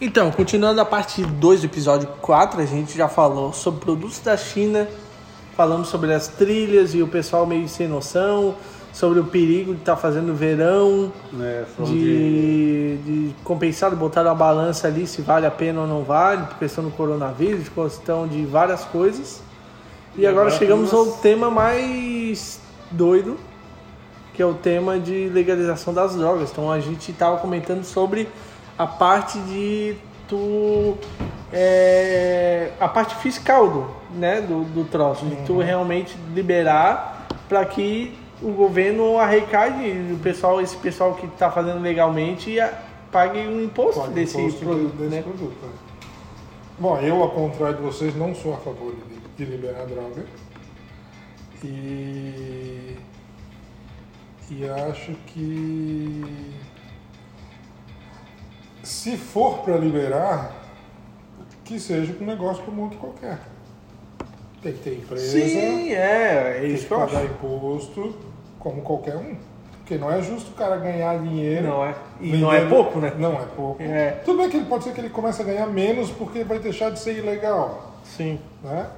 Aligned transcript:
Então, 0.00 0.30
continuando 0.30 0.80
a 0.80 0.84
parte 0.84 1.22
2 1.22 1.60
do 1.60 1.66
episódio 1.66 2.08
4, 2.20 2.60
a 2.60 2.64
gente 2.64 2.96
já 2.96 3.08
falou 3.08 3.52
sobre 3.52 3.80
produtos 3.80 4.18
da 4.20 4.36
China, 4.36 4.88
falamos 5.56 5.88
sobre 5.88 6.14
as 6.14 6.28
trilhas 6.28 6.94
e 6.94 7.02
o 7.02 7.08
pessoal 7.08 7.46
meio 7.46 7.68
sem 7.68 7.86
noção, 7.86 8.54
sobre 8.92 9.20
o 9.20 9.24
perigo 9.24 9.74
de 9.74 9.80
estar 9.80 9.96
fazendo 9.96 10.34
verão, 10.34 11.12
Né, 11.32 11.64
falando 11.76 11.92
de, 11.92 12.96
de 13.04 13.34
compensar, 13.44 13.90
de 13.90 13.96
botar 13.96 14.22
na 14.22 14.34
balança 14.34 14.88
ali 14.88 15.06
se 15.06 15.22
vale 15.22 15.46
a 15.46 15.50
pena 15.50 15.82
ou 15.82 15.86
não 15.86 16.02
vale, 16.02 16.46
questão 16.58 16.82
do 16.82 16.90
coronavírus, 16.90 17.68
questão 17.68 18.26
de 18.26 18.44
várias 18.46 18.84
coisas. 18.84 19.42
E, 20.16 20.22
E 20.22 20.26
agora, 20.26 20.46
agora 20.46 20.58
chegamos 20.58 20.92
ao 20.92 21.06
tema 21.18 21.50
mais 21.50 22.58
doido, 22.90 23.36
que 24.34 24.42
é 24.42 24.46
o 24.46 24.54
tema 24.54 24.98
de 24.98 25.28
legalização 25.28 25.92
das 25.92 26.16
drogas. 26.16 26.50
Então 26.50 26.70
a 26.70 26.80
gente 26.80 27.10
estava 27.10 27.36
comentando 27.36 27.84
sobre 27.84 28.26
a 28.80 28.86
parte 28.86 29.38
de 29.40 29.94
tu 30.26 30.96
é, 31.52 32.70
a 32.80 32.88
parte 32.88 33.14
fiscal 33.16 33.68
do, 33.68 34.18
né, 34.18 34.40
do, 34.40 34.64
do 34.64 34.84
troço, 34.86 35.26
de 35.26 35.34
Uhum. 35.34 35.44
tu 35.44 35.58
realmente 35.58 36.16
liberar 36.34 37.26
para 37.46 37.62
que 37.66 38.16
o 38.40 38.52
governo 38.52 39.18
arrecade 39.18 39.84
o 40.14 40.18
pessoal, 40.20 40.62
esse 40.62 40.78
pessoal 40.78 41.12
que 41.12 41.26
está 41.26 41.50
fazendo 41.50 41.82
legalmente 41.82 42.56
pague 43.12 43.40
um 43.40 43.62
imposto 43.64 44.00
Paga 44.00 44.14
desse 44.14 44.40
imposto 44.40 44.64
produto, 44.64 44.96
desse 44.96 45.16
né? 45.16 45.22
produto, 45.22 45.66
né? 45.66 45.72
Bom, 46.78 46.98
eu, 47.00 47.22
ao 47.22 47.30
contrário 47.32 47.76
de 47.76 47.82
vocês, 47.82 48.16
não 48.16 48.34
sou 48.34 48.54
a 48.54 48.56
favor 48.56 48.94
de, 49.36 49.44
de 49.44 49.50
liberar 49.50 49.84
droga. 49.84 50.24
E, 51.62 52.96
e 54.50 54.66
acho 54.66 55.12
que 55.26 56.24
se 58.90 59.16
for 59.16 59.58
para 59.58 59.76
liberar, 59.76 60.52
que 61.64 61.78
seja 61.78 62.12
um 62.20 62.26
negócio 62.26 62.62
como 62.64 62.82
outro 62.82 62.98
qualquer. 62.98 63.38
Tem 64.60 64.72
que 64.72 64.80
ter 64.80 64.94
empresa, 64.96 65.26
Sim, 65.26 65.92
é, 65.92 66.56
é 66.56 66.60
tem 66.60 66.74
isso 66.74 66.82
que 66.82 66.88
pagar 66.90 67.18
acho. 67.18 67.26
imposto 67.26 68.16
como 68.58 68.82
qualquer 68.82 69.16
um. 69.16 69.36
Porque 69.78 69.96
não 69.96 70.10
é 70.10 70.20
justo 70.20 70.50
o 70.50 70.54
cara 70.54 70.76
ganhar 70.76 71.18
dinheiro. 71.20 71.68
Não 71.68 71.84
é. 71.84 71.94
E 72.20 72.36
não 72.36 72.52
é 72.52 72.58
vendendo- 72.60 72.74
pouco, 72.74 72.98
né? 72.98 73.12
Não 73.16 73.32
é 73.34 73.44
pouco. 73.56 73.80
É. 73.82 74.10
Tudo 74.24 74.38
bem 74.38 74.50
que 74.50 74.56
ele 74.56 74.66
pode 74.66 74.84
ser 74.84 74.92
que 74.92 75.00
ele 75.00 75.08
comece 75.08 75.40
a 75.40 75.44
ganhar 75.44 75.66
menos 75.68 76.10
porque 76.10 76.42
vai 76.44 76.58
deixar 76.58 76.90
de 76.90 76.98
ser 76.98 77.16
ilegal, 77.16 77.94
Sim. 78.04 78.40
né? 78.62 78.88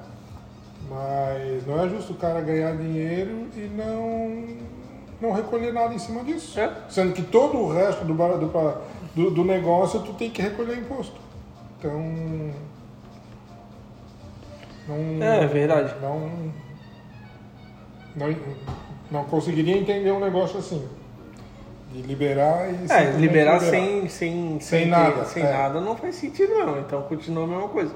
Mas 0.88 1.66
não 1.66 1.84
é 1.84 1.88
justo 1.88 2.14
o 2.14 2.16
cara 2.16 2.40
ganhar 2.40 2.76
dinheiro 2.76 3.46
e 3.54 3.70
não, 3.76 4.46
não 5.20 5.32
recolher 5.36 5.72
nada 5.72 5.94
em 5.94 5.98
cima 5.98 6.24
disso. 6.24 6.58
É. 6.58 6.72
Sendo 6.88 7.12
que 7.12 7.22
todo 7.22 7.58
o 7.58 7.72
resto 7.72 8.04
do, 8.04 8.12
do, 8.14 8.48
do, 9.14 9.30
do 9.30 9.44
negócio 9.44 10.00
tu 10.00 10.12
tem 10.14 10.30
que 10.30 10.40
recolher 10.42 10.78
imposto. 10.78 11.16
Então. 11.78 12.00
Não, 14.88 15.22
É, 15.24 15.46
verdade. 15.46 15.94
Não, 16.00 16.30
não, 18.16 18.34
não 19.10 19.24
conseguiria 19.24 19.76
entender 19.76 20.10
um 20.10 20.20
negócio 20.20 20.58
assim. 20.58 20.86
De 21.92 22.02
liberar 22.02 22.68
e. 22.70 22.74
É, 22.74 22.76
simplesmente 22.78 23.16
liberar 23.20 23.60
sem, 23.60 24.08
sem, 24.08 24.60
Sem 24.60 24.84
ter- 24.84 24.88
nada, 24.90 25.24
sem 25.26 25.42
é. 25.42 25.52
nada 25.52 25.80
não 25.80 25.94
faz 25.94 26.14
sentido 26.16 26.54
não, 26.54 26.80
então 26.80 27.02
continua 27.02 27.44
a 27.44 27.46
mesma 27.46 27.68
coisa. 27.68 27.94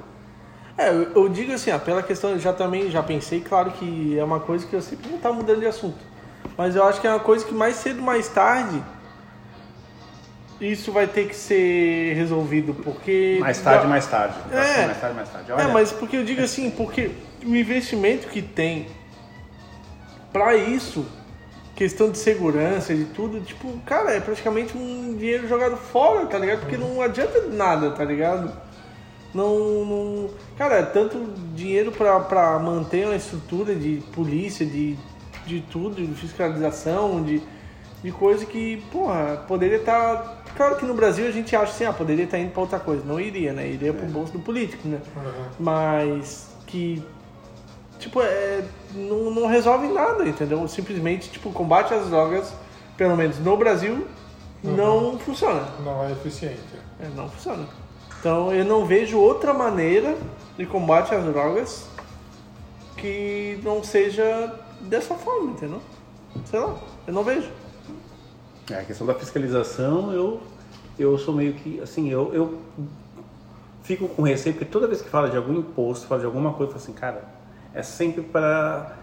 É, 0.78 0.90
eu, 0.90 1.10
eu 1.12 1.28
digo 1.30 1.52
assim, 1.52 1.70
ó, 1.70 1.78
pela 1.78 2.02
questão, 2.02 2.38
já 2.38 2.52
também 2.52 2.90
já 2.90 3.02
pensei, 3.02 3.40
claro 3.40 3.70
que 3.70 4.18
é 4.18 4.22
uma 4.22 4.38
coisa 4.40 4.66
que 4.66 4.74
eu 4.74 4.82
sempre 4.82 5.08
vou 5.08 5.16
estar 5.16 5.32
mudando 5.32 5.60
de 5.60 5.66
assunto. 5.66 5.96
Mas 6.58 6.76
eu 6.76 6.84
acho 6.84 7.00
que 7.00 7.06
é 7.06 7.10
uma 7.10 7.20
coisa 7.20 7.44
que 7.46 7.54
mais 7.54 7.76
cedo, 7.76 8.02
mais 8.02 8.28
tarde, 8.28 8.82
isso 10.60 10.90
vai 10.90 11.06
ter 11.06 11.28
que 11.28 11.36
ser 11.36 12.14
resolvido, 12.14 12.74
porque... 12.74 13.38
Mais 13.40 13.60
tarde, 13.60 13.86
mais 13.86 14.06
tarde. 14.06 14.34
É. 14.50 14.86
Mais 14.86 15.00
tarde, 15.00 15.16
mais 15.16 15.28
tarde. 15.28 15.50
É, 15.50 15.54
Olha, 15.54 15.68
mas 15.68 15.92
porque 15.92 16.16
eu 16.16 16.24
digo 16.24 16.42
assim, 16.42 16.70
porque 16.70 17.10
o 17.44 17.54
investimento 17.54 18.28
que 18.28 18.40
tem 18.40 18.86
pra 20.32 20.56
isso, 20.56 21.06
questão 21.74 22.10
de 22.10 22.18
segurança, 22.18 22.94
de 22.94 23.04
tudo, 23.04 23.40
tipo, 23.40 23.70
cara, 23.84 24.12
é 24.12 24.20
praticamente 24.20 24.76
um 24.76 25.14
dinheiro 25.16 25.46
jogado 25.46 25.76
fora, 25.76 26.26
tá 26.26 26.38
ligado? 26.38 26.60
Porque 26.60 26.76
não 26.76 27.00
adianta 27.02 27.42
nada, 27.48 27.90
tá 27.90 28.04
ligado? 28.04 28.52
Não, 29.34 29.84
não 29.84 30.30
cara, 30.56 30.76
é 30.76 30.82
tanto 30.82 31.18
dinheiro 31.54 31.92
pra, 31.92 32.18
pra 32.20 32.58
manter 32.58 33.04
uma 33.04 33.16
estrutura 33.16 33.74
de 33.74 34.02
polícia, 34.14 34.64
de, 34.64 34.96
de 35.46 35.60
tudo, 35.60 36.06
de 36.06 36.14
fiscalização, 36.14 37.22
de, 37.22 37.42
de 38.06 38.12
coisa 38.12 38.46
que, 38.46 38.76
porra, 38.92 39.44
poderia 39.48 39.78
estar. 39.78 40.44
Claro 40.56 40.76
que 40.76 40.84
no 40.86 40.94
Brasil 40.94 41.26
a 41.26 41.30
gente 41.32 41.56
acha 41.56 41.72
assim, 41.72 41.84
ah, 41.84 41.92
poderia 41.92 42.24
estar 42.24 42.38
indo 42.38 42.52
pra 42.52 42.60
outra 42.60 42.78
coisa. 42.78 43.04
Não 43.04 43.18
iria, 43.18 43.52
né? 43.52 43.68
Iria 43.68 43.92
pro 43.92 44.06
bolso 44.06 44.32
do 44.32 44.38
político, 44.38 44.86
né? 44.86 45.00
Uhum. 45.16 45.44
Mas 45.58 46.48
que, 46.68 47.02
tipo, 47.98 48.22
é, 48.22 48.62
não, 48.94 49.32
não 49.32 49.48
resolve 49.48 49.88
nada, 49.88 50.24
entendeu? 50.24 50.68
Simplesmente, 50.68 51.28
tipo, 51.30 51.50
combate 51.50 51.94
às 51.94 52.08
drogas, 52.08 52.54
pelo 52.96 53.16
menos 53.16 53.40
no 53.40 53.56
Brasil, 53.56 54.06
não 54.62 55.18
funciona. 55.18 55.66
Não 55.84 56.04
é 56.04 56.12
eficiente. 56.12 56.60
É, 57.00 57.08
não 57.16 57.28
funciona. 57.28 57.66
Então 58.20 58.52
eu 58.52 58.64
não 58.64 58.86
vejo 58.86 59.18
outra 59.18 59.52
maneira 59.52 60.16
de 60.56 60.64
combate 60.64 61.12
às 61.12 61.24
drogas 61.24 61.88
que 62.96 63.58
não 63.64 63.82
seja 63.82 64.54
dessa 64.82 65.16
forma, 65.16 65.50
entendeu? 65.50 65.82
Sei 66.44 66.60
lá, 66.60 66.76
eu 67.04 67.12
não 67.12 67.24
vejo. 67.24 67.50
É, 68.70 68.74
a 68.74 68.82
questão 68.84 69.06
da 69.06 69.14
fiscalização, 69.14 70.12
eu, 70.12 70.40
eu 70.98 71.16
sou 71.18 71.32
meio 71.34 71.52
que, 71.54 71.80
assim, 71.80 72.10
eu, 72.10 72.34
eu 72.34 72.58
fico 73.82 74.08
com 74.08 74.22
receio, 74.22 74.54
porque 74.54 74.68
toda 74.70 74.86
vez 74.88 75.00
que 75.00 75.08
fala 75.08 75.28
de 75.30 75.36
algum 75.36 75.54
imposto, 75.54 76.06
fala 76.06 76.20
de 76.20 76.26
alguma 76.26 76.52
coisa, 76.52 76.72
eu 76.72 76.78
falo 76.78 76.82
assim, 76.82 76.92
cara, 76.92 77.24
é 77.72 77.82
sempre 77.82 78.22
para 78.22 78.96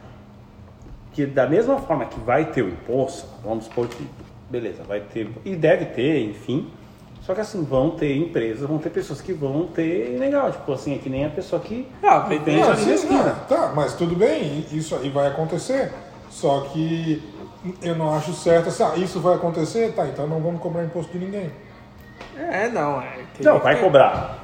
que 1.14 1.26
da 1.26 1.48
mesma 1.48 1.78
forma 1.80 2.06
que 2.06 2.20
vai 2.20 2.52
ter 2.52 2.64
o 2.64 2.70
imposto, 2.70 3.26
vamos 3.44 3.66
supor 3.66 3.88
que, 3.88 4.06
beleza, 4.50 4.84
vai 4.84 5.00
ter, 5.00 5.30
e 5.46 5.56
deve 5.56 5.86
ter, 5.86 6.20
enfim, 6.30 6.70
só 7.22 7.34
que 7.34 7.40
assim, 7.40 7.64
vão 7.64 7.92
ter 7.92 8.18
empresas, 8.18 8.68
vão 8.68 8.80
ter 8.80 8.90
pessoas 8.90 9.22
que 9.22 9.32
vão 9.32 9.68
ter 9.68 10.18
legal, 10.20 10.52
tipo 10.52 10.74
assim, 10.74 10.94
é 10.96 10.98
que 10.98 11.10
nem 11.10 11.24
a 11.24 11.30
pessoa 11.30 11.62
que 11.62 11.88
Ah, 12.02 12.20
vai 12.20 12.40
ter- 12.40 12.52
vende 12.56 12.68
ali 12.68 12.78
sim, 12.82 12.86
na 12.90 12.96
esquina. 12.96 13.24
não, 13.24 13.46
tá, 13.46 13.72
mas 13.74 13.94
tudo 13.94 14.14
bem, 14.16 14.66
isso 14.74 14.94
aí 14.96 15.10
vai 15.10 15.28
acontecer. 15.30 15.94
Só 16.30 16.62
que 16.74 17.22
eu 17.82 17.96
não 17.96 18.14
acho 18.16 18.34
certo 18.34 18.70
assim, 18.70 18.84
ah, 18.84 18.94
isso 18.98 19.20
vai 19.20 19.36
acontecer, 19.36 19.94
tá, 19.94 20.06
então 20.08 20.28
não 20.28 20.40
vamos 20.42 20.62
cobrar 20.62 20.84
imposto 20.84 21.12
de 21.18 21.24
ninguém. 21.26 21.52
É, 22.38 22.68
não, 22.70 23.02
é. 23.02 23.20
tem 23.36 23.46
Não, 23.46 23.58
que 23.60 23.64
vai 23.64 23.80
cobrar. 23.80 24.40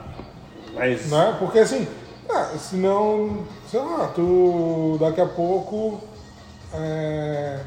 Mas 0.74 1.09
Né? 1.09 1.35
Porque 1.40 1.59
assim, 1.59 1.88
ah, 2.30 2.52
senão, 2.57 3.40
sei 3.68 3.80
lá, 3.80 4.07
tu 4.13 4.97
daqui 5.00 5.19
a 5.22 5.25
pouco 5.25 6.00
é, 6.74 7.59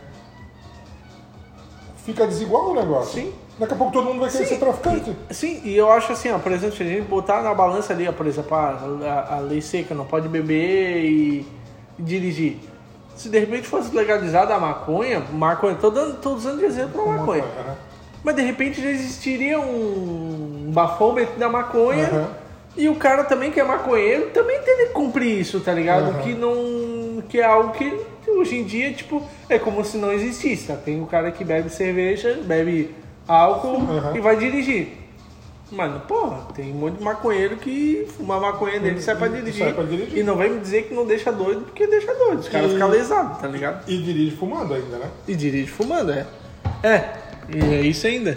fica 2.04 2.26
desigual 2.26 2.70
o 2.70 2.74
negócio. 2.74 3.20
Sim. 3.22 3.32
Daqui 3.58 3.74
a 3.74 3.76
pouco 3.76 3.92
todo 3.92 4.06
mundo 4.06 4.20
vai 4.20 4.30
querer 4.30 4.44
Sim, 4.46 4.54
ser 4.54 4.58
traficante. 4.60 5.14
e- 5.30 5.34
sim, 5.34 5.60
e 5.64 5.76
eu 5.76 5.90
acho 5.92 6.12
assim, 6.12 6.30
ó, 6.30 6.38
por 6.38 6.50
exemplo, 6.52 6.76
se 6.76 6.82
a 6.82 6.86
gente 6.86 7.02
botar 7.02 7.42
na 7.42 7.52
balança 7.54 7.92
ali, 7.92 8.08
ó, 8.08 8.12
por 8.12 8.26
exemplo, 8.26 8.56
a, 8.56 8.70
a, 9.04 9.36
a 9.36 9.38
lei 9.40 9.60
seca, 9.60 9.94
não 9.94 10.06
pode 10.06 10.26
beber 10.28 11.04
e, 11.04 11.46
e 11.98 12.02
dirigir. 12.02 12.58
Se 13.16 13.28
de 13.28 13.38
repente 13.38 13.66
fosse 13.66 13.94
legalizada 13.94 14.54
a 14.54 14.58
maconha, 14.58 15.20
maconha, 15.32 15.74
tô, 15.74 15.90
dando, 15.90 16.20
tô 16.20 16.30
usando 16.30 16.58
de 16.58 16.64
exemplo 16.64 17.02
a 17.02 17.06
maconha. 17.06 17.44
Aham. 17.44 17.76
Mas 18.24 18.36
de 18.36 18.42
repente 18.42 18.80
já 18.80 18.88
existiria 18.88 19.60
um 19.60 20.70
bafômetro 20.72 21.38
da 21.38 21.48
maconha 21.48 22.06
Aham. 22.06 22.28
e 22.76 22.88
o 22.88 22.94
cara 22.94 23.24
também 23.24 23.50
que 23.50 23.58
é 23.58 23.64
maconheiro 23.64 24.30
também 24.30 24.60
teria 24.60 24.86
que 24.86 24.92
cumprir 24.92 25.40
isso, 25.40 25.60
tá 25.60 25.72
ligado? 25.72 26.10
Aham. 26.10 26.22
Que 26.22 26.34
não. 26.34 27.22
que 27.28 27.40
é 27.40 27.44
algo 27.44 27.72
que 27.72 28.00
hoje 28.28 28.56
em 28.56 28.64
dia, 28.64 28.92
tipo, 28.92 29.22
é 29.48 29.58
como 29.58 29.84
se 29.84 29.96
não 29.96 30.12
existisse, 30.12 30.68
tá? 30.68 30.76
Tem 30.76 31.00
o 31.00 31.06
cara 31.06 31.30
que 31.30 31.44
bebe 31.44 31.68
cerveja, 31.68 32.40
bebe 32.44 32.94
álcool 33.26 33.80
e 34.14 34.20
vai 34.20 34.36
dirigir. 34.36 35.01
Mano, 35.72 36.00
porra, 36.00 36.42
tem 36.54 36.70
um 36.70 36.74
monte 36.76 36.98
de 36.98 37.02
maconheiro 37.02 37.56
que 37.56 38.06
fuma 38.16 38.38
maconha 38.38 38.78
dele 38.78 38.98
e 38.98 39.02
sai 39.02 39.16
pra 39.16 39.26
dirigir. 39.26 39.64
sai 39.64 39.72
pra 39.72 39.84
dirigir. 39.84 40.18
E 40.18 40.22
não 40.22 40.36
vem 40.36 40.50
me 40.50 40.60
dizer 40.60 40.82
que 40.82 40.94
não 40.94 41.06
deixa 41.06 41.32
doido, 41.32 41.62
porque 41.62 41.86
deixa 41.86 42.12
doido. 42.14 42.40
Os 42.40 42.48
caras 42.50 42.70
E- 42.70 42.74
ficam 42.74 42.88
lesados, 42.88 43.38
tá 43.38 43.48
ligado? 43.48 43.88
E 43.88 43.96
dirige 43.96 44.36
fumando 44.36 44.74
ainda, 44.74 44.98
né? 44.98 45.10
E 45.26 45.34
dirige 45.34 45.70
fumando, 45.72 46.12
é. 46.12 46.26
É, 46.82 47.14
e 47.48 47.74
é 47.74 47.80
isso 47.80 48.06
ainda. 48.06 48.36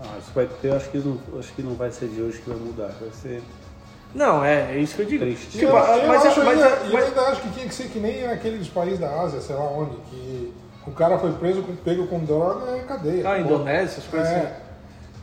Ah, 0.00 0.16
isso 0.20 0.30
vai 0.34 0.46
ter, 0.46 0.72
acho 0.72 0.88
que, 0.90 0.98
não, 0.98 1.20
acho 1.38 1.52
que 1.52 1.62
não 1.62 1.74
vai 1.74 1.90
ser 1.90 2.08
de 2.08 2.22
hoje 2.22 2.38
que 2.40 2.48
vai 2.48 2.58
mudar. 2.58 2.94
Vai 3.00 3.10
ser. 3.12 3.42
Não, 4.14 4.42
é, 4.42 4.74
é 4.74 4.78
isso 4.78 4.94
que 4.96 5.02
eu 5.02 5.06
digo. 5.06 5.24
Triste. 5.24 5.50
Tipo, 5.58 5.64
eu, 5.72 5.76
ah, 5.76 5.98
eu 5.98 6.08
mas, 6.08 6.24
acho 6.24 6.40
mas- 6.44 6.48
ainda, 6.62 6.76
e 6.84 6.86
eu 6.86 6.92
mas- 6.94 7.04
ainda 7.04 7.20
acho 7.22 7.42
que 7.42 7.50
tinha 7.50 7.66
que 7.68 7.74
ser 7.74 7.88
que 7.88 7.98
nem 7.98 8.26
aqueles 8.26 8.68
países 8.68 8.98
da 8.98 9.10
Ásia, 9.20 9.40
sei 9.40 9.54
lá 9.54 9.64
onde, 9.64 9.96
que 10.10 10.52
o 10.86 10.92
cara 10.92 11.18
foi 11.18 11.32
preso, 11.32 11.62
com, 11.62 11.74
pego 11.76 12.06
com 12.06 12.20
droga 12.20 12.70
é 12.76 12.80
cadeia. 12.80 13.28
Ah, 13.28 13.34
acabou. 13.34 13.54
Indonésia, 13.56 13.84
essas 13.84 14.04
coisas 14.04 14.28
assim. 14.28 14.38
É. 14.38 14.56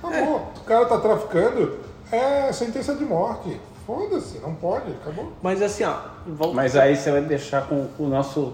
Acabou. 0.04 0.52
O 0.58 0.64
cara 0.66 0.86
tá 0.86 0.98
traficando, 1.00 1.80
é 2.12 2.52
sentença 2.52 2.96
de 2.96 3.06
morte. 3.06 3.60
Foda-se, 3.86 4.40
não 4.40 4.56
pode, 4.56 4.92
acabou. 4.92 5.34
Mas 5.42 5.62
assim, 5.62 5.84
ó, 5.84 5.96
volta. 6.26 6.56
Mas 6.56 6.76
aí 6.76 6.96
você 6.96 7.12
vai 7.12 7.22
deixar 7.22 7.68
com, 7.68 7.88
com 7.98 8.04
o 8.06 8.10
nosso. 8.10 8.54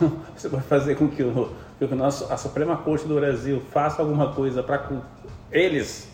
Você 0.36 0.48
vai 0.48 0.62
fazer 0.62 0.94
com 0.94 1.06
que 1.08 1.22
o 1.22 1.50
que 1.78 1.94
o 1.94 1.96
nosso, 1.96 2.30
a 2.30 2.36
Suprema 2.36 2.76
Corte 2.76 3.06
do 3.06 3.14
Brasil 3.14 3.62
faça 3.72 4.02
alguma 4.02 4.34
coisa 4.34 4.62
para 4.62 4.82
eles 5.50 6.09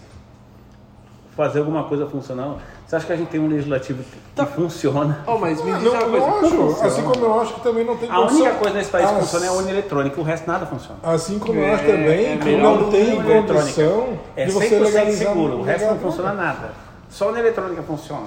fazer 1.36 1.58
alguma 1.58 1.84
coisa 1.84 2.06
funcionar. 2.06 2.56
Você 2.86 2.96
acha 2.96 3.06
que 3.06 3.12
a 3.12 3.16
gente 3.16 3.28
tem 3.28 3.38
um 3.40 3.48
legislativo 3.48 4.02
que 4.02 4.18
Tá. 4.34 4.46
funciona? 4.46 5.22
Oh, 5.26 5.36
mas 5.36 5.62
me 5.62 5.72
diz 5.74 5.82
Não, 5.82 5.92
uma 5.92 6.02
eu 6.02 6.10
coisa. 6.10 6.26
acho, 6.26 6.40
funciona. 6.56 6.86
assim 6.88 7.02
como 7.02 7.24
eu 7.26 7.40
acho 7.40 7.54
que 7.54 7.60
também 7.60 7.84
não 7.84 7.96
tem 7.96 8.10
A 8.10 8.20
única 8.20 8.54
coisa 8.54 8.74
nesse 8.76 8.90
país 8.90 9.06
que 9.06 9.14
As- 9.14 9.20
funciona 9.20 9.44
é 9.44 9.48
a 9.48 9.52
urna 9.52 9.70
eletrônica, 9.70 10.20
o 10.20 10.24
resto 10.24 10.46
nada 10.46 10.64
funciona. 10.66 10.98
Assim 11.02 11.38
como 11.38 11.60
eu 11.60 11.74
acho 11.74 11.84
É, 11.84 11.86
também 11.86 12.26
é 12.32 12.36
que 12.38 12.56
não 12.56 12.90
tem 12.90 13.22
condição 13.22 14.18
É 14.34 14.46
de 14.46 14.52
você 14.52 14.68
100% 14.70 14.82
legalizar 14.82 15.28
seguro, 15.28 15.56
o 15.58 15.62
resto 15.62 15.86
não 15.86 15.98
funciona 15.98 16.32
nada. 16.32 16.70
Só 17.10 17.24
a 17.24 17.28
urna 17.28 17.40
eletrônica 17.40 17.82
funciona, 17.82 18.26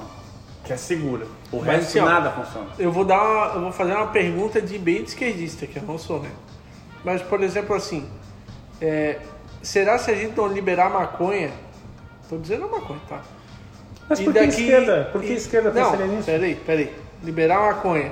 que 0.64 0.72
é 0.74 0.78
segura. 0.78 1.26
O 1.52 1.58
Mas, 1.58 1.66
resto 1.68 1.88
assim, 1.90 2.00
ó, 2.00 2.06
nada 2.06 2.30
funciona. 2.32 2.68
Eu 2.78 2.92
vou 2.92 3.06
dar 3.06 3.22
uma- 3.24 3.54
eu 3.56 3.62
vou 3.62 3.72
fazer 3.72 3.94
uma 3.94 4.08
pergunta 4.08 4.62
de 4.62 4.78
bem 4.78 5.02
de 5.04 5.10
esquerdista, 5.10 5.66
que 5.66 5.78
eu 5.78 5.84
não 5.84 5.98
sou, 5.98 6.20
né? 6.20 6.30
Mas, 7.04 7.22
por 7.24 7.42
exemplo, 7.42 7.76
assim, 7.76 8.08
é, 8.82 9.18
será 9.64 9.98
se 9.98 10.12
a 10.12 10.16
gente 10.16 10.38
não 10.38 10.48
liberar 10.48 10.90
maconha? 10.92 11.50
Tô 12.30 12.38
dizendo 12.38 12.66
a 12.66 12.68
maconha, 12.68 13.00
tá? 13.10 13.22
Mas 14.08 14.20
E 14.20 14.24
por 14.24 14.34
que 14.34 14.40
daqui- 14.40 14.62
esquerda? 14.62 15.10
Por 15.12 15.22
que 15.22 15.28
e- 15.28 15.36
esquerda 15.36 15.72
Não, 15.72 15.92
pensaria 15.92 16.06
nisso? 16.08 16.26
peraí, 16.26 16.56
peraí. 16.56 16.94
Liberar 17.24 17.60
maconha. 17.62 18.12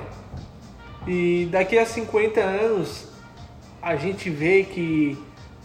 E 1.06 1.48
daqui 1.50 1.78
a 1.78 1.86
50 1.86 2.40
anos 2.40 3.06
a 3.80 3.96
gente 3.96 4.28
vê 4.28 4.64
que, 4.64 5.16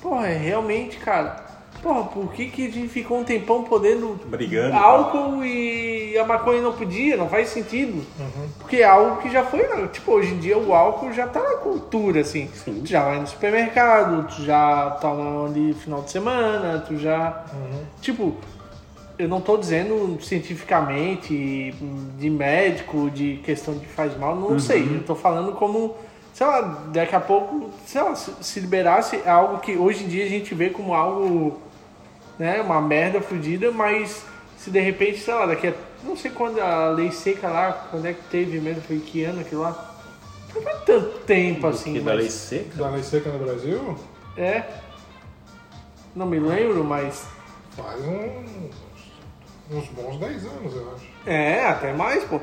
porra, 0.01 0.27
é 0.27 0.37
realmente, 0.37 0.97
cara, 0.97 1.43
porra, 1.81 2.03
por 2.05 2.31
que, 2.31 2.47
que 2.47 2.67
a 2.67 2.71
gente 2.71 2.87
ficou 2.87 3.19
um 3.19 3.23
tempão 3.23 3.63
podendo 3.63 4.19
Brigando, 4.27 4.75
álcool 4.75 5.43
e 5.43 6.02
a 6.17 6.25
maconha 6.25 6.61
não 6.61 6.73
podia? 6.73 7.17
Não 7.17 7.29
faz 7.29 7.49
sentido. 7.49 8.05
Uhum. 8.19 8.47
Porque 8.59 8.77
é 8.77 8.85
algo 8.85 9.21
que 9.21 9.29
já 9.29 9.43
foi, 9.43 9.87
tipo, 9.89 10.11
hoje 10.11 10.33
em 10.33 10.39
dia 10.39 10.57
o 10.57 10.73
álcool 10.73 11.11
já 11.13 11.27
tá 11.27 11.41
na 11.41 11.57
cultura, 11.57 12.21
assim. 12.21 12.49
Sim. 12.53 12.81
Tu 12.81 12.89
já 12.89 13.03
vai 13.03 13.19
no 13.19 13.27
supermercado, 13.27 14.27
tu 14.27 14.43
já 14.43 14.91
toma 15.01 15.45
ali 15.45 15.73
final 15.73 16.01
de 16.01 16.11
semana, 16.11 16.83
tu 16.87 16.97
já. 16.97 17.43
Tipo, 18.01 18.35
eu 19.17 19.27
não 19.27 19.39
tô 19.39 19.57
dizendo 19.57 20.17
cientificamente, 20.21 21.73
de 22.17 22.29
médico, 22.29 23.09
de 23.09 23.37
questão 23.43 23.75
de 23.77 23.85
faz 23.85 24.17
mal, 24.17 24.35
não 24.35 24.59
sei. 24.59 24.83
Eu 24.83 25.03
tô 25.03 25.15
falando 25.15 25.53
como, 25.53 25.95
sei 26.33 26.47
lá, 26.47 26.61
daqui 26.91 27.15
a 27.15 27.19
pouco, 27.19 27.69
sei 27.85 28.01
lá, 28.01 28.15
se, 28.15 28.31
se 28.41 28.59
liberasse 28.59 29.21
é 29.25 29.29
algo 29.29 29.59
que 29.59 29.77
hoje 29.77 30.03
em 30.03 30.07
dia 30.07 30.25
a 30.25 30.29
gente 30.29 30.53
vê 30.55 30.69
como 30.69 30.93
algo, 30.93 31.59
né, 32.39 32.61
uma 32.61 32.81
merda 32.81 33.21
fodida, 33.21 33.71
mas 33.71 34.25
se 34.57 34.71
de 34.71 34.79
repente, 34.79 35.19
sei 35.19 35.33
lá, 35.33 35.45
daqui 35.45 35.67
a. 35.67 35.73
Não 36.03 36.15
sei 36.17 36.31
quando 36.31 36.59
a 36.59 36.89
lei 36.89 37.11
seca 37.11 37.47
lá, 37.49 37.71
quando 37.89 38.05
é 38.05 38.13
que 38.13 38.21
teve 38.29 38.59
mesmo, 38.59 38.81
foi 38.81 38.99
que 38.99 39.23
ano 39.23 39.41
aquilo 39.41 39.61
lá? 39.61 39.95
Não 40.53 40.61
foi 40.61 40.73
tanto 40.85 41.19
tempo 41.19 41.67
assim. 41.67 41.93
Que 41.93 41.99
da 41.99 42.11
mas- 42.11 42.19
lei 42.21 42.29
seca? 42.29 42.75
Da 42.77 42.89
lei 42.89 43.03
seca 43.03 43.29
no 43.31 43.39
Brasil 43.39 43.97
É. 44.37 44.63
Não 46.15 46.25
me 46.27 46.39
lembro, 46.39 46.83
mas. 46.83 47.25
faz 47.75 47.99
uns, 48.05 48.75
uns 49.71 49.87
bons 49.89 50.17
10 50.19 50.45
anos, 50.45 50.75
eu 50.75 50.93
acho. 50.93 51.05
É, 51.25 51.65
até 51.65 51.93
mais, 51.93 52.23
pô. 52.25 52.39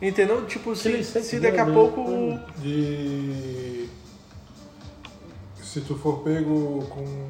Entendeu? 0.00 0.44
Tipo, 0.46 0.74
se, 0.74 1.04
se 1.04 1.38
daqui 1.38 1.58
a 1.60 1.66
pouco. 1.66 2.04
De. 2.58 3.88
Se 5.62 5.80
tu 5.82 5.96
for 5.96 6.18
pego 6.24 6.84
com. 6.90 7.28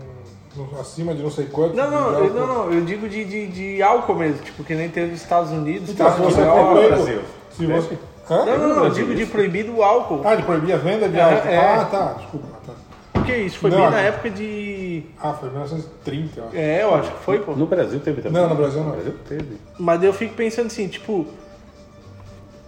Acima 0.81 1.15
de 1.15 1.23
não 1.23 1.31
sei 1.31 1.47
quanto. 1.47 1.75
Não, 1.75 1.91
não, 1.91 2.13
eu, 2.25 2.35
não, 2.35 2.47
não, 2.47 2.73
eu 2.73 2.85
digo 2.85 3.09
de, 3.09 3.25
de, 3.25 3.47
de 3.47 3.83
álcool 3.83 4.15
mesmo, 4.15 4.43
tipo, 4.43 4.63
que 4.65 4.75
nem 4.75 4.89
tem 4.89 5.07
nos 5.09 5.21
Estados 5.23 5.51
Unidos, 5.51 5.91
Então, 5.91 6.11
se 6.15 6.21
você 6.21 6.41
no 6.41 6.53
pego. 6.53 6.75
Brasil. 6.89 7.21
Se 7.51 7.67
você. 7.67 7.99
Hã? 8.31 8.45
Não, 8.45 8.59
não, 8.59 8.69
não, 8.77 8.85
eu 8.85 8.91
digo 8.91 9.15
de 9.15 9.27
proibir 9.27 9.69
o 9.69 9.83
álcool. 9.83 10.21
Ah, 10.25 10.35
de 10.35 10.43
proibir 10.43 10.73
a 10.75 10.79
venda 10.79 11.09
de 11.09 11.19
É, 11.19 11.23
álcool. 11.23 11.49
é. 11.49 11.59
Ah, 11.59 11.85
tá, 11.91 12.13
desculpa. 12.19 12.47
Tá. 12.67 12.73
Porque 13.13 13.37
isso 13.37 13.59
foi 13.59 13.71
Não, 13.71 13.77
bem 13.79 13.87
não. 13.87 13.93
na 13.93 14.01
época 14.01 14.31
de. 14.31 15.05
Ah, 15.21 15.33
foi 15.33 15.49
1930, 15.51 16.41
eu 16.41 16.47
acho. 16.47 16.57
É, 16.57 16.83
eu 16.83 16.95
acho 16.95 17.11
que 17.13 17.19
foi, 17.25 17.39
pô. 17.41 17.53
No 17.53 17.67
Brasil 17.67 18.01
teve 18.01 18.21
também. 18.23 18.41
Não, 18.43 18.49
no 18.49 18.55
Brasil 18.57 18.81
não. 18.81 18.87
No 18.89 18.93
Brasil 18.95 19.15
teve. 19.29 19.57
Mas 19.79 20.03
eu 20.03 20.13
fico 20.13 20.35
pensando 20.35 20.67
assim, 20.67 20.89
tipo, 20.89 21.27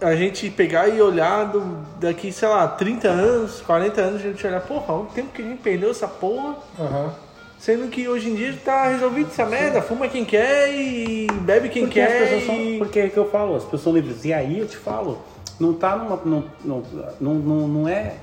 a 0.01 0.15
gente 0.15 0.49
pegar 0.49 0.87
e 0.87 1.01
olhar 1.01 1.45
do, 1.45 1.61
daqui, 1.99 2.31
sei 2.31 2.47
lá, 2.47 2.67
30 2.67 3.07
anos, 3.07 3.61
40 3.61 4.01
anos, 4.01 4.21
a 4.21 4.23
gente 4.23 4.45
olhar, 4.45 4.61
porra, 4.61 4.93
o 4.93 5.05
tempo 5.05 5.29
que 5.33 5.41
a 5.41 5.45
gente 5.45 5.61
perdeu 5.61 5.89
essa 5.91 6.07
porra, 6.07 6.55
Aham. 6.79 7.13
Sendo 7.65 7.87
que 7.87 8.07
hoje 8.07 8.29
em 8.29 8.35
dia 8.35 8.55
tá 8.63 8.89
resolvido 8.89 9.31
essa 9.31 9.43
merda, 9.43 9.81
fuma 9.81 10.07
quem 10.07 10.23
quer 10.23 10.71
e 10.71 11.25
bebe 11.41 11.67
quem 11.69 11.85
Porque 11.85 11.99
as 11.99 12.11
quer. 12.11 12.45
são. 12.45 12.55
e... 12.55 12.77
Porque 12.77 12.99
é 12.99 13.09
que 13.09 13.17
eu 13.17 13.27
falo, 13.31 13.55
as 13.55 13.63
pessoas 13.63 13.81
são 13.81 13.93
livres. 13.93 14.23
E 14.23 14.31
aí 14.31 14.59
eu 14.59 14.67
te 14.67 14.77
falo, 14.77 15.23
não 15.59 15.73
tá 15.73 15.95
numa. 15.95 16.15
Não, 16.23 16.43
não, 16.63 16.83
não, 17.19 17.33
não, 17.33 17.67
não 17.67 17.89
é, 17.89 18.17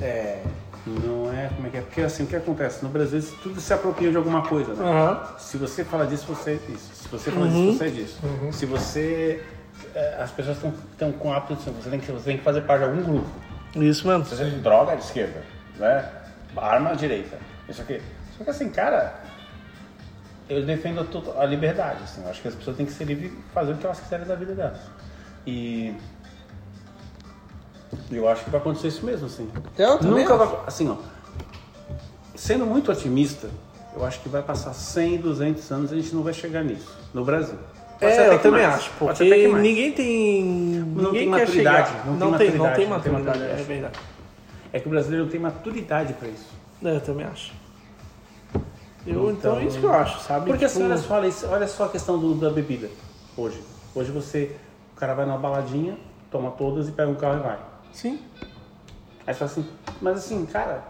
é. 0.00 0.42
Não 0.86 1.30
é. 1.30 1.50
Como 1.54 1.66
é 1.66 1.70
que 1.70 1.76
é? 1.76 1.80
Porque 1.82 2.00
assim, 2.00 2.22
o 2.22 2.26
que 2.26 2.34
acontece? 2.34 2.82
No 2.82 2.88
Brasil 2.88 3.22
tudo 3.42 3.60
se 3.60 3.70
apropria 3.70 4.10
de 4.10 4.16
alguma 4.16 4.48
coisa, 4.48 4.72
né? 4.72 4.82
Aham. 4.82 5.36
Se 5.38 5.58
você 5.58 5.84
fala 5.84 6.06
disso, 6.06 6.24
você 6.26 6.52
é 6.52 6.72
isso. 6.72 6.90
Se 6.94 7.08
você 7.08 7.30
fala 7.30 7.48
disso, 7.48 7.72
você 7.76 7.84
é 7.84 7.88
disso. 7.90 8.18
Se 8.52 8.64
você. 8.64 9.44
é, 9.94 10.22
As 10.22 10.30
pessoas 10.30 10.56
estão 10.56 11.12
com 11.12 11.30
hábito 11.34 11.52
assim, 11.52 11.70
você 11.70 11.90
tem, 11.90 12.00
que, 12.00 12.10
você 12.10 12.24
tem 12.24 12.38
que 12.38 12.44
fazer 12.44 12.62
parte 12.62 12.82
de 12.82 12.88
algum 12.88 13.02
grupo. 13.02 13.28
Isso 13.76 14.08
mesmo. 14.08 14.24
Se 14.24 14.36
você 14.36 14.44
droga 14.46 14.92
à 14.92 14.94
esquerda, 14.94 15.42
né? 15.76 16.08
Arma 16.56 16.92
à 16.92 16.94
direita. 16.94 17.36
Isso 17.68 17.82
aqui. 17.82 18.00
Só 18.40 18.44
que 18.44 18.50
assim, 18.52 18.70
cara, 18.70 19.20
eu 20.48 20.64
defendo 20.64 21.06
a 21.38 21.44
liberdade. 21.44 22.02
Assim, 22.04 22.22
eu 22.24 22.30
acho 22.30 22.40
que 22.40 22.48
as 22.48 22.54
pessoas 22.54 22.74
têm 22.74 22.86
que 22.86 22.92
ser 22.92 23.04
livres 23.04 23.30
e 23.30 23.36
fazer 23.52 23.72
o 23.72 23.76
que 23.76 23.84
elas 23.84 24.00
quiserem 24.00 24.26
da 24.26 24.34
vida 24.34 24.54
delas. 24.54 24.78
E 25.46 25.94
eu 28.10 28.26
acho 28.26 28.42
que 28.44 28.48
vai 28.50 28.58
acontecer 28.58 28.88
isso 28.88 29.04
mesmo, 29.04 29.26
assim. 29.26 29.50
Eu 29.76 29.98
também 29.98 30.24
Nunca 30.24 30.38
vai. 30.38 30.58
Assim, 30.66 30.88
ó. 30.88 30.96
Sendo 32.34 32.64
muito 32.64 32.90
otimista, 32.90 33.50
eu 33.94 34.06
acho 34.06 34.20
que 34.20 34.30
vai 34.30 34.42
passar 34.42 34.72
100, 34.72 35.18
200 35.18 35.70
anos 35.70 35.92
e 35.92 35.94
a 35.96 35.98
gente 35.98 36.14
não 36.14 36.22
vai 36.22 36.32
chegar 36.32 36.64
nisso. 36.64 36.96
No 37.12 37.22
Brasil. 37.26 37.58
Pode 37.98 38.10
É, 38.10 38.24
até 38.24 38.34
eu 38.36 38.38
também 38.38 38.62
mais. 38.62 38.76
acho, 38.76 38.90
porque 38.98 39.48
ninguém 39.48 39.92
tem. 39.92 40.42
Não 40.42 41.12
ninguém 41.12 41.12
tem 41.12 41.28
maturidade, 41.28 41.90
chegar. 41.90 42.06
não 42.06 42.16
tem 42.18 42.30
Não 42.30 42.38
tem, 42.38 42.50
não 42.52 42.58
maturidade, 42.58 42.62
não 42.62 42.74
tem 42.74 42.88
maturidade, 42.88 43.38
maturidade. 43.38 43.60
é 43.60 43.64
verdade. 43.64 43.98
É 44.72 44.80
que 44.80 44.86
o 44.86 44.90
brasileiro 44.90 45.24
não 45.26 45.30
tem 45.30 45.40
maturidade 45.40 46.14
para 46.14 46.28
isso. 46.28 46.46
É, 46.82 46.96
eu 46.96 47.00
também 47.02 47.26
acho. 47.26 47.59
Eu, 49.10 49.30
então, 49.30 49.52
Então- 49.52 49.58
é 49.58 49.64
isso 49.64 49.78
que 49.78 49.84
eu 49.86 49.92
acho, 49.92 50.20
sabe? 50.20 50.46
Porque 50.46 50.66
Tipo, 50.66 50.78
assim, 50.78 50.84
olha 50.84 50.96
só, 50.98 51.14
olha, 51.14 51.30
olha 51.56 51.66
só 51.68 51.84
a 51.84 51.88
questão 51.88 52.18
do- 52.18 52.34
da 52.34 52.50
bebida 52.50 52.90
hoje. 53.36 53.62
Hoje 53.94 54.10
você, 54.12 54.56
o 54.92 54.96
cara 54.98 55.14
vai 55.14 55.26
numa 55.26 55.38
baladinha, 55.38 55.98
toma 56.30 56.50
todas 56.52 56.88
e 56.88 56.92
pega 56.92 57.10
um 57.10 57.14
carro 57.16 57.38
e 57.38 57.42
vai. 57.42 57.58
Sim. 57.92 58.20
Aí 59.26 59.34
você 59.34 59.38
fala 59.38 59.50
assim, 59.50 59.66
mas 60.00 60.18
assim, 60.18 60.46
cara, 60.46 60.84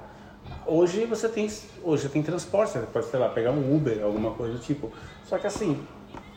hoje 0.67 1.05
você 1.06 1.28
tem, 1.28 1.46
hoje 1.82 2.02
você 2.02 2.08
tem 2.08 2.22
transporte, 2.22 2.72
você 2.72 2.81
pode, 2.81 3.06
sei 3.06 3.19
lá, 3.19 3.28
pegar 3.31 3.50
um 3.52 3.75
Uber, 3.75 4.02
alguma 4.05 4.32
coisa 4.32 4.55
do 4.55 4.58
tipo. 4.61 4.93
Só 5.25 5.38
que 5.38 5.46
assim, 5.46 5.87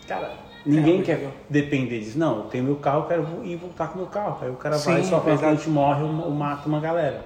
cara, 0.08 0.34
ninguém 0.66 1.02
É, 1.02 1.04
quer 1.04 1.34
depender 1.50 2.00
disso. 2.00 2.18
Não, 2.18 2.38
eu 2.40 2.44
tenho 2.46 2.64
meu 2.64 2.78
carro, 2.78 3.02
eu 3.04 3.08
quero 3.08 3.46
ir 3.46 3.56
voltar 3.58 3.90
com 3.90 3.98
meu 3.98 4.08
carro. 4.08 4.38
Aí 4.42 4.50
o 4.50 4.56
cara 4.56 4.76
Sim, 4.78 4.92
vai 4.94 5.04
só 5.04 5.10
fala 5.20 5.24
que 5.24 5.30
a 5.32 5.36
verdade. 5.36 5.58
gente 5.58 5.70
morre 5.70 6.02
ou 6.04 6.32
mata 6.32 6.68
uma 6.68 6.80
galera. 6.80 7.26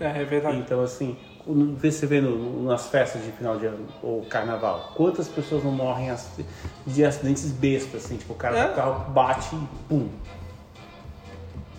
É, 0.00 0.06
é 0.22 0.24
verdade. 0.24 0.56
Então, 0.58 0.80
assim, 0.82 1.16
você 1.52 2.04
vê 2.06 2.20
no- 2.20 2.64
nas 2.64 2.88
festas 2.88 3.24
de 3.24 3.32
final 3.32 3.56
de 3.56 3.66
ano, 3.66 3.86
ou 4.02 4.22
carnaval, 4.26 4.92
quantas 4.94 5.28
pessoas 5.28 5.64
não 5.64 5.72
morrem 5.72 6.14
de 6.86 7.04
acidentes 7.04 7.50
bestas, 7.50 8.04
assim, 8.04 8.16
tipo, 8.18 8.34
o 8.34 8.36
cara 8.36 8.58
É. 8.58 8.70
o 8.70 8.74
carro 8.74 9.10
bate 9.10 9.54
e 9.56 9.66
pum. 9.88 10.08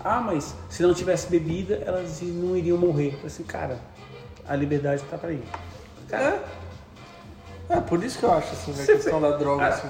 Ah, 0.03 0.21
mas 0.21 0.55
se 0.69 0.81
não 0.81 0.93
tivesse 0.93 1.27
bebida, 1.29 1.75
elas 1.85 2.21
não 2.21 2.55
iriam 2.55 2.77
morrer. 2.77 3.17
Eu 3.21 3.27
assim, 3.27 3.43
cara, 3.43 3.77
a 4.47 4.55
liberdade 4.55 5.03
tá 5.09 5.17
pra 5.17 5.29
aí. 5.29 5.43
Cara, 6.07 6.23
É. 7.69 7.73
É, 7.73 7.79
por 7.81 8.03
isso 8.03 8.17
que 8.17 8.23
eu 8.25 8.33
acho, 8.33 8.51
assim, 8.53 8.71
a 8.71 8.73
Você 8.73 8.93
questão 8.93 9.19
vê- 9.21 9.29
da 9.29 9.37
droga, 9.37 9.61
Cara, 9.61 9.75
assim. 9.75 9.87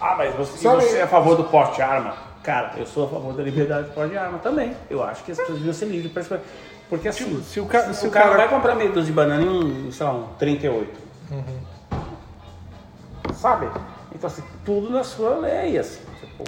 Ah, 0.00 0.14
mas 0.16 0.34
você, 0.36 0.58
Sabe- 0.58 0.82
você 0.84 0.98
é 0.98 1.02
a 1.02 1.08
favor 1.08 1.36
do 1.36 1.42
porte 1.44 1.74
de 1.76 1.82
arma? 1.82 2.14
Cara, 2.44 2.74
eu 2.78 2.86
sou 2.86 3.06
a 3.06 3.08
favor 3.08 3.34
da 3.34 3.42
liberdade 3.42 3.88
do 3.88 3.92
porte 3.94 4.12
de 4.12 4.16
arma 4.18 4.38
também. 4.38 4.76
Eu 4.88 5.02
acho 5.02 5.24
que 5.24 5.32
as 5.32 5.38
pessoas 5.38 5.58
deviam 5.58 5.74
ser 5.74 5.86
livres 5.86 6.12
escolher. 6.22 6.42
Porque 6.90 7.08
assim, 7.08 7.24
Tipo, 7.24 7.40
se 7.42 7.60
o 7.60 7.66
ca- 7.66 7.92
se 7.94 8.04
o 8.04 8.08
o 8.08 8.12
cara 8.12 8.26
cara- 8.26 8.36
vai 8.38 8.48
comprar 8.48 8.74
meia 8.74 8.88
dúzia 8.90 9.04
de 9.04 9.12
banana 9.12 9.42
em 9.42 9.48
um, 9.48 9.92
sei 9.92 10.04
lá, 10.04 10.12
um 10.12 10.24
38. 10.38 11.00
Sabe? 13.34 13.68
Então 14.14 14.28
assim, 14.28 14.42
tudo 14.64 14.90
na 14.90 15.04
sua 15.04 15.36
lei, 15.36 15.78
assim. 15.78 16.00
Tipo, 16.20 16.44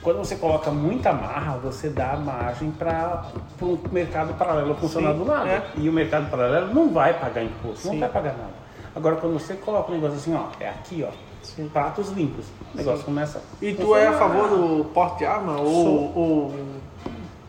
quando 0.00 0.18
você 0.18 0.36
coloca 0.36 0.70
muita 0.70 1.12
marra, 1.12 1.58
você 1.58 1.88
dá 1.88 2.16
margem 2.16 2.70
para 2.70 3.24
um 3.60 3.76
mercado 3.90 4.32
paralelo 4.34 4.74
funcionar 4.76 5.12
Sim, 5.12 5.18
do 5.18 5.24
lado. 5.24 5.48
é. 5.48 5.62
E 5.76 5.88
o 5.88 5.92
mercado 5.92 6.30
paralelo 6.30 6.72
não 6.72 6.90
vai 6.90 7.12
pagar 7.18 7.42
imposto, 7.42 7.86
não 7.88 7.94
Sim. 7.94 8.00
vai 8.00 8.08
pagar 8.08 8.32
nada. 8.36 8.62
Agora, 8.94 9.16
quando 9.16 9.32
você 9.34 9.54
coloca 9.54 9.90
um 9.90 9.94
negócio 9.96 10.16
assim, 10.16 10.34
ó, 10.36 10.46
é 10.60 10.68
aqui, 10.68 11.04
ó, 11.06 11.12
Sim. 11.42 11.68
pratos 11.72 12.10
limpos, 12.10 12.46
o 12.72 12.76
negócio 12.76 13.04
começa. 13.04 13.42
E 13.60 13.74
tu 13.74 13.96
é 13.96 14.06
a 14.06 14.12
favor 14.12 14.48
do 14.48 14.84
porte 14.86 15.18
de 15.18 15.26
arma? 15.26 15.58
Ou, 15.58 16.16
ou. 16.16 16.54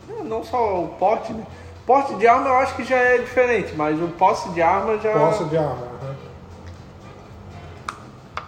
Não, 0.08 0.24
não 0.24 0.44
só 0.44 0.82
o 0.82 0.88
porte, 0.98 1.32
né? 1.32 1.44
Porte 1.86 2.14
de 2.14 2.26
arma 2.26 2.48
eu 2.48 2.56
acho 2.56 2.74
que 2.76 2.84
já 2.84 2.96
é 2.96 3.18
diferente, 3.18 3.74
mas 3.76 4.00
o 4.00 4.08
posse 4.08 4.48
de 4.50 4.62
arma 4.62 4.98
já. 4.98 5.12
Posse 5.12 5.44
de 5.44 5.56
arma. 5.58 5.86
aham. 6.02 6.14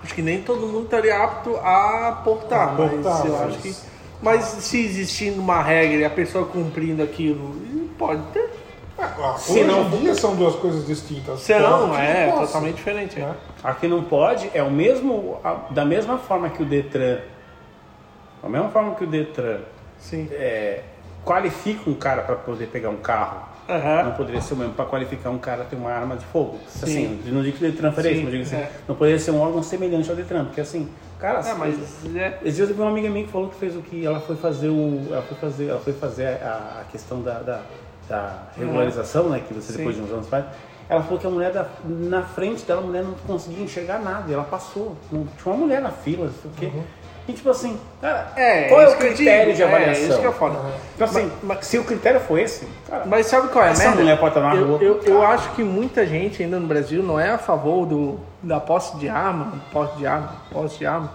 Acho 0.02 0.14
que 0.14 0.22
nem 0.22 0.40
todo 0.42 0.60
mundo 0.66 0.84
estaria 0.84 1.16
apto 1.22 1.56
a 1.56 2.20
portar, 2.24 2.68
A 2.68 2.72
mas 2.72 2.90
portar, 2.92 3.26
eu 3.26 3.32
mas- 3.32 3.42
acho 3.48 3.58
que. 3.58 3.74
Mas 4.22 4.44
se 4.44 4.80
existindo 4.82 5.40
uma 5.40 5.60
regra 5.62 5.96
e 5.98 6.04
a 6.04 6.08
pessoa 6.10 6.46
cumprindo 6.46 7.02
aquilo, 7.02 7.54
pode 7.98 8.22
ter. 8.32 8.48
Ah, 8.98 9.34
Se 9.38 9.52
Hoje 9.52 9.64
não 9.64 9.82
em 9.88 9.90
dia 10.00 10.14
são 10.14 10.34
duas 10.34 10.54
coisas 10.56 10.86
distintas. 10.86 11.40
Se 11.40 11.54
não, 11.58 11.90
Pode, 11.90 12.00
é 12.00 12.30
posso, 12.30 12.46
totalmente 12.46 12.76
diferente. 12.76 13.18
né? 13.20 13.34
Aqui 13.62 13.86
não 13.86 14.02
pode, 14.04 14.50
é 14.54 14.62
o 14.62 14.70
mesmo, 14.70 15.38
a- 15.44 15.66
da 15.70 15.84
mesma 15.84 16.16
forma 16.16 16.48
que 16.48 16.62
o 16.62 16.64
Detran, 16.64 17.18
da 18.42 18.48
mesma 18.48 18.70
forma 18.70 18.94
que 18.94 19.04
o 19.04 19.06
Detran 19.06 19.58
Sim. 19.98 20.28
é, 20.32 20.82
qualifica 21.26 21.90
um 21.90 21.95
cara 21.95 22.23
para 22.23 22.37
poder 22.37 22.68
pegar 22.68 22.88
um 22.88 22.99
carro, 22.99 23.40
Aham. 23.68 24.04
não 24.04 24.12
poderia 24.12 24.40
ser 24.40 24.54
o 24.54 24.56
mesmo 24.56 24.75
para 24.75 24.85
qualificar 24.85 25.30
um 25.30 25.38
cara 25.38 25.64
ter 25.64 25.75
uma 25.75 25.90
arma 25.90 26.16
de 26.16 26.25
fogo. 26.26 26.56
Sim. 26.68 26.85
Assim, 26.85 27.23
não 27.33 27.42
digo 27.42 27.59
que 27.59 27.66
o 27.66 27.71
Detran 27.71 27.90
faria 27.90 28.12
isso, 28.12 28.23
mas 28.23 28.30
digo 28.30 28.42
assim, 28.45 28.56
é. 28.56 28.71
não 28.87 28.95
poderia 28.95 29.18
ser 29.18 29.33
um 29.33 29.40
órgão 29.40 29.61
semelhante 29.61 30.09
ao 30.09 30.14
Detran, 30.14 30.45
porque 30.45 30.61
assim, 30.61 30.88
cara, 31.18 31.40
É, 31.40 31.52
mas 31.54 31.75
é, 32.14 32.38
Esses 32.42 32.54
dias 32.56 32.68
eu 32.71 32.76
vi 32.76 32.80
uma 32.80 32.90
amiga 32.92 33.11
minha 33.11 33.25
que 33.26 33.33
falou 33.33 33.49
que 33.49 33.56
fez 33.56 33.75
o 33.75 33.80
que 33.83 34.06
ela 34.06 34.21
foi 34.21 34.37
fazer 34.37 34.68
o. 34.68 35.02
Ela 35.11 35.23
foi 35.23 35.37
fazer, 35.37 35.66
ela 35.68 35.80
foi 35.80 35.92
fazer 35.92 36.26
a, 36.42 36.83
a 36.83 36.85
questão 36.92 37.21
da, 37.21 37.40
da, 37.40 37.61
da 38.09 38.42
regularização, 38.56 39.28
né? 39.28 39.42
Que 39.47 39.52
você 39.52 39.73
Sim. 39.73 39.78
depois 39.78 39.97
de 39.97 40.02
uns 40.02 40.12
anos 40.12 40.28
faz. 40.28 40.45
Ela 40.88 41.02
falou 41.02 41.18
que 41.18 41.26
a 41.26 41.30
mulher 41.30 41.50
da- 41.50 41.66
na 41.85 42.23
frente 42.23 42.64
dela, 42.64 42.80
a 42.80 42.85
mulher 42.85 43.02
não 43.02 43.14
conseguia 43.26 43.64
enxergar 43.64 43.99
nada. 43.99 44.30
E 44.30 44.33
ela 44.35 44.45
passou. 44.45 44.97
Não, 45.11 45.26
tinha 45.26 45.52
uma 45.52 45.56
mulher 45.64 45.83
na 45.83 45.90
fila, 45.90 46.26
não 46.26 46.33
sei 46.33 46.49
o 46.49 46.54
quê. 46.54 46.73
E 47.28 47.33
tipo 47.33 47.50
assim, 47.50 47.76
cara, 48.00 48.28
É, 48.37 48.68
qual 48.68 48.80
é 48.83 48.87
o 48.87 48.90
eu 48.90 48.97
critério 48.99 49.47
digo, 49.52 49.56
de 49.56 49.62
é, 49.62 49.66
avaliação? 49.66 50.09
isso 50.09 50.21
que 50.21 50.26
é 50.26 50.33
foda. 50.33 50.59
Então 50.95 51.06
assim, 51.09 51.33
Mas- 51.42 51.66
se 51.66 51.76
o 51.78 51.83
critério 51.85 52.21
for 52.21 52.38
esse, 52.38 52.66
cara, 52.88 53.02
Mas 53.04 53.26
sabe 53.26 53.49
qual 53.49 53.64
é, 53.64 53.71
Essa 53.71 53.83
merda? 53.83 53.97
mulher 54.00 54.18
pode 54.21 54.37
estar 54.38 54.49
na 54.49 54.54
eu, 54.54 54.66
rua. 54.66 54.78
Eu, 54.80 55.02
eu 55.04 55.23
acho 55.26 55.50
que 55.50 55.64
muita 55.64 56.06
gente 56.06 56.42
ainda 56.42 56.61
no 56.61 56.66
Brasil 56.68 57.02
não 57.02 57.18
é 57.18 57.30
a 57.30 57.38
favor 57.38 57.85
do, 57.85 58.21
da 58.42 58.61
posse 58.61 58.97
de 58.99 59.09
arma, 59.09 59.54
posse 59.73 59.97
de 59.97 60.06
arma, 60.06 60.33
posse 60.52 60.78
de 60.78 60.87
arma, 60.87 61.11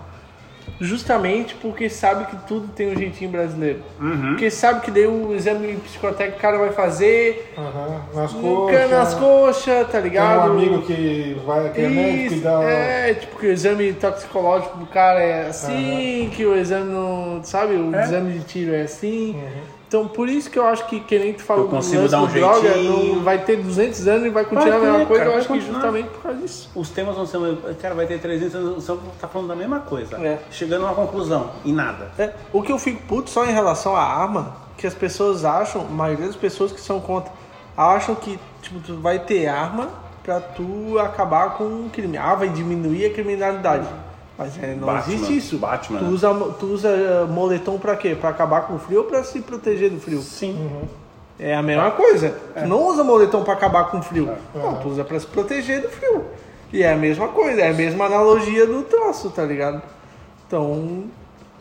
justamente 0.80 1.56
porque 1.56 1.90
sabe 1.90 2.26
que 2.26 2.36
tudo 2.48 2.68
tem 2.70 2.92
um 2.92 2.96
jeitinho 2.98 3.30
brasileiro. 3.32 3.80
Uhum. 4.00 4.30
Porque 4.30 4.50
sabe 4.50 4.82
que 4.82 4.92
daí 4.92 5.06
o 5.08 5.34
exame 5.36 5.76
psicotécnico 5.78 6.38
o 6.38 6.42
cara 6.42 6.58
vai 6.58 6.72
fazer, 6.72 7.54
Aham, 7.58 8.02
nas 8.14 8.32
coxas. 8.34 8.90
nas 8.92 9.14
coxas, 9.16 9.88
tá 9.88 9.94
Tem 9.94 10.02
ligado? 10.04 10.40
um 10.50 10.54
amigo 10.54 10.82
que 10.84 11.40
vai 11.46 11.70
que 11.70 11.82
é 11.82 11.88
médico 11.90 12.34
e 12.34 12.36
Isso, 12.38 12.44
dá. 12.44 12.64
é, 12.64 13.14
tipo 13.14 13.38
que 13.40 13.48
o 13.48 13.52
exame 13.52 13.94
toxicológico 13.94 14.78
do 14.78 14.86
cara 14.88 15.20
é 15.22 15.48
assim, 15.48 16.32
que 16.36 16.46
o 16.46 16.56
exame 16.56 16.92
não. 16.92 17.42
Sabe, 17.44 17.74
o 17.76 17.96
É. 17.96 18.04
exame 18.04 18.34
de 18.34 18.44
tiro 18.46 18.74
é 18.74 18.82
assim. 18.84 19.36
Então 19.92 20.08
por 20.08 20.30
isso 20.30 20.50
que 20.50 20.58
eu 20.58 20.66
acho 20.66 20.88
que, 20.88 21.02
que 21.02 21.20
nem 21.20 21.34
tu 21.34 21.44
falou 21.44 21.66
Eu 21.66 21.70
consigo 21.70 22.08
dar 22.08 22.22
um 22.22 22.28
droga, 22.28 22.62
jeitinho. 22.62 23.16
não 23.16 23.24
vai 23.24 23.40
ter 23.44 23.58
200 23.58 24.08
anos 24.08 24.26
e 24.28 24.30
vai 24.30 24.46
continuar 24.46 24.70
Vai 24.70 24.78
a 24.78 24.80
mesma 24.80 25.00
ter, 25.00 25.06
coisa. 25.06 25.24
cara, 25.26 25.36
eu 25.36 25.40
acho 25.40 25.48
que 25.50 25.60
justamente 25.60 26.08
por 26.08 26.22
causa 26.22 26.38
disso. 26.38 26.72
os 26.74 26.90
temas 26.92 27.16
vão 27.18 27.26
ser. 27.26 27.40
Cara, 27.82 27.94
vai 27.94 28.08
ter 28.08 28.18
300 28.22 28.56
anos, 28.56 28.84
só 28.86 28.98
tá 29.20 29.28
falando 29.28 29.50
da 29.50 29.56
mesma 29.58 29.82
coisa. 29.82 30.16
É. 30.26 30.40
Chegando 30.50 30.86
a 30.86 30.92
uma 30.92 30.96
conclusão, 30.96 31.52
e 31.66 31.74
nada. 31.74 32.10
É, 32.18 32.32
o 32.54 32.62
que 32.62 32.72
eu 32.72 32.80
fico 32.80 33.02
puto 33.06 33.30
só 33.30 33.44
em 33.44 33.52
relação 33.52 33.94
à 33.94 34.02
arma, 34.02 34.56
que 34.78 34.88
as 34.88 34.94
pessoas 34.94 35.44
acham, 35.44 35.82
a 35.82 35.92
maioria 35.92 36.28
das 36.28 36.38
pessoas 36.38 36.72
que 36.72 36.80
são 36.80 37.02
contra, 37.02 37.34
acham 37.76 38.16
que 38.16 38.40
tipo, 38.62 38.80
tu 38.80 38.96
vai 38.96 39.20
ter 39.20 39.46
arma 39.50 39.90
pra 40.24 40.40
tu 40.40 40.98
acabar 41.00 41.58
com 41.58 41.66
o 41.66 41.90
crime. 41.92 42.18
Ah, 42.18 42.34
vai 42.36 42.48
diminuir 42.48 43.08
a 43.08 43.10
criminalidade. 43.14 43.88
Mas 44.42 44.64
é, 44.64 44.76
não 44.76 44.88
Batman, 44.88 45.14
existe 45.14 45.38
isso. 45.38 45.58
Batman, 45.58 46.00
Tu 46.00 46.06
né? 46.06 46.12
usa, 46.12 46.34
tu 46.60 46.66
usa 46.68 46.90
eh, 46.90 47.26
moletom 47.30 47.78
pra 47.78 47.96
quê? 47.96 48.16
Pra 48.20 48.30
acabar 48.30 48.62
com 48.68 48.76
o 48.76 48.80
frio 48.80 49.00
ou 49.00 49.06
pra 49.06 49.24
se 49.24 49.40
proteger 49.42 49.90
do 49.90 50.00
frio? 50.00 50.22
Sim. 50.22 50.72
É 51.40 51.56
a 51.56 51.62
mesma 51.64 51.92
coisa. 51.92 52.36
Tu 52.60 52.68
não 52.68 52.84
usa 52.88 53.04
moletom 53.04 53.44
pra 53.44 53.54
acabar 53.54 53.86
com 53.92 53.98
o 54.00 54.02
frio. 54.04 54.30
Não, 54.54 54.76
tu 54.76 54.90
usa 54.90 55.04
pra 55.04 55.20
se 55.20 55.26
proteger 55.28 55.82
do 55.82 55.90
frio. 55.90 56.26
E 56.74 56.84
é 56.84 56.94
a 56.94 56.96
mesma 56.96 57.28
coisa, 57.30 57.62
é 57.62 57.70
a 57.70 57.74
mesma 57.74 58.06
analogia 58.06 58.66
do 58.66 58.84
troço, 58.84 59.30
tá 59.30 59.44
ligado? 59.44 59.82
Então, 60.48 61.06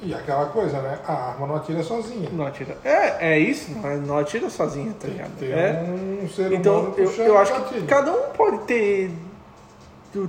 E 0.02 0.14
aquela 0.14 0.46
coisa, 0.46 0.80
né? 0.80 0.98
A 1.06 1.12
arma 1.30 1.46
não 1.46 1.56
atira 1.56 1.82
sozinha. 1.82 2.28
Não 2.32 2.46
atira. 2.46 2.76
É, 2.84 3.32
é 3.34 3.38
isso, 3.38 3.70
não, 3.72 3.96
não 3.98 4.18
atira 4.18 4.48
sozinha, 4.48 4.94
tá 4.98 5.08
ligado? 5.08 5.30
Tem 5.38 5.52
É. 5.52 5.82
um 6.22 6.28
ser 6.28 6.52
Então, 6.52 6.78
humano 6.80 6.94
eu, 6.96 7.04
puxando 7.06 7.26
eu 7.26 7.34
o 7.34 7.38
acho 7.38 7.52
que 7.64 7.82
cada 7.82 8.12
um 8.12 8.30
pode 8.36 8.58
ter, 8.60 9.10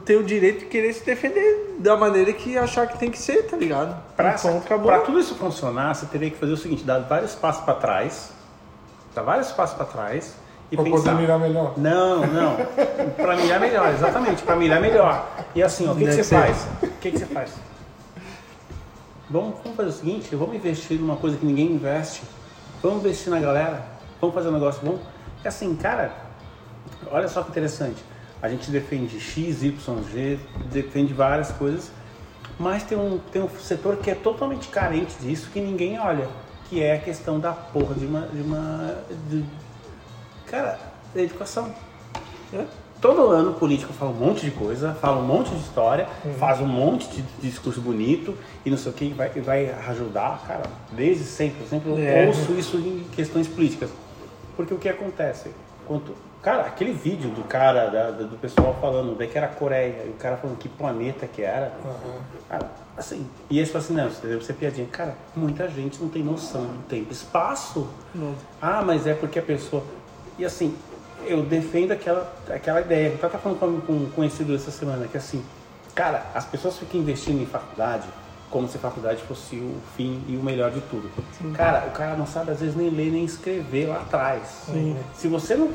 ter 0.05 0.15
o 0.15 0.23
direito 0.23 0.59
de 0.59 0.65
querer 0.67 0.93
se 0.93 1.03
defender 1.05 1.75
da 1.79 1.97
maneira 1.97 2.31
que 2.33 2.57
achar 2.57 2.87
que 2.87 2.97
tem 2.99 3.09
que 3.09 3.17
ser, 3.17 3.43
tá 3.47 3.57
ligado? 3.57 3.95
Pra, 4.15 4.35
Então, 4.35 4.61
pra 4.61 4.99
tudo 4.99 5.19
isso 5.19 5.35
funcionar, 5.35 5.95
você 5.95 6.05
teria 6.05 6.29
que 6.29 6.37
fazer 6.37 6.53
o 6.53 6.57
seguinte: 6.57 6.83
dar 6.83 6.99
vários 6.99 7.33
passos 7.33 7.63
para 7.63 7.73
trás, 7.75 8.31
dar 9.15 9.23
vários 9.23 9.51
passos 9.51 9.75
para 9.75 9.85
trás 9.85 10.35
e 10.71 10.75
Pra 10.75 10.85
pensar. 10.85 10.97
poder 11.11 11.15
mirar 11.21 11.39
melhor. 11.39 11.73
Não, 11.77 12.25
não. 12.27 12.55
Pra 13.17 13.35
mirar 13.35 13.59
melhor, 13.59 13.93
exatamente. 13.93 14.43
Pra 14.43 14.55
mirar 14.55 14.79
melhor. 14.79 15.27
E 15.55 15.61
assim, 15.63 15.87
ó, 15.87 15.91
o 15.91 15.95
que, 15.95 16.01
que 16.01 16.09
Deve 16.11 16.23
você 16.23 16.35
faz? 16.35 16.67
O 16.83 16.87
que, 16.87 17.11
que 17.11 17.17
você 17.19 17.25
faz? 17.25 17.51
Vamos, 19.29 19.55
vamos 19.63 19.75
fazer 19.77 19.89
o 19.89 19.93
seguinte: 19.93 20.35
vamos 20.35 20.55
investir 20.55 20.99
numa 20.99 21.15
coisa 21.15 21.37
que 21.37 21.45
ninguém 21.45 21.71
investe. 21.71 22.21
Vamos 22.83 22.99
investir 22.99 23.31
na 23.31 23.39
galera. 23.39 23.83
Vamos 24.19 24.35
fazer 24.35 24.49
um 24.49 24.53
negócio 24.53 24.81
bom. 24.85 24.99
É 25.43 25.47
assim, 25.47 25.75
cara, 25.75 26.11
olha 27.09 27.27
só 27.27 27.41
que 27.41 27.49
interessante. 27.49 28.03
A 28.41 28.49
gente 28.49 28.71
defende 28.71 29.19
X, 29.19 29.63
Y, 29.63 30.03
G, 30.11 30.39
defende 30.71 31.13
várias 31.13 31.51
coisas, 31.51 31.91
mas 32.59 32.83
tem 32.83 32.97
um, 32.97 33.19
tem 33.31 33.41
um 33.41 33.49
setor 33.49 33.97
que 33.97 34.09
é 34.09 34.15
totalmente 34.15 34.67
carente 34.69 35.13
disso, 35.21 35.49
que 35.53 35.59
ninguém 35.59 35.99
olha, 35.99 36.27
que 36.69 36.81
é 36.81 36.95
a 36.95 36.99
questão 36.99 37.39
da 37.39 37.51
porra 37.51 37.93
de 37.95 38.05
uma. 38.05 38.21
De 38.21 38.41
uma 38.41 38.97
de- 39.29 39.43
cara, 40.47 40.79
da 41.13 41.21
educação. 41.21 41.73
Todo 42.99 43.29
ano 43.31 43.51
o 43.51 43.53
político 43.55 43.91
fala 43.93 44.11
um 44.11 44.15
monte 44.15 44.41
de 44.45 44.51
coisa, 44.51 44.93
fala 44.93 45.17
um 45.21 45.25
monte 45.25 45.49
de 45.49 45.59
história, 45.61 46.07
faz 46.37 46.59
um 46.59 46.67
monte 46.67 47.07
de 47.09 47.23
discurso 47.41 47.81
bonito 47.81 48.37
e 48.65 48.69
não 48.69 48.77
sei 48.77 48.91
o 48.91 48.95
que, 48.95 49.09
vai, 49.13 49.29
vai 49.29 49.71
ajudar, 49.87 50.43
cara, 50.47 50.63
desde 50.91 51.23
sempre. 51.23 51.61
Eu 51.61 51.67
sempre 51.67 51.99
É. 52.05 52.27
ouço 52.27 52.51
isso 52.53 52.77
em 52.77 53.03
questões 53.15 53.47
políticas. 53.47 53.89
Porque 54.55 54.73
o 54.73 54.77
que 54.77 54.87
acontece? 54.87 55.49
Quanto, 55.87 56.13
cara, 56.41 56.63
aquele 56.63 56.91
vídeo 56.93 57.29
do 57.29 57.43
cara, 57.43 57.87
da- 57.89 58.11
do 58.11 58.37
pessoal 58.37 58.75
falando 58.81 59.17
daí 59.17 59.27
que 59.27 59.37
era 59.37 59.47
a 59.47 59.49
Coreia, 59.49 60.03
e 60.05 60.09
o 60.09 60.13
cara 60.13 60.37
falando 60.37 60.57
que 60.57 60.67
planeta 60.69 61.27
que 61.27 61.41
era. 61.41 61.71
Cara, 62.49 62.69
assim, 62.97 63.27
e 63.49 63.57
eles 63.57 63.69
falam 63.71 63.85
assim, 63.85 63.93
não, 63.93 64.07
isso 64.07 64.21
deve 64.21 64.43
ser 64.45 64.53
piadinha. 64.53 64.87
Cara, 64.91 65.15
muita 65.35 65.67
gente 65.69 66.01
não 66.01 66.09
tem 66.09 66.23
noção 66.23 66.63
do 66.65 66.83
tempo 66.87 67.11
espaço. 67.11 67.87
Não. 68.13 68.33
Ah, 68.61 68.81
mas 68.85 69.05
é 69.07 69.13
porque 69.13 69.39
a 69.39 69.43
pessoa. 69.43 69.83
E 70.37 70.43
assim, 70.45 70.75
eu 71.25 71.43
defendo 71.43 71.91
aquela, 71.91 72.33
aquela 72.49 72.81
ideia. 72.81 73.09
Eu 73.09 73.17
tava 73.17 73.37
falando 73.37 73.59
com 73.59 73.65
um- 73.67 73.81
com 73.81 73.93
um 73.93 74.09
conhecido 74.09 74.55
essa 74.55 74.71
semana, 74.71 75.07
que 75.07 75.17
assim, 75.17 75.43
cara, 75.93 76.25
as 76.33 76.45
pessoas 76.45 76.77
ficam 76.77 76.99
investindo 76.99 77.41
em 77.41 77.45
faculdade 77.45 78.07
como 78.49 78.67
se 78.67 78.77
faculdade 78.77 79.21
fosse 79.23 79.55
o 79.55 79.77
fim 79.95 80.21
e 80.27 80.35
o 80.35 80.43
melhor 80.43 80.71
de 80.71 80.81
tudo. 80.81 81.09
Cara, 81.53 81.87
o 81.87 81.91
cara 81.91 82.17
não 82.17 82.25
sabe 82.27 82.51
às 82.51 82.59
vezes 82.59 82.75
nem 82.75 82.89
ler 82.89 83.09
nem 83.11 83.23
escrever 83.23 83.87
lá 83.87 83.97
atrás. 84.01 84.63
Se 85.13 85.27
você 85.29 85.55
não 85.55 85.69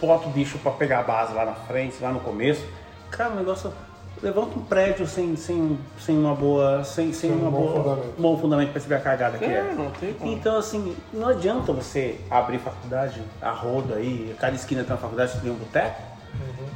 bota 0.00 0.28
o 0.28 0.30
bicho 0.30 0.58
pra 0.58 0.72
pegar 0.72 1.00
a 1.00 1.02
base 1.02 1.32
lá 1.34 1.44
na 1.44 1.54
frente, 1.54 1.96
lá 2.00 2.10
no 2.12 2.20
começo, 2.20 2.64
cara, 3.10 3.32
o 3.32 3.36
negócio. 3.36 3.72
Levanta 4.20 4.58
um 4.58 4.64
prédio 4.64 5.06
sem, 5.06 5.36
sem, 5.36 5.78
sem 6.00 6.18
uma 6.18 6.34
boa. 6.34 6.82
Sem, 6.82 7.12
sem 7.12 7.30
Sem 7.30 7.38
um 7.38 7.42
uma 7.42 7.50
bom 7.52 7.58
boa. 7.58 7.82
fundamento. 7.84 8.14
bom 8.18 8.36
fundamento 8.38 8.72
pra 8.72 8.80
saber 8.80 8.94
a 8.96 9.00
cagada 9.00 9.38
que 9.38 9.44
é. 9.44 9.48
É, 9.58 9.74
não 9.76 9.90
tem 9.92 10.12
como. 10.12 10.32
Então, 10.32 10.58
assim, 10.58 10.96
não 11.12 11.28
adianta 11.28 11.72
você 11.72 12.18
abrir 12.28 12.58
faculdade, 12.58 13.22
a 13.40 13.52
roda 13.52 13.94
aí, 13.94 14.34
cada 14.40 14.56
esquina 14.56 14.82
tem 14.82 14.90
uma 14.92 14.98
faculdade, 14.98 15.40
tem 15.40 15.52
um 15.52 15.54
boteco, 15.54 16.02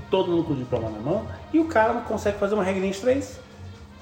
todo 0.08 0.30
mundo 0.30 0.44
com 0.44 0.52
o 0.52 0.56
diploma 0.56 0.88
na 0.88 1.00
mão, 1.00 1.26
e 1.52 1.58
o 1.58 1.64
cara 1.64 1.92
não 1.94 2.02
consegue 2.02 2.38
fazer 2.38 2.54
uma 2.54 2.62
regrinha 2.62 2.92
de 2.92 3.00
três. 3.00 3.40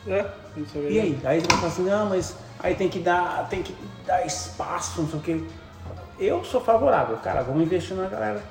É, 0.07 0.27
isso 0.59 0.77
é 0.77 0.81
E 0.91 1.01
aí? 1.01 1.21
Aí 1.25 1.39
ele 1.39 1.47
vai 1.49 1.57
falar 1.57 1.73
assim, 1.73 1.85
não, 1.85 2.11
mas 2.11 2.37
aí 2.59 2.75
tem 2.75 2.91
que 2.91 2.99
dar, 2.99 3.49
tem 3.49 3.63
que 3.63 3.75
dar 4.07 4.27
espaço, 4.27 5.01
não 5.01 5.09
sei 5.09 5.19
o 5.19 5.23
quê. 5.23 5.41
Eu 6.19 6.45
sou 6.45 6.61
favorável, 6.61 7.17
cara, 7.17 7.43
vamos 7.43 7.63
investir 7.63 7.97
na 7.97 8.07
galera. 8.07 8.43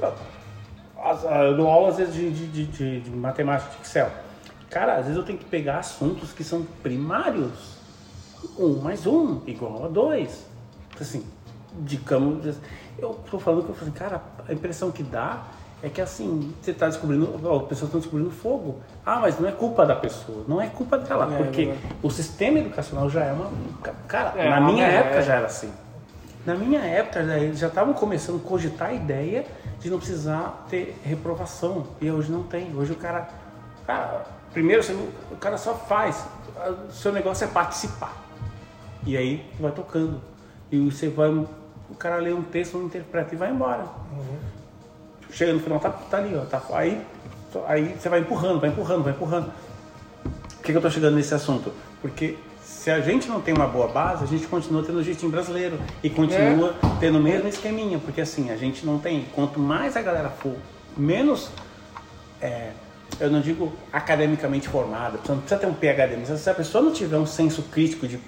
Ah, 0.00 1.44
Eu 1.44 1.56
dou 1.56 1.68
aula 1.68 1.88
às 1.90 1.96
vezes 1.98 2.14
de, 2.14 2.30
de, 2.30 2.66
de, 2.66 3.00
de- 3.00 3.10
matemática 3.10 3.70
de 3.76 3.82
Excel. 3.82 4.10
Cara, 4.70 4.94
às 4.96 5.02
vezes 5.04 5.16
eu 5.16 5.22
tenho 5.24 5.38
que 5.38 5.44
pegar 5.44 5.78
assuntos 5.78 6.32
que 6.32 6.42
são 6.42 6.62
primários. 6.82 7.74
Um 8.58 8.80
mais 8.80 9.06
um 9.06 9.40
igual 9.46 9.84
a 9.84 9.88
dois. 9.88 10.46
Assim, 11.00 11.24
de 11.80 11.96
camo. 11.98 12.40
Eu 12.98 13.18
tô 13.30 13.38
falando 13.38 13.64
que 13.64 13.70
eu 13.70 13.74
falei, 13.74 13.92
cara, 13.94 14.22
a 14.48 14.52
impressão 14.52 14.90
que 14.90 15.02
dá 15.02 15.42
é 15.82 15.88
que 15.88 16.00
assim, 16.00 16.52
você 16.62 16.72
tá 16.72 16.86
descobrindo, 16.88 17.38
ó, 17.44 17.56
as 17.58 17.62
pessoas 17.64 17.88
estão 17.88 18.00
descobrindo 18.00 18.30
fogo. 18.30 18.80
Ah, 19.04 19.20
mas 19.20 19.38
não 19.38 19.48
é 19.48 19.52
culpa 19.52 19.84
da 19.84 19.94
pessoa, 19.94 20.44
não 20.48 20.60
é 20.60 20.66
culpa 20.68 20.96
dela, 20.98 21.32
É, 21.34 21.36
porque 21.36 21.66
verdade. 21.66 21.96
o 22.02 22.10
sistema 22.10 22.58
educacional 22.58 23.10
já 23.10 23.24
é 23.24 23.32
uma. 23.32 23.50
Cara, 24.08 24.32
É, 24.40 24.48
na 24.48 24.60
minha 24.60 24.86
merda, 24.86 24.98
época 25.08 25.18
é. 25.18 25.22
já 25.22 25.34
era 25.34 25.46
assim. 25.46 25.70
Na 26.46 26.54
minha 26.54 26.80
época 26.80 27.24
já, 27.24 27.38
eles 27.38 27.58
já 27.58 27.68
estavam 27.68 27.94
começando 27.94 28.36
a 28.44 28.48
cogitar 28.48 28.90
a 28.90 28.92
ideia 28.92 29.46
de 29.80 29.88
não 29.88 29.98
precisar 29.98 30.66
ter 30.68 30.98
reprovação. 31.02 31.86
E 32.00 32.10
hoje 32.10 32.30
não 32.30 32.42
tem. 32.42 32.74
Hoje 32.76 32.92
o 32.92 32.96
cara. 32.96 33.28
cara 33.86 34.26
primeiro, 34.52 34.82
o 35.30 35.36
cara 35.36 35.56
só 35.56 35.74
faz. 35.74 36.24
O 36.88 36.92
seu 36.92 37.12
negócio 37.12 37.44
é 37.44 37.48
participar. 37.48 38.14
E 39.06 39.16
aí 39.16 39.50
vai 39.58 39.72
tocando. 39.72 40.20
E 40.70 40.78
você 40.90 41.08
vai. 41.08 41.30
O 41.30 41.94
cara 41.98 42.16
lê 42.16 42.32
um 42.32 42.42
texto, 42.42 42.76
não 42.76 42.86
interpreta 42.86 43.34
e 43.34 43.38
vai 43.38 43.50
embora. 43.50 43.86
Chega 45.30 45.52
no 45.52 45.60
final, 45.60 45.80
tá, 45.80 45.90
tá 45.90 46.18
ali, 46.18 46.36
ó. 46.36 46.44
Tá, 46.44 46.62
aí, 46.72 47.04
aí 47.66 47.96
você 47.98 48.08
vai 48.08 48.20
empurrando, 48.20 48.60
vai 48.60 48.70
empurrando, 48.70 49.02
vai 49.02 49.12
empurrando. 49.12 49.52
Por 50.22 50.62
que, 50.62 50.72
que 50.72 50.78
eu 50.78 50.82
tô 50.82 50.90
chegando 50.90 51.16
nesse 51.16 51.34
assunto? 51.34 51.72
Porque 52.00 52.36
Se 52.84 52.90
a 52.90 53.00
gente 53.00 53.30
não 53.30 53.40
tem 53.40 53.54
uma 53.54 53.66
boa 53.66 53.88
base, 53.88 54.24
a 54.24 54.26
gente 54.26 54.46
continua 54.46 54.82
tendo 54.82 54.98
o 54.98 55.02
jeitinho 55.02 55.32
brasileiro 55.32 55.80
e 56.02 56.10
continua 56.10 56.74
tendo 57.00 57.16
o 57.16 57.22
mesmo 57.22 57.48
esqueminha, 57.48 57.98
porque 57.98 58.20
assim, 58.20 58.50
a 58.50 58.58
gente 58.58 58.84
não 58.84 58.98
tem. 58.98 59.24
Quanto 59.34 59.58
mais 59.58 59.96
a 59.96 60.02
galera 60.02 60.28
for, 60.28 60.54
menos. 60.94 61.48
é, 62.42 62.72
eu 63.18 63.30
não 63.30 63.40
digo 63.40 63.72
academicamente 63.90 64.68
formada, 64.68 65.18
não 65.26 65.38
precisa 65.38 65.58
ter 65.58 65.66
um 65.66 65.72
PhD, 65.72 66.14
mas 66.14 66.38
se 66.38 66.50
a 66.50 66.52
pessoa 66.52 66.84
não 66.84 66.92
tiver 66.92 67.16
um 67.16 67.24
senso 67.24 67.62
crítico 67.62 68.06
de. 68.06 68.20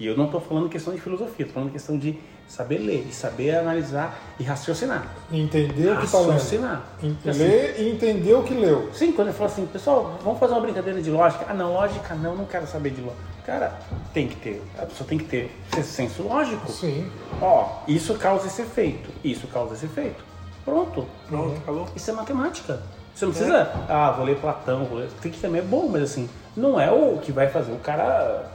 E 0.00 0.06
eu 0.06 0.16
não 0.16 0.24
estou 0.24 0.40
falando 0.40 0.70
questão 0.70 0.94
de 0.94 1.00
filosofia, 1.02 1.44
estou 1.44 1.52
falando 1.52 1.70
questão 1.70 1.98
de 1.98 2.18
saber 2.48 2.78
ler, 2.78 3.06
e 3.06 3.12
saber 3.12 3.56
analisar 3.56 4.18
e 4.40 4.42
raciocinar. 4.42 5.06
Entender 5.30 5.92
o 5.92 5.98
que 5.98 6.06
está. 6.06 6.16
Raciocinar. 6.16 6.82
Assim, 6.96 7.14
Ler 7.24 7.74
e 7.78 7.90
entender 7.90 8.32
o 8.32 8.42
que 8.42 8.54
leu. 8.54 8.88
Sim, 8.94 9.12
quando 9.12 9.28
eu 9.28 9.34
falo 9.34 9.50
assim, 9.50 9.66
pessoal, 9.66 10.18
vamos 10.24 10.40
fazer 10.40 10.54
uma 10.54 10.62
brincadeira 10.62 11.02
de 11.02 11.10
lógica. 11.10 11.44
Ah, 11.46 11.52
não, 11.52 11.74
lógica 11.74 12.14
não, 12.14 12.34
não 12.34 12.46
quero 12.46 12.66
saber 12.66 12.88
de 12.88 13.02
lógica. 13.02 13.31
Cara, 13.44 13.72
tem 14.14 14.28
que 14.28 14.36
ter, 14.36 14.62
a 14.78 14.86
pessoa 14.86 15.08
tem 15.08 15.18
que 15.18 15.24
ter 15.24 15.50
esse 15.76 15.90
senso 15.90 16.22
lógico. 16.22 16.70
Sim. 16.70 17.10
Ó, 17.40 17.80
isso 17.88 18.14
causa 18.14 18.46
esse 18.46 18.62
efeito, 18.62 19.10
isso 19.24 19.48
causa 19.48 19.74
esse 19.74 19.86
efeito. 19.86 20.24
Pronto. 20.64 21.06
Pronto, 21.28 21.56
acabou. 21.58 21.88
Isso 21.96 22.10
é 22.10 22.14
matemática. 22.14 22.80
Você 23.14 23.24
não 23.26 23.32
precisa, 23.32 23.70
ah, 23.88 24.12
vou 24.12 24.24
ler 24.24 24.36
Platão, 24.36 24.84
vou 24.84 24.98
ler. 24.98 25.08
Tem 25.20 25.30
que 25.30 25.40
também 25.40 25.60
é 25.60 25.64
bom, 25.64 25.88
mas 25.88 26.02
assim, 26.02 26.30
não 26.56 26.80
é 26.80 26.90
o 26.90 27.18
que 27.18 27.32
vai 27.32 27.48
fazer 27.48 27.72
o 27.72 27.78
cara 27.78 28.48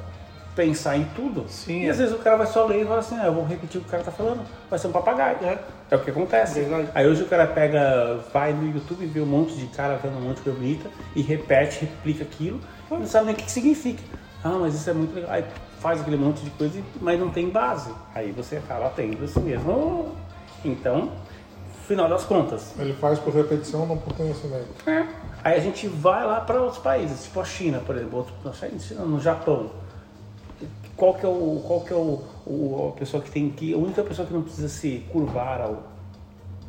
pensar 0.55 0.97
em 0.97 1.03
tudo. 1.15 1.45
Sim, 1.47 1.83
E 1.83 1.87
é. 1.87 1.91
às 1.91 1.97
vezes 1.97 2.13
o 2.15 2.17
cara 2.17 2.37
vai 2.37 2.47
só 2.47 2.65
ler 2.65 2.81
e 2.81 2.85
fala 2.85 2.99
assim, 2.99 3.15
ah, 3.19 3.25
eu 3.25 3.33
vou 3.33 3.45
repetir 3.45 3.79
o 3.79 3.83
que 3.83 3.87
o 3.89 3.91
cara 3.91 4.03
tá 4.03 4.11
falando. 4.11 4.41
Vai 4.69 4.79
ser 4.79 4.87
um 4.87 4.91
papagaio. 4.91 5.37
É. 5.43 5.59
É 5.91 5.95
o 5.95 5.99
que 5.99 6.09
acontece. 6.09 6.61
Verdade. 6.61 6.89
Aí 6.95 7.05
hoje 7.05 7.21
o 7.21 7.27
cara 7.27 7.45
pega, 7.45 8.19
vai 8.33 8.53
no 8.53 8.73
YouTube 8.73 9.03
e 9.03 9.07
vê 9.07 9.21
um 9.21 9.25
monte 9.25 9.53
de 9.53 9.67
cara 9.67 9.99
vendo 10.01 10.17
um 10.17 10.21
monte 10.21 10.37
de 10.37 10.43
coisa 10.43 10.57
bonita 10.57 10.89
e 11.15 11.21
repete, 11.21 11.81
replica 11.81 12.23
aquilo, 12.23 12.59
não 12.89 13.05
sabe 13.05 13.27
nem 13.27 13.35
o 13.35 13.37
que 13.37 13.43
que 13.45 13.51
significa. 13.51 14.01
Ah, 14.43 14.57
mas 14.59 14.75
isso 14.75 14.89
é 14.89 14.93
muito 14.93 15.13
legal. 15.15 15.31
Aí 15.31 15.45
faz 15.79 16.01
aquele 16.01 16.17
monte 16.17 16.41
de 16.43 16.49
coisa, 16.51 16.81
mas 17.01 17.19
não 17.19 17.29
tem 17.29 17.49
base. 17.49 17.91
Aí 18.13 18.31
você 18.31 18.57
acaba 18.57 18.89
tendo 18.89 19.23
assim 19.23 19.39
mesmo. 19.41 20.15
Então, 20.65 21.11
final 21.87 22.07
das 22.09 22.23
contas, 22.23 22.73
Ele 22.79 22.93
faz 22.93 23.19
por 23.19 23.33
repetição, 23.33 23.85
não 23.85 23.97
por 23.97 24.13
conhecimento. 24.13 24.67
é. 24.87 25.07
Aí 25.43 25.55
a 25.55 25.59
gente 25.59 25.87
vai 25.87 26.25
lá 26.25 26.41
para 26.41 26.61
outros 26.61 26.81
países, 26.81 27.23
tipo 27.23 27.39
a 27.39 27.45
China, 27.45 27.79
por 27.85 27.95
exemplo, 27.95 28.25
China, 28.79 29.05
no 29.05 29.19
Japão. 29.19 29.69
Qual 30.95 31.13
que 31.13 31.25
é 31.25 31.29
o, 31.29 31.63
qual 31.65 31.81
que 31.81 31.93
é 31.93 31.95
o, 31.95 32.23
o- 32.45 32.91
a 32.93 32.99
pessoa 32.99 33.21
que 33.21 33.29
tem 33.29 33.49
que, 33.51 33.73
a 33.73 33.77
única 33.77 34.01
pessoa 34.03 34.27
que 34.27 34.33
não 34.33 34.41
precisa 34.41 34.67
se 34.67 35.05
curvar 35.11 35.61
ao, 35.61 35.83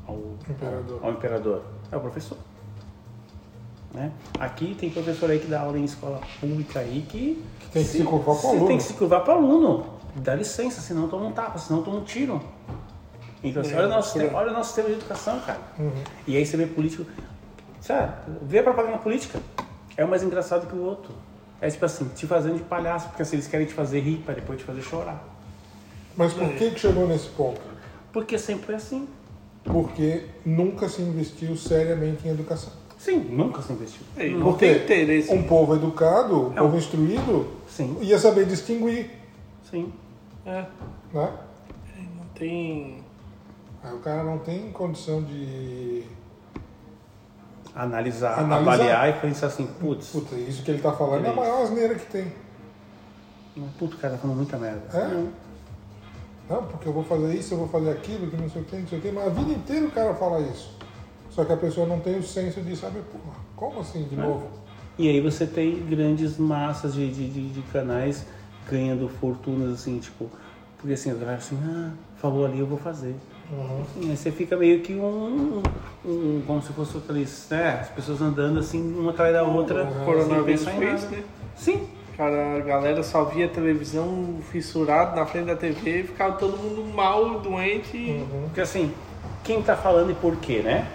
ao 0.07 0.19
Imperador. 0.49 1.01
ao 1.03 1.11
imperador 1.13 1.63
é 1.91 1.97
o 1.97 2.01
professor. 2.01 2.37
Né? 3.93 4.13
Aqui 4.39 4.77
tem 4.79 4.91
professor 4.91 5.31
aí 5.31 5.39
que 5.39 5.47
dá 5.47 5.61
aula 5.61 5.79
em 5.79 5.85
escola 5.85 6.21
pública 6.41 6.81
aí 6.81 7.05
que, 7.09 7.43
Que 7.61 7.67
tem 7.71 7.83
que 7.83 7.89
se 7.89 8.05
curvar 8.05 8.35
pro 8.37 8.43
se- 8.43 8.47
aluno. 8.49 8.67
Tem 8.67 8.77
que 8.77 8.83
se 8.83 8.93
curvar 8.95 9.25
para 9.25 9.35
o 9.35 9.39
aluno. 9.39 9.87
Dá 10.17 10.35
licença, 10.35 10.81
senão 10.81 11.09
toma 11.09 11.27
um 11.27 11.33
tapa, 11.33 11.59
senão 11.59 11.83
toma 11.83 11.99
um 11.99 12.05
tiro. 12.05 12.41
Então, 13.43 13.63
assim, 13.63 13.73
É, 13.73 13.77
olha, 13.77 13.87
o 13.87 13.91
nosso, 13.91 14.13
sistema- 14.13 14.39
olha 14.39 14.51
o 14.51 14.53
nosso 14.53 14.67
sistema 14.69 14.89
de 14.89 14.95
educação, 14.97 15.41
cara. 15.41 15.61
Uhum. 15.79 15.91
E 16.27 16.37
aí 16.37 16.45
você 16.45 16.57
vê 16.57 16.67
político. 16.67 17.07
Sabe, 17.81 18.13
vê 18.43 18.59
a 18.59 18.63
propaganda 18.63 18.99
política. 18.99 19.41
É 19.97 20.05
um 20.05 20.09
mais 20.09 20.23
engraçado 20.23 20.67
que 20.67 20.75
o 20.77 20.83
outro. 20.85 21.13
É 21.61 21.69
tipo 21.71 21.85
assim, 21.85 22.05
te 22.15 22.27
fazendo 22.27 22.57
de 22.57 22.63
palhaço, 22.65 23.09
porque 23.09 23.23
assim, 23.23 23.37
eles 23.37 23.49
querem 23.49 23.67
te 23.67 23.73
fazer 23.75 24.01
rir 24.01 24.19
para 24.19 24.35
depois 24.35 24.59
te 24.59 24.65
fazer 24.65 24.83
chorar. 24.83 25.25
Mas 26.17 26.33
por 26.35 26.49
que, 26.55 26.71
que 26.73 26.79
chegou 26.81 27.07
nesse 27.07 27.29
ponto? 27.31 27.61
Porque 28.13 28.39
sempre 28.39 28.73
é 28.75 28.77
assim. 28.77 29.09
Porque 29.65 30.27
nunca 30.45 30.89
se 30.89 31.01
investiu 31.03 31.57
seriamente 31.57 32.27
em 32.27 32.31
educação. 32.31 32.73
Sim, 32.99 33.21
nunca 33.31 33.63
se 33.63 33.73
investiu. 33.73 34.03
Ei, 34.17 34.35
não 34.35 34.43
Porque 34.43 34.75
tem 34.75 35.03
interesse. 35.05 35.33
um 35.33 35.45
povo 35.45 35.75
educado, 35.77 36.49
um 36.49 36.53
É 36.53 36.57
povo 36.57 36.77
instruído, 36.77 37.47
Sim, 37.69 37.97
ia 38.01 38.19
saber 38.19 38.45
distinguir, 38.45 39.09
sim. 39.71 39.93
É, 40.45 40.67
né? 41.13 41.33
não 42.17 42.25
tem. 42.35 42.99
Aí 43.85 43.95
o 43.95 44.01
cara 44.01 44.25
não 44.25 44.39
tem 44.39 44.73
condição 44.73 45.23
de... 45.23 46.03
Analisar, 47.75 48.41
Analisar. 48.41 48.73
avaliar 48.73 49.09
e 49.11 49.13
pensar 49.21 49.47
assim, 49.47 49.67
putz, 49.79 50.09
Puta, 50.09 50.35
isso 50.35 50.65
que 50.65 50.71
ele 50.73 50.83
tá 50.83 50.91
falando 50.93 51.25
é 51.25 51.29
a 51.29 51.31
Isso. 51.31 51.41
maior 51.41 51.63
asneira 51.63 51.95
que 51.95 52.07
tem. 52.07 52.33
puto, 53.79 53.97
o 53.97 53.99
cara 54.01 54.15
tá 54.15 54.19
falando 54.21 54.37
muita 54.39 54.57
merda. 54.59 54.83
É? 54.99 55.07
Não. 55.09 55.29
Não, 56.51 56.65
porque 56.65 56.89
eu 56.89 56.93
vou 56.93 57.05
fazer 57.05 57.33
isso, 57.35 57.55
eu 57.55 57.59
vou 57.59 57.69
fazer 57.69 57.91
aquilo, 57.91 58.29
que 58.29 58.37
não 58.37 58.49
sei 58.51 58.63
o 58.63 58.65
que, 58.65 58.77
não 58.77 58.89
sei 58.89 58.99
o 58.99 59.03
que, 59.03 59.13
mas 59.13 59.27
a 59.27 59.31
vida 59.31 59.53
inteira 59.53 59.87
o 59.87 59.91
cara 59.93 60.15
fala 60.15 60.41
isso. 60.41 60.77
Só 61.39 61.45
que 61.45 61.53
a 61.53 61.57
pessoa 61.57 61.87
não 61.87 62.01
tem 62.01 62.19
o 62.19 62.23
senso 62.25 62.61
de 62.63 62.75
saber, 62.75 63.01
porra, 63.13 63.37
como 63.55 63.79
assim 63.79 64.03
de 64.03 64.19
É. 64.19 64.19
novo? 64.19 64.49
E 64.99 65.09
aí 65.09 65.21
você 65.21 65.47
tem 65.47 65.77
grandes 65.87 66.37
massas 66.37 66.95
de, 66.95 67.09
de, 67.09 67.31
de, 67.31 67.49
de 67.51 67.63
canais 67.71 68.27
ganhando 68.69 69.09
fortunas, 69.09 69.73
assim, 69.75 70.01
tipo, 70.01 70.29
porque 70.77 70.95
assim, 70.95 71.13
o 71.13 71.17
cara 71.17 71.35
assim, 71.35 71.57
ah, 71.65 71.91
falou 72.17 72.45
ali, 72.45 72.59
eu 72.59 72.67
vou 72.67 72.77
fazer. 72.77 73.15
Uhum. 73.53 73.85
E 74.03 74.11
aí 74.11 74.17
você 74.17 74.33
fica 74.33 74.57
meio 74.57 74.81
que 74.81 74.95
um, 74.97 75.63
um 76.05 76.43
como 76.45 76.61
se 76.61 76.73
fosse 76.73 76.99
aqueles, 76.99 77.47
né, 77.49 77.79
as 77.83 77.89
pessoas 77.91 78.21
andando 78.21 78.59
assim, 78.59 78.83
uma 78.99 79.13
atrás 79.13 79.33
da 79.33 79.45
outra, 79.45 79.85
Uhum. 79.85 80.05
Coronavírus 80.05 80.65
fez, 80.65 81.09
né? 81.09 81.23
Sim, 81.55 81.87
Cara, 82.17 82.57
a 82.57 82.61
galera 82.63 83.01
só 83.05 83.23
via 83.27 83.47
televisão 83.47 84.39
fissurado 84.51 85.15
na 85.15 85.25
frente 85.25 85.47
da 85.47 85.55
TV 85.55 86.01
e 86.01 86.03
ficava 86.03 86.33
todo 86.33 86.57
mundo 86.59 86.85
mal, 86.93 87.39
doente. 87.39 87.97
e- 87.97 88.27
porque 88.47 88.61
assim, 88.61 88.93
quem 89.45 89.63
tá 89.63 89.77
falando 89.77 90.11
e 90.11 90.15
por 90.15 90.35
quê, 90.39 90.63
né? 90.65 90.89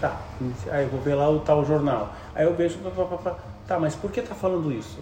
Tá, 0.00 0.16
aí 0.70 0.84
eu 0.84 0.90
vou 0.90 1.00
ver 1.00 1.14
lá 1.14 1.28
o 1.28 1.40
tal 1.40 1.64
jornal. 1.64 2.10
Aí 2.34 2.44
eu 2.44 2.54
vejo, 2.54 2.78
tá, 3.66 3.80
mas 3.80 3.94
por 3.96 4.10
que 4.12 4.22
tá 4.22 4.34
falando 4.34 4.70
isso? 4.72 4.98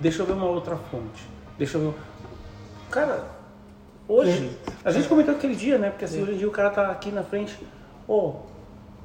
Deixa 0.00 0.22
eu 0.22 0.26
ver 0.26 0.32
uma 0.32 0.46
outra 0.46 0.76
fonte. 0.76 1.26
Deixa 1.58 1.76
eu 1.76 1.90
ver. 1.90 1.98
Cara, 2.90 3.24
hoje, 4.08 4.56
a 4.84 4.90
gente 4.90 5.08
comentou 5.08 5.34
aquele 5.34 5.54
dia, 5.54 5.76
né? 5.78 5.90
Porque 5.90 6.04
assim, 6.04 6.22
hoje 6.22 6.32
em 6.34 6.38
dia 6.38 6.48
o 6.48 6.52
cara 6.52 6.70
tá 6.70 6.90
aqui 6.90 7.10
na 7.10 7.22
frente, 7.22 7.58
ô, 8.08 8.34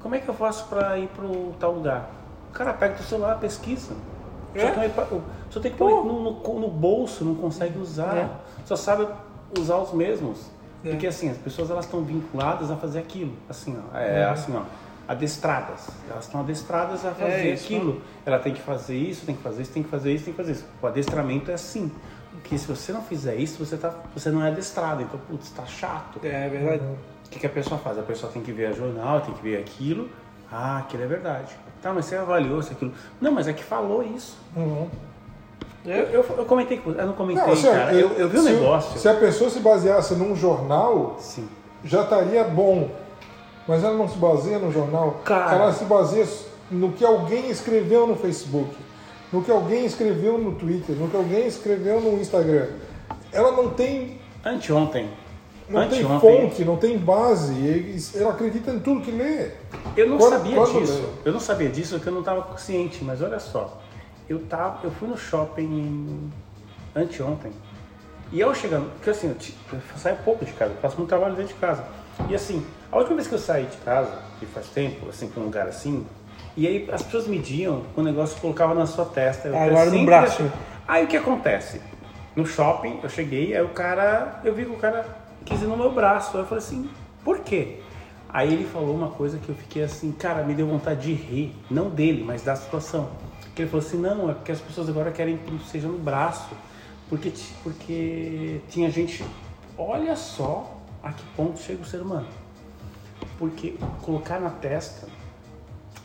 como 0.01 0.15
é 0.15 0.19
que 0.19 0.29
eu 0.29 0.33
faço 0.33 0.65
pra 0.67 0.97
ir 0.97 1.07
pro 1.07 1.53
tal 1.59 1.73
lugar? 1.73 2.09
O 2.49 2.53
cara 2.53 2.73
pega 2.73 2.95
o 2.99 3.03
celular, 3.03 3.37
pesquisa. 3.39 3.93
Só, 4.53 4.59
É? 4.67 4.71
tem, 4.71 4.91
só 5.49 5.59
tem 5.61 5.71
que 5.71 5.77
pôr 5.77 6.05
no, 6.05 6.21
no- 6.23 6.59
no 6.59 6.67
bolso, 6.67 7.23
não 7.23 7.35
consegue 7.35 7.79
usar. 7.79 8.15
É. 8.17 8.29
Só 8.65 8.75
sabe 8.75 9.07
usar 9.57 9.77
os 9.77 9.91
mesmos. 9.93 10.47
É. 10.83 10.89
Porque 10.89 11.07
assim, 11.07 11.29
as 11.29 11.37
pessoas 11.37 11.69
elas 11.69 11.85
estão 11.85 12.01
vinculadas 12.03 12.69
a 12.71 12.75
fazer 12.75 12.99
aquilo. 12.99 13.33
Assim, 13.49 13.77
ó, 13.93 13.97
é 13.97 14.25
assim, 14.25 14.53
ó, 14.55 14.63
adestradas. 15.11 15.87
Elas 16.09 16.25
estão 16.25 16.39
adestradas 16.39 17.05
a 17.05 17.11
fazer 17.11 17.31
É 17.31 17.53
isso, 17.53 17.65
aquilo. 17.65 18.01
Ela 18.25 18.39
tem 18.39 18.53
que 18.53 18.61
fazer 18.61 18.95
isso, 18.95 19.25
tem 19.25 19.35
que 19.35 19.43
fazer 19.43 19.61
isso, 19.61 19.71
tem 19.71 19.83
que 19.83 19.89
fazer 19.89 20.13
isso, 20.13 20.23
tem 20.23 20.33
que 20.33 20.37
fazer 20.37 20.51
isso. 20.53 20.65
O 20.81 20.87
adestramento 20.87 21.51
é 21.51 21.53
assim. 21.53 21.91
Porque 22.31 22.57
se 22.57 22.65
você 22.65 22.93
não 22.93 23.01
fizer 23.01 23.35
isso, 23.35 23.63
você, 23.63 23.75
tá, 23.75 23.93
você 24.15 24.29
não 24.29 24.43
é 24.43 24.47
adestrado. 24.47 25.01
Então, 25.01 25.19
putz, 25.29 25.49
tá 25.51 25.65
chato. 25.65 26.19
É 26.23 26.47
verdade. 26.47 26.83
O 27.25 27.29
que, 27.29 27.39
que 27.39 27.45
a 27.45 27.49
pessoa 27.49 27.79
faz? 27.79 27.99
A 27.99 28.03
pessoa 28.03 28.31
tem 28.31 28.41
que 28.41 28.51
ver 28.53 28.67
a 28.67 28.71
jornal, 28.71 29.21
tem 29.21 29.33
que 29.33 29.43
ver 29.43 29.57
aquilo. 29.57 30.09
Ah, 30.49 30.79
aquilo 30.79 31.03
é 31.03 31.07
verdade. 31.07 31.55
Tá, 31.81 31.93
mas 31.93 32.05
você 32.05 32.15
avaliou 32.15 32.61
se 32.61 32.71
aquilo. 32.71 32.93
Não, 33.19 33.31
mas 33.31 33.47
é 33.47 33.53
que 33.53 33.63
falou 33.63 34.03
isso. 34.03 34.37
Uhum. 34.55 34.89
Eu, 35.85 36.03
eu, 36.05 36.25
eu 36.37 36.45
comentei 36.45 36.77
com 36.77 36.91
você. 36.91 37.01
Eu 37.01 37.07
não 37.07 37.13
comentei, 37.13 37.43
Não, 37.43 37.53
assim, 37.53 37.71
cara. 37.71 37.93
Eu, 37.93 38.11
eu 38.11 38.29
vi 38.29 38.37
um 38.37 38.43
se, 38.43 38.51
negócio. 38.51 38.99
Se 38.99 39.09
a 39.09 39.13
pessoa 39.15 39.49
se 39.49 39.59
baseasse 39.59 40.13
num 40.15 40.35
jornal, 40.35 41.17
Sim. 41.19 41.49
já 41.83 42.03
estaria 42.03 42.43
bom. 42.43 42.89
Mas 43.71 43.85
ela 43.85 43.95
não 43.95 44.05
se 44.09 44.17
baseia 44.17 44.59
no 44.59 44.69
jornal. 44.69 45.21
Cara. 45.23 45.55
Ela 45.55 45.71
se 45.71 45.85
baseia 45.85 46.27
no 46.69 46.91
que 46.91 47.05
alguém 47.05 47.49
escreveu 47.49 48.05
no 48.05 48.17
Facebook, 48.17 48.75
no 49.31 49.41
que 49.41 49.49
alguém 49.49 49.85
escreveu 49.85 50.37
no 50.37 50.51
Twitter, 50.55 50.93
no 50.97 51.07
que 51.07 51.15
alguém 51.15 51.47
escreveu 51.47 52.01
no 52.01 52.19
Instagram. 52.19 52.67
Ela 53.31 53.53
não 53.53 53.69
tem, 53.69 54.19
Anteontem. 54.43 55.09
não 55.69 55.87
tem 55.87 56.03
fonte, 56.19 56.65
não 56.65 56.75
tem 56.75 56.97
base. 56.97 58.11
Ela 58.13 58.31
acredita 58.31 58.71
em 58.71 58.79
tudo 58.79 58.99
que 58.99 59.09
lê. 59.11 59.51
Eu 59.95 60.09
não 60.09 60.17
Quando- 60.17 60.33
sabia 60.33 60.55
quando 60.57 60.79
disso. 60.81 60.93
leu? 60.99 61.13
Eu 61.23 61.31
não 61.31 61.39
sabia 61.39 61.69
disso 61.69 61.93
porque 61.95 62.09
eu 62.09 62.13
não 62.13 62.19
estava 62.19 62.41
consciente, 62.41 63.01
mas 63.05 63.21
olha 63.21 63.39
só. 63.39 63.81
Eu, 64.27 64.39
tava, 64.39 64.79
eu 64.83 64.91
fui 64.91 65.07
no 65.07 65.17
shopping 65.17 66.29
anteontem. 66.93 67.53
E 68.33 68.41
ao 68.43 68.53
chegar, 68.53 68.81
porque 68.81 69.11
assim, 69.11 69.27
eu, 69.29 69.35
eu 69.73 69.79
saio 69.97 70.17
pouco 70.25 70.43
de 70.43 70.51
casa, 70.51 70.73
eu 70.73 70.77
faço 70.81 70.97
muito 70.97 71.07
trabalho 71.07 71.35
dentro 71.35 71.53
de 71.53 71.59
casa. 71.59 71.85
E 72.29 72.35
assim, 72.35 72.65
a 72.91 72.97
última 72.97 73.15
vez 73.15 73.27
que 73.27 73.35
eu 73.35 73.39
saí 73.39 73.65
de 73.65 73.77
casa, 73.77 74.19
que 74.39 74.45
faz 74.45 74.67
tempo, 74.67 75.09
assim, 75.09 75.27
pra 75.29 75.41
um 75.41 75.45
lugar 75.45 75.67
assim, 75.67 76.05
e 76.55 76.67
aí 76.67 76.89
as 76.91 77.01
pessoas 77.01 77.27
mediam, 77.27 77.83
o 77.95 78.01
negócio 78.01 78.39
colocava 78.41 78.73
na 78.73 78.85
sua 78.85 79.05
testa. 79.05 79.47
eu 79.47 79.57
Agora 79.57 79.89
no 79.89 80.05
braço. 80.05 80.51
Aí 80.87 81.05
o 81.05 81.07
que 81.07 81.15
acontece? 81.15 81.81
No 82.35 82.45
shopping, 82.45 82.99
eu 83.01 83.09
cheguei, 83.09 83.55
aí 83.55 83.63
o 83.63 83.69
cara, 83.69 84.41
eu 84.43 84.53
vi 84.53 84.65
que 84.65 84.71
o 84.71 84.77
cara 84.77 85.05
quis 85.45 85.61
ir 85.61 85.65
no 85.65 85.77
meu 85.77 85.91
braço. 85.91 86.35
Aí 86.35 86.43
eu 86.43 86.47
falei 86.47 86.63
assim, 86.63 86.89
por 87.23 87.39
quê? 87.39 87.79
Aí 88.27 88.53
ele 88.53 88.65
falou 88.65 88.95
uma 88.95 89.09
coisa 89.09 89.37
que 89.37 89.49
eu 89.49 89.55
fiquei 89.55 89.83
assim, 89.83 90.11
cara, 90.11 90.43
me 90.43 90.53
deu 90.53 90.67
vontade 90.67 91.01
de 91.01 91.13
rir. 91.13 91.55
Não 91.69 91.89
dele, 91.89 92.23
mas 92.23 92.41
da 92.41 92.55
situação. 92.55 93.09
Que 93.55 93.63
ele 93.63 93.69
falou 93.69 93.85
assim, 93.85 93.97
não, 93.97 94.29
é 94.29 94.33
porque 94.33 94.51
as 94.51 94.61
pessoas 94.61 94.89
agora 94.89 95.11
querem 95.11 95.37
que 95.37 95.69
seja 95.69 95.87
no 95.87 95.97
braço. 95.97 96.49
Porque, 97.09 97.31
porque 97.63 98.61
tinha 98.69 98.89
gente. 98.89 99.23
Olha 99.77 100.15
só 100.15 100.80
a 101.03 101.11
que 101.11 101.23
ponto 101.35 101.59
chega 101.59 101.81
o 101.81 101.85
ser 101.85 102.01
humano. 102.01 102.27
Porque 103.37 103.75
colocar 104.01 104.39
na 104.39 104.49
testa 104.49 105.07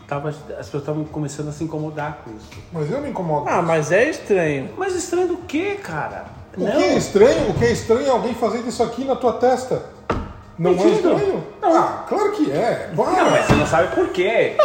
tava, 0.07 0.29
as 0.31 0.37
pessoas 0.37 0.83
estavam 0.83 1.05
começando 1.05 1.49
a 1.49 1.53
se 1.53 1.65
incomodar 1.65 2.23
com 2.25 2.31
isso. 2.37 2.49
Mas 2.73 2.91
eu 2.91 3.01
me 3.01 3.11
incomodo. 3.11 3.49
Ah, 3.49 3.61
mas 3.63 3.93
é 3.93 4.09
estranho. 4.09 4.71
Mas 4.77 4.95
estranho 4.95 5.29
do 5.29 5.37
quê, 5.39 5.79
cara? 5.83 6.25
O 6.57 6.61
que 6.61 6.67
é 6.83 6.97
estranho? 6.97 7.51
O 7.51 7.55
que 7.55 7.65
é 7.65 7.73
estranho 7.73 8.07
é 8.07 8.11
alguém 8.11 8.35
fazendo 8.35 8.67
isso 8.69 8.83
aqui 8.83 9.05
na 9.05 9.15
tua 9.17 9.35
testa. 9.35 9.85
Não 10.59 10.71
é 10.71 10.87
estranho? 10.89 11.45
Ah, 11.63 12.05
claro 12.09 12.33
que 12.33 12.51
é. 12.51 12.91
Não, 12.97 13.05
Para. 13.05 13.31
mas 13.31 13.45
você 13.47 13.55
não 13.55 13.67
sabe 13.67 13.95
por 13.95 14.09
quê. 14.09 14.57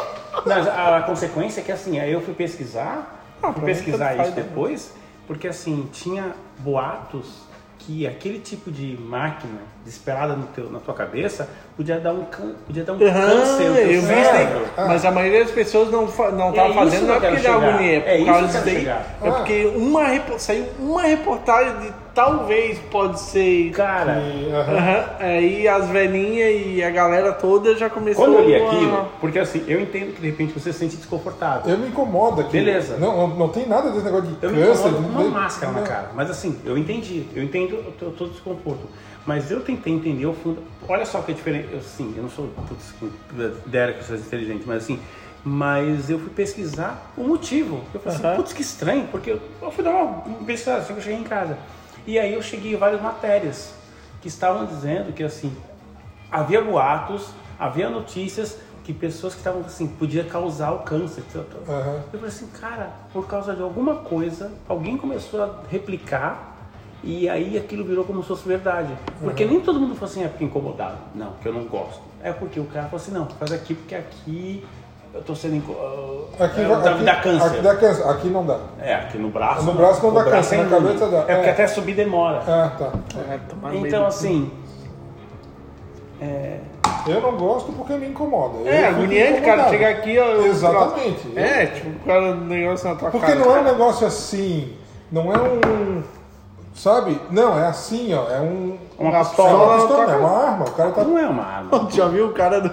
Mas 0.45 0.65
a, 0.67 0.97
a 0.97 1.01
consequência 1.03 1.59
é 1.59 1.63
que 1.63 1.71
assim, 1.71 1.99
aí 1.99 2.11
eu 2.11 2.21
fui 2.21 2.33
pesquisar, 2.33 3.21
Ah, 3.43 3.51
fui 3.51 3.65
pesquisar 3.65 4.13
isso 4.15 4.29
né? 4.29 4.35
depois, 4.37 4.93
porque 5.27 5.47
assim, 5.49 5.89
tinha 5.91 6.33
boatos 6.59 7.41
que 7.79 8.07
aquele 8.07 8.39
tipo 8.39 8.71
de 8.71 8.97
máquina 8.97 9.59
disparada 9.85 10.33
no 10.35 10.45
teu, 10.47 10.69
na 10.69 10.79
tua 10.79 10.93
cabeça 10.93 11.49
podia 11.75 11.99
dar 11.99 12.13
um, 12.13 12.23
can, 12.25 12.51
podia 12.67 12.83
dar 12.83 12.93
um 12.93 12.99
câncer 12.99 13.69
no 13.69 13.75
teu 13.75 13.75
eu 13.75 13.87
vi 13.87 13.93
isso 13.97 14.07
daí. 14.07 14.23
cérebro. 14.25 14.65
Mas 14.77 15.05
a 15.05 15.11
maioria 15.11 15.39
das 15.43 15.51
pessoas 15.51 15.89
não, 15.91 16.07
fa- 16.07 16.29
não 16.31 16.49
É 16.49 16.53
tá 16.53 16.65
isso 16.67 16.73
fazendo, 16.75 17.07
não 17.07 17.13
é 17.13 17.17
eu 17.17 17.21
porque 17.21 17.41
dá 17.41 17.53
agonia, 17.55 17.97
é 17.97 17.99
por 17.99 18.09
É 18.09 18.17
isso 18.17 18.25
causa 18.25 18.41
que 18.41 18.69
eu 18.69 18.73
disso 18.75 18.85
daí. 18.85 19.27
É 19.27 19.31
porque 19.31 19.71
uma, 19.75 20.39
saiu 20.39 20.65
uma 20.79 21.01
reportagem 21.01 21.79
de 21.79 21.93
talvez 22.13 22.77
pode 22.91 23.19
ser. 23.19 23.71
Cara, 23.71 24.21
aham. 24.53 24.77
Aham, 24.77 25.05
Aí 25.19 25.67
as 25.67 25.87
velhinhas 25.89 26.61
e 26.67 26.83
a 26.83 26.89
galera 26.91 27.31
toda 27.31 27.75
já 27.75 27.89
começou 27.89 28.25
quando 28.25 28.37
eu 28.39 28.45
li 28.45 28.55
a- 28.55 28.67
aquilo, 28.67 29.07
porque 29.19 29.39
assim, 29.39 29.63
eu 29.67 29.79
entendo 29.81 30.13
que 30.13 30.21
de 30.21 30.27
repente 30.29 30.53
você 30.53 30.71
se 30.71 30.79
sente 30.79 30.97
desconfortável. 30.97 31.71
Eu 31.71 31.77
me 31.79 31.87
incomodo 31.87 32.41
aqui. 32.41 32.51
Beleza. 32.51 32.97
Não, 32.97 33.27
não, 33.29 33.47
tem 33.49 33.65
nada 33.65 33.89
desse 33.89 34.03
negócio 34.05 34.27
de 34.27 34.35
Eu 34.45 34.51
me 34.51 34.61
câncer. 34.63 34.87
incomodo 34.89 35.03
com 35.13 35.19
de- 35.21 35.27
uma 35.27 35.39
máscara 35.41 35.71
na 35.71 35.79
não. 35.79 35.87
cara. 35.87 36.11
Mas 36.13 36.29
assim, 36.29 36.59
eu 36.65 36.77
entendi. 36.77 37.25
Eu 37.35 37.41
entendo 37.43 37.75
o 37.79 37.91
teu- 37.93 38.11
todo 38.11 38.29
desconforto. 38.31 38.81
Mas 39.25 39.51
eu 39.51 39.61
tentei 39.61 39.93
entender 39.93 40.25
o 40.25 40.33
fundo. 40.33 40.63
Olha 40.87 41.05
só 41.05 41.21
que 41.21 41.31
é 41.31 41.35
diferente. 41.35 41.69
Eu, 41.71 41.81
sim, 41.81 42.13
eu 42.15 42.23
não 42.23 42.29
sou 42.29 42.47
putz, 42.67 42.93
dera 43.65 43.93
que 43.93 44.03
você 44.03 44.13
é 44.13 44.17
inteligente, 44.17 44.63
mas 44.65 44.83
assim. 44.83 44.99
Mas 45.43 46.09
eu 46.09 46.19
fui 46.19 46.29
pesquisar 46.29 47.11
o 47.17 47.23
motivo. 47.23 47.83
Eu 47.93 47.99
falei 47.99 48.17
Aham. 48.17 48.27
assim, 48.29 48.35
putz, 48.37 48.53
que 48.53 48.61
estranho, 48.61 49.07
porque 49.07 49.31
eu, 49.31 49.41
eu 49.61 49.71
fui 49.71 49.83
dar 49.83 49.91
uma 49.91 50.21
pesquisada 50.45 50.79
assim 50.79 50.93
que 50.93 50.99
eu 50.99 51.03
cheguei 51.03 51.19
em 51.19 51.23
casa. 51.23 51.57
E 52.05 52.17
aí 52.17 52.33
eu 52.33 52.41
cheguei 52.41 52.73
em 52.73 52.77
várias 52.77 53.01
matérias 53.01 53.73
que 54.21 54.27
estavam 54.27 54.65
dizendo 54.65 55.13
que 55.13 55.23
assim, 55.23 55.55
havia 56.31 56.61
boatos, 56.61 57.29
havia 57.59 57.89
notícias 57.89 58.57
que 58.83 58.93
pessoas 58.93 59.33
que 59.33 59.39
estavam 59.39 59.61
assim, 59.61 59.87
podia 59.87 60.23
causar 60.23 60.71
o 60.71 60.79
câncer. 60.79 61.23
Aham. 61.67 62.03
Eu 62.11 62.19
falei 62.19 62.27
assim, 62.27 62.47
cara, 62.47 62.91
por 63.13 63.27
causa 63.27 63.55
de 63.55 63.61
alguma 63.61 63.95
coisa, 63.97 64.51
alguém 64.67 64.97
começou 64.97 65.43
a 65.43 65.59
replicar 65.69 66.50
e 67.03 67.27
aí 67.29 67.57
aquilo 67.57 67.83
virou 67.83 68.03
como 68.03 68.21
se 68.21 68.27
fosse 68.27 68.47
verdade. 68.47 68.93
Porque 69.21 69.45
nem 69.45 69.59
todo 69.59 69.79
mundo 69.79 69.95
falou 69.95 70.09
assim, 70.09 70.23
é 70.23 70.27
porque 70.27 70.43
incomodado. 70.45 70.97
Não, 71.15 71.33
que 71.41 71.47
eu 71.47 71.53
não 71.53 71.63
gosto. 71.65 72.01
É 72.23 72.31
porque 72.31 72.59
o 72.59 72.65
cara 72.65 72.85
falou 72.85 72.97
assim, 73.01 73.11
não, 73.11 73.27
faz 73.27 73.51
aqui 73.51 73.73
porque 73.73 73.95
aqui 73.95 74.63
eu 75.13 75.21
tô 75.23 75.35
sendo 75.35 75.55
inco... 75.55 75.71
Aqui, 76.39 76.61
é, 76.61 76.65
aqui, 76.73 77.03
dá 77.03 77.15
câncer. 77.17 77.45
Aqui 77.47 77.61
dá 77.61 77.75
câncer. 77.75 78.07
Aqui 78.07 78.27
não 78.29 78.45
dá. 78.45 78.59
É, 78.79 78.93
aqui 78.95 79.17
no 79.17 79.29
braço. 79.29 79.63
No 79.65 79.73
braço 79.73 80.01
não 80.03 80.09
o 80.09 80.13
dá 80.13 80.23
braço 80.23 80.49
câncer, 80.51 80.55
é 80.59 80.63
na 80.63 80.69
cabeça 80.69 81.07
dá. 81.07 81.17
É 81.27 81.35
porque 81.35 81.49
É. 81.49 81.51
até 81.51 81.67
subir 81.67 81.95
demora. 81.95 82.41
Ah, 82.47 82.71
tá. 82.77 82.91
É, 83.29 83.39
Então 83.75 84.05
assim, 84.05 84.51
Eu 87.07 87.19
não 87.19 87.35
gosto 87.35 87.71
porque 87.71 87.93
me 87.93 88.07
incomoda. 88.09 88.59
Eu 88.59 88.67
É, 88.67 88.87
agoniante, 88.89 89.41
cara, 89.41 89.63
incomodado. 89.63 89.69
chegar 89.71 89.89
aqui, 89.89 90.13
eu- 90.15 90.45
Exatamente. 90.45 91.27
É, 91.35 91.65
tipo, 91.65 91.89
o 91.89 92.05
cara, 92.05 92.31
o 92.31 92.35
negócio 92.35 92.89
na 92.89 92.95
tua 92.95 93.09
Porque 93.09 93.25
cara. 93.25 93.39
não 93.39 93.45
é 93.47 93.49
um 93.49 93.63
cara. 93.63 93.71
negócio 93.71 94.05
assim, 94.07 94.73
não 95.11 95.33
é 95.33 95.37
um. 95.41 96.03
Sabe? 96.81 97.19
Não, 97.29 97.59
é 97.59 97.67
assim, 97.67 98.11
ó. 98.11 98.27
É 98.27 98.39
um. 98.41 98.75
uma 98.97 99.09
Uma 99.11 99.17
É 99.19 99.23
pistola. 99.23 99.49
uma 99.53 99.75
Pistola 99.77 99.99
pistola, 99.99 100.13
é 100.13 100.17
uma 100.17 100.37
arma. 100.47 100.65
O 100.65 100.71
cara 100.71 100.91
tá. 100.91 101.03
Não 101.03 101.19
é 101.19 101.27
uma 101.27 101.43
arma. 101.43 101.87
Já 101.93 102.07
viu 102.07 102.25
o 102.25 102.33
cara 102.33 102.59
do, 102.59 102.71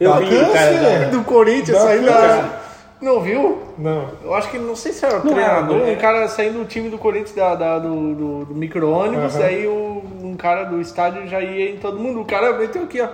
Eu 0.00 0.10
Dá 0.14 0.18
vi 0.20 0.26
o 0.36 0.52
cara 0.52 0.52
câncer. 0.52 1.00
da- 1.00 1.08
do 1.10 1.24
Corinthians 1.24 1.78
saindo 1.82 2.06
da. 2.06 2.60
Não 3.02 3.20
viu? 3.20 3.62
Não. 3.76 4.08
Eu 4.24 4.32
acho 4.34 4.50
que 4.50 4.58
não 4.58 4.74
sei 4.74 4.92
se 4.94 5.04
era 5.04 5.20
o 5.20 5.24
Não 5.24 5.32
treinador, 5.34 5.76
era, 5.80 5.90
é. 5.90 5.92
um 5.94 5.98
cara 5.98 6.28
saindo 6.28 6.60
do 6.60 6.64
time 6.64 6.88
do 6.88 6.96
Corinthians 6.96 7.34
da, 7.34 7.54
da- 7.54 7.78
do, 7.78 8.14
do, 8.14 8.44
do 8.46 8.54
micro-ônibus, 8.54 9.36
Aham. 9.36 9.44
aí 9.44 9.66
o, 9.66 10.02
um 10.22 10.34
cara 10.36 10.64
do 10.64 10.80
estádio 10.80 11.26
já 11.28 11.42
ia 11.42 11.72
em 11.72 11.76
todo 11.76 11.98
mundo. 11.98 12.22
O 12.22 12.24
cara 12.24 12.54
meteu 12.58 12.84
aqui, 12.84 13.02
ó. 13.02 13.08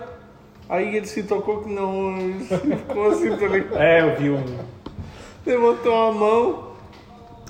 Aí 0.69 0.97
ele 0.97 1.07
se 1.07 1.25
tocou 1.25 1.63
que 1.63 1.69
não. 1.73 2.15
Ficou 2.47 3.09
assim, 3.09 3.37
tá 3.37 3.47
ligado? 3.49 3.77
É, 3.77 4.03
eu 4.03 4.17
vi 4.17 4.31
um. 4.31 4.45
Levantou 5.45 6.09
a 6.09 6.13
mão. 6.13 6.67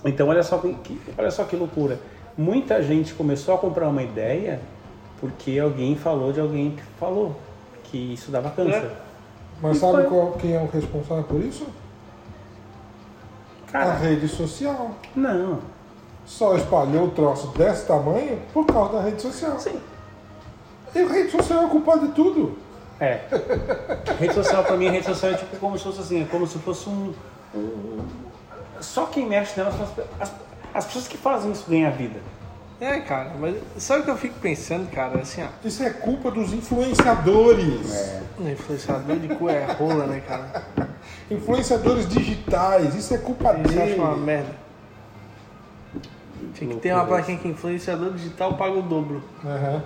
Então 0.07 0.29
olha 0.29 0.43
só 0.43 0.57
que, 0.59 0.73
que- 0.75 0.99
olha 1.19 1.31
só 1.31 1.45
que 1.45 1.55
loucura. 1.57 1.99
Muita 2.37 2.83
gente 2.83 3.15
começou 3.15 3.55
a 3.55 3.59
comprar 3.59 3.89
uma 3.89 4.03
ideia 4.03 4.61
porque 5.21 5.59
alguém 5.59 5.97
falou 5.97 6.33
de 6.33 6.41
alguém 6.41 6.73
que 6.73 6.83
falou 7.01 7.35
que 7.85 8.13
isso 8.15 8.31
dava 8.31 8.51
câncer. 8.51 8.85
É. 8.85 8.97
Mas 9.63 9.79
sabe 9.79 10.05
qual, 10.05 10.33
quem 10.33 10.53
é 10.55 10.61
o 10.61 10.67
responsável 10.67 11.25
por 11.25 11.41
isso? 11.43 11.67
A 13.69 13.73
Cara, 13.73 13.95
rede 13.95 14.29
social. 14.29 14.91
não. 15.15 15.61
Só 16.27 16.57
espalhou 16.57 17.05
o 17.05 17.11
troço 17.13 17.47
desse 17.57 17.87
tamanho 17.87 18.41
por 18.53 18.67
causa 18.67 18.95
da 18.95 19.01
rede 19.03 19.23
social. 19.23 19.59
Sim. 19.61 19.79
E 20.95 20.99
a 20.99 21.07
rede 21.07 21.31
social 21.31 21.65
é 21.65 21.69
culpada 21.69 22.07
de 22.09 22.13
tudo. 22.15 22.59
É. 22.99 23.21
rede 24.19 24.35
social 24.35 24.65
pra 24.65 24.77
mim, 24.77 24.89
rede 24.89 25.07
social 25.07 25.33
é 25.33 25.37
tipo 25.37 25.57
como 25.59 25.79
se 25.79 25.85
fosse 25.85 26.01
assim, 26.01 26.23
é 26.23 26.25
como 26.27 26.47
se 26.47 26.59
fosse 26.59 26.89
um. 26.89 27.15
um- 27.55 28.05
só 28.81 29.07
quem 29.07 29.27
mexe 29.27 29.57
nelas 29.59 29.75
são 29.75 29.85
as, 29.85 30.29
as, 30.29 30.35
as 30.77 30.85
pessoas 30.85 31.09
que 31.09 31.17
fazem 31.17 31.53
isso 31.53 31.65
ganhar 31.69 31.91
vida. 31.91 32.21
É, 32.79 33.01
cara, 33.01 33.33
mas 33.41 33.57
sabe 33.79 34.03
o 34.03 34.05
que 34.05 34.11
eu 34.11 34.17
fico 34.19 34.39
pensando, 34.39 34.91
cara? 34.91 35.21
Assim, 35.21 35.43
ó. 35.43 35.47
Isso 35.67 35.83
é 35.83 35.89
culpa 35.89 36.31
dos 36.31 36.53
influenciadores. 36.53 37.95
É. 37.95 38.53
Influenciador 38.53 39.17
de 39.17 39.35
cu 39.35 39.49
é 39.49 39.65
rola, 39.65 40.07
né, 40.07 40.21
cara? 40.21 40.63
Influenciadores 41.31 42.07
digitais. 42.07 42.95
Isso 42.95 43.15
é 43.15 43.19
culpa 43.19 43.55
Isso 43.55 43.73
eu 43.75 43.83
acho 43.83 43.91
dele. 43.93 44.01
uma 44.01 44.17
merda. 44.17 44.55
Tinha 46.53 46.75
que 46.75 46.81
ter 46.81 46.93
uma 46.93 47.07
plaquinha 47.07 47.39
que 47.39 47.49
influenciador 47.49 48.13
digital 48.13 48.55
paga 48.55 48.75
o 48.75 48.83
dobro. 48.83 49.23
Aham. 49.45 49.83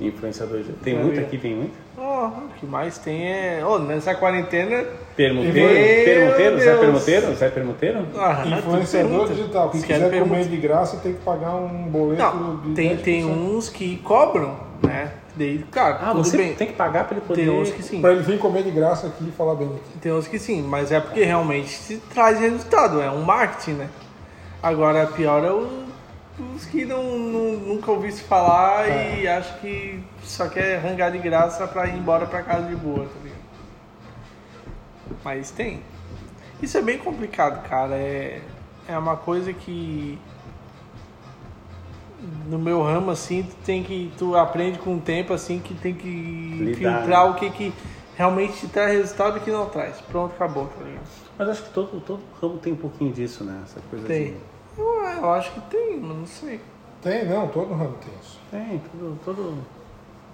Influenciador. 0.00 0.60
Tem 0.82 0.94
É, 0.96 1.02
muito 1.02 1.18
é. 1.18 1.22
aqui, 1.24 1.38
tem 1.38 1.54
muito. 1.56 1.72
Oh, 1.96 2.26
o 2.26 2.48
que 2.60 2.64
mais 2.66 2.98
tem 2.98 3.26
é. 3.32 3.62
Oh, 3.66 3.78
nessa 3.78 4.14
quarentena. 4.14 4.84
Permuteiro? 5.16 5.54
Meu 5.56 6.04
Permuteiro? 6.04 6.58
Zé 6.60 6.64
Deus. 6.70 6.80
Permuteiro? 6.80 7.34
Zé 7.34 7.48
Permuteiro? 7.48 8.06
Ah, 8.16 8.44
Influenciador 8.46 9.28
digital. 9.28 9.70
Quem 9.70 9.80
Quer 9.82 9.94
quiser 9.94 10.10
pergunta. 10.10 10.30
comer 10.30 10.44
de 10.48 10.56
graça 10.56 10.96
tem 10.98 11.12
que 11.14 11.18
pagar 11.20 11.56
um 11.56 11.68
boleto 11.88 12.22
Não, 12.22 12.56
de 12.58 12.74
tem, 12.74 12.96
10%. 12.96 13.02
tem 13.02 13.24
uns 13.24 13.68
que 13.68 13.96
cobram, 13.98 14.56
né? 14.82 15.10
Daí, 15.34 15.64
cara, 15.70 15.98
Ah, 16.02 16.12
você 16.12 16.36
bem. 16.36 16.54
tem 16.54 16.66
que 16.68 16.72
pagar 16.74 17.04
pra 17.04 17.16
ele 17.16 17.26
poder. 17.26 17.42
Tem 17.46 17.50
uns 17.50 17.70
que 17.70 17.82
sim. 17.82 18.00
Pra 18.00 18.12
ele 18.12 18.22
vir 18.22 18.38
comer 18.38 18.62
de 18.62 18.70
graça 18.70 19.08
aqui 19.08 19.26
e 19.28 19.32
falar 19.32 19.54
bem 19.56 19.68
aqui. 19.68 19.98
Tem 20.00 20.12
uns 20.12 20.28
que 20.28 20.38
sim, 20.38 20.62
mas 20.62 20.90
é 20.92 21.00
porque 21.00 21.22
realmente 21.24 21.70
se 21.70 21.96
traz 22.12 22.38
resultado, 22.40 23.00
é 23.00 23.10
um 23.10 23.22
marketing, 23.22 23.72
né? 23.72 23.88
Agora, 24.62 25.06
pior 25.06 25.44
é 25.44 25.50
o- 25.50 25.87
os 26.56 26.64
que 26.64 26.84
não, 26.84 27.18
não- 27.18 27.52
nunca 27.56 27.90
ouvi 27.90 28.12
se 28.12 28.22
falar 28.22 28.88
e 29.18 29.26
acho 29.26 29.58
que 29.60 30.00
só 30.22 30.48
quer 30.48 30.76
arrancar 30.76 31.10
de 31.10 31.18
graça 31.18 31.66
pra 31.66 31.86
ir 31.86 31.96
embora 31.96 32.26
pra 32.26 32.42
casa 32.42 32.66
de 32.68 32.76
boa, 32.76 33.04
tá 33.06 33.14
ligado? 33.22 33.38
Mas 35.24 35.50
tem. 35.50 35.82
Isso 36.62 36.76
é 36.78 36.82
bem 36.82 36.98
complicado, 36.98 37.66
cara. 37.68 37.94
É, 37.96 38.40
é 38.88 38.98
uma 38.98 39.16
coisa 39.16 39.52
que 39.52 40.18
no 42.46 42.58
meu 42.58 42.82
ramo 42.82 43.10
assim, 43.10 43.42
tu 43.44 43.54
tem 43.64 43.82
que 43.82 44.12
tu 44.18 44.34
aprende 44.36 44.78
com 44.78 44.96
o 44.96 45.00
tempo 45.00 45.32
assim 45.32 45.60
que 45.60 45.74
tem 45.74 45.94
que 45.94 46.08
Lidar, 46.08 46.98
filtrar 47.02 47.24
né? 47.24 47.30
o 47.30 47.34
que 47.34 47.50
que 47.50 47.72
realmente 48.16 48.54
te 48.54 48.66
traz 48.68 48.92
resultado 48.92 49.36
e 49.36 49.40
o 49.40 49.42
que 49.42 49.50
não 49.50 49.66
traz. 49.68 50.00
Pronto, 50.00 50.32
acabou, 50.34 50.66
tá 50.66 50.84
ligado? 50.84 51.04
Mas 51.38 51.48
acho 51.50 51.62
que 51.62 51.70
todo, 51.70 52.00
todo 52.00 52.20
ramo 52.42 52.58
tem 52.58 52.72
um 52.72 52.76
pouquinho 52.76 53.12
disso, 53.12 53.44
né? 53.44 53.60
Essa 53.64 53.80
coisa 53.88 54.06
Tem. 54.06 54.32
de. 54.32 54.36
Eu, 55.18 55.24
eu 55.24 55.32
acho 55.32 55.52
que 55.52 55.60
tem, 55.62 56.00
mas 56.00 56.16
não 56.16 56.26
sei. 56.26 56.60
Tem, 57.02 57.24
não, 57.26 57.48
todo 57.48 57.74
ramo 57.74 57.96
tem 58.00 58.12
isso. 58.20 58.40
Tem, 58.50 58.82
todo. 58.92 59.18
todo... 59.24 59.58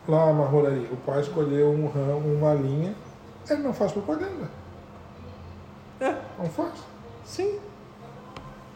Lá 0.07 0.27
na 0.27 0.33
marmoraria, 0.35 0.87
o 0.93 0.97
pai 0.97 1.21
escolheu 1.21 1.71
um 1.71 1.89
ramo, 1.89 2.35
uma 2.35 2.53
linha, 2.53 2.95
ele 3.49 3.63
não 3.63 3.73
faz 3.73 3.93
propaganda. 3.93 4.51
É, 6.01 6.15
Não 6.39 6.47
faz. 6.47 6.75
sim. 7.25 7.59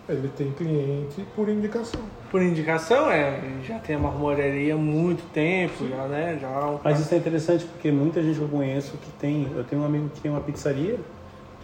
Ele 0.09 0.29
tem 0.29 0.51
cliente 0.53 1.23
por 1.37 1.51
indicação. 1.51 2.01
Por 2.31 2.40
indicação, 2.40 3.11
é, 3.11 3.38
já 3.62 3.79
tem 3.79 3.97
uma 3.97 4.11
marmoraria 4.11 4.73
há 4.73 4.77
muito 4.77 5.23
tempo, 5.35 5.87
já, 5.87 6.07
né? 6.07 6.38
Já 6.40 6.79
Mas 6.83 7.01
isso 7.01 7.14
é 7.14 7.18
interessante 7.18 7.66
porque 7.66 7.92
muita 7.92 8.23
gente 8.23 8.37
que 8.37 8.42
eu 8.42 8.49
conheço 8.49 8.97
que 8.97 9.11
tem. 9.12 9.53
Eu 9.55 9.64
tenho 9.64 9.83
um 9.83 9.85
amigo 9.85 10.09
que 10.09 10.21
tem 10.23 10.31
uma 10.31 10.40
pizzaria 10.40 10.99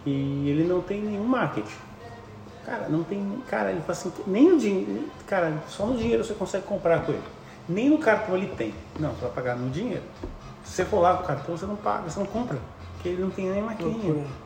e 0.05 0.47
ele 0.47 0.63
não 0.63 0.79
tem 0.79 1.01
nenhum 1.01 1.23
marketing. 1.23 1.73
Cara, 2.65 2.89
não 2.89 3.03
tem. 3.03 3.43
Cara, 3.47 3.71
ele 3.71 3.81
fala 3.81 3.91
assim, 3.91 4.11
nem 4.25 4.51
o 4.51 4.57
dinheiro. 4.57 5.09
Cara, 5.27 5.53
só 5.67 5.85
no 5.85 5.97
dinheiro 5.97 6.23
você 6.23 6.33
consegue 6.33 6.65
comprar 6.65 7.05
com 7.05 7.11
ele. 7.11 7.23
Nem 7.67 7.89
no 7.89 7.97
cartão 7.97 8.35
ele 8.35 8.47
tem. 8.55 8.73
Não, 8.99 9.11
você 9.11 9.21
vai 9.21 9.31
pagar 9.31 9.55
no 9.55 9.69
dinheiro. 9.69 10.03
Se 10.63 10.73
você 10.73 10.85
for 10.85 10.99
lá 10.99 11.15
com 11.17 11.23
o 11.23 11.27
cartão, 11.27 11.57
você 11.57 11.65
não 11.65 11.75
paga, 11.75 12.09
você 12.09 12.19
não 12.19 12.25
compra. 12.25 12.57
Porque 12.93 13.09
ele 13.09 13.21
não 13.21 13.29
tem 13.29 13.49
nem 13.49 13.61
maquininha. 13.61 14.13
loucura. 14.13 14.45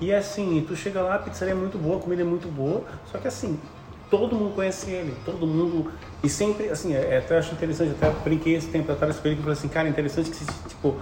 E 0.00 0.12
assim, 0.12 0.64
tu 0.66 0.74
chega 0.74 1.00
lá, 1.00 1.14
a 1.14 1.18
pizzaria 1.18 1.52
é 1.52 1.56
muito 1.56 1.78
boa, 1.78 1.96
a 1.96 2.00
comida 2.00 2.22
é 2.22 2.24
muito 2.24 2.48
boa, 2.48 2.82
só 3.10 3.18
que 3.18 3.28
assim, 3.28 3.56
todo 4.10 4.34
mundo 4.34 4.54
conhece 4.54 4.90
ele, 4.90 5.14
todo 5.24 5.46
mundo. 5.46 5.92
E 6.24 6.28
sempre, 6.28 6.68
assim, 6.70 6.92
é, 6.92 7.18
até 7.18 7.38
acho 7.38 7.54
interessante, 7.54 7.92
até 7.92 8.10
brinquei 8.24 8.56
esse 8.56 8.66
tempo 8.66 8.90
atrás 8.90 9.18
com 9.20 9.28
ele 9.28 9.36
que 9.36 9.40
eu 9.40 9.44
falei 9.44 9.58
assim, 9.58 9.68
cara, 9.68 9.86
é 9.86 9.90
interessante 9.90 10.30
que 10.30 10.44
tipo, 10.68 10.96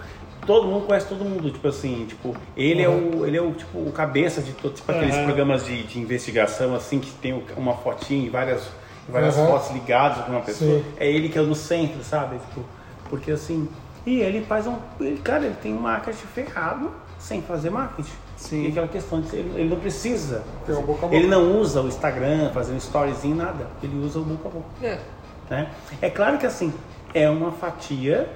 todo 0.50 0.66
mundo 0.66 0.86
conhece 0.86 1.06
todo 1.06 1.24
mundo, 1.24 1.48
tipo 1.50 1.68
assim, 1.68 2.06
tipo, 2.08 2.34
ele 2.56 2.82
é 2.82 2.88
o 2.88 3.24
ele 3.24 3.36
é 3.36 3.40
o 3.40 3.52
tipo 3.52 3.78
o 3.78 3.92
cabeça 3.92 4.42
de 4.42 4.52
todo, 4.52 4.74
tipo 4.74 4.90
aqueles 4.90 5.14
Uhum. 5.14 5.24
programas 5.24 5.64
de, 5.64 5.82
de 5.84 6.00
investigação 6.00 6.74
assim 6.74 6.98
que 6.98 7.10
tem 7.12 7.40
uma 7.56 7.74
fotinha 7.76 8.26
e 8.26 8.28
várias 8.28 8.68
várias 9.08 9.36
Uhum. 9.36 9.46
fotos 9.46 9.70
ligadas 9.70 10.24
com 10.24 10.32
uma 10.32 10.40
pessoa. 10.40 10.78
Sim. 10.80 10.84
É 10.98 11.08
ele 11.08 11.28
que 11.28 11.38
é 11.38 11.40
o 11.40 11.46
no 11.46 11.54
centro, 11.54 12.02
sabe? 12.02 12.38
Tipo, 12.38 12.64
porque 13.08 13.30
assim, 13.30 13.68
e 14.04 14.20
ele 14.20 14.44
faz 14.44 14.66
um, 14.66 14.74
ele, 15.00 15.18
cara, 15.18 15.44
ele 15.46 15.54
tem 15.62 15.72
um 15.72 15.80
marketing 15.80 16.26
ferrado 16.34 16.90
sem 17.18 17.40
fazer 17.42 17.70
marketing. 17.70 18.10
Sim. 18.36 18.64
E 18.64 18.68
aquela 18.68 18.88
questão 18.88 19.20
de 19.20 19.28
ser- 19.28 19.36
ele, 19.38 19.52
ele 19.60 19.68
não 19.68 19.78
precisa. 19.78 20.42
Boca 20.66 20.78
a 20.78 20.82
boca. 20.82 21.14
Ele 21.14 21.26
não 21.28 21.60
usa 21.60 21.80
o 21.82 21.86
Instagram 21.88 22.50
fazendo 22.52 22.78
storyzinho 22.78 23.36
nada. 23.36 23.66
Ele 23.82 23.96
usa 24.04 24.18
o 24.18 24.22
boca 24.24 24.48
a 24.48 24.50
boca. 24.50 24.66
É. 24.82 24.98
Né? 25.50 25.70
É 26.00 26.08
claro 26.10 26.38
que 26.38 26.46
assim, 26.46 26.72
é 27.12 27.28
uma 27.30 27.52
fatia 27.52 28.28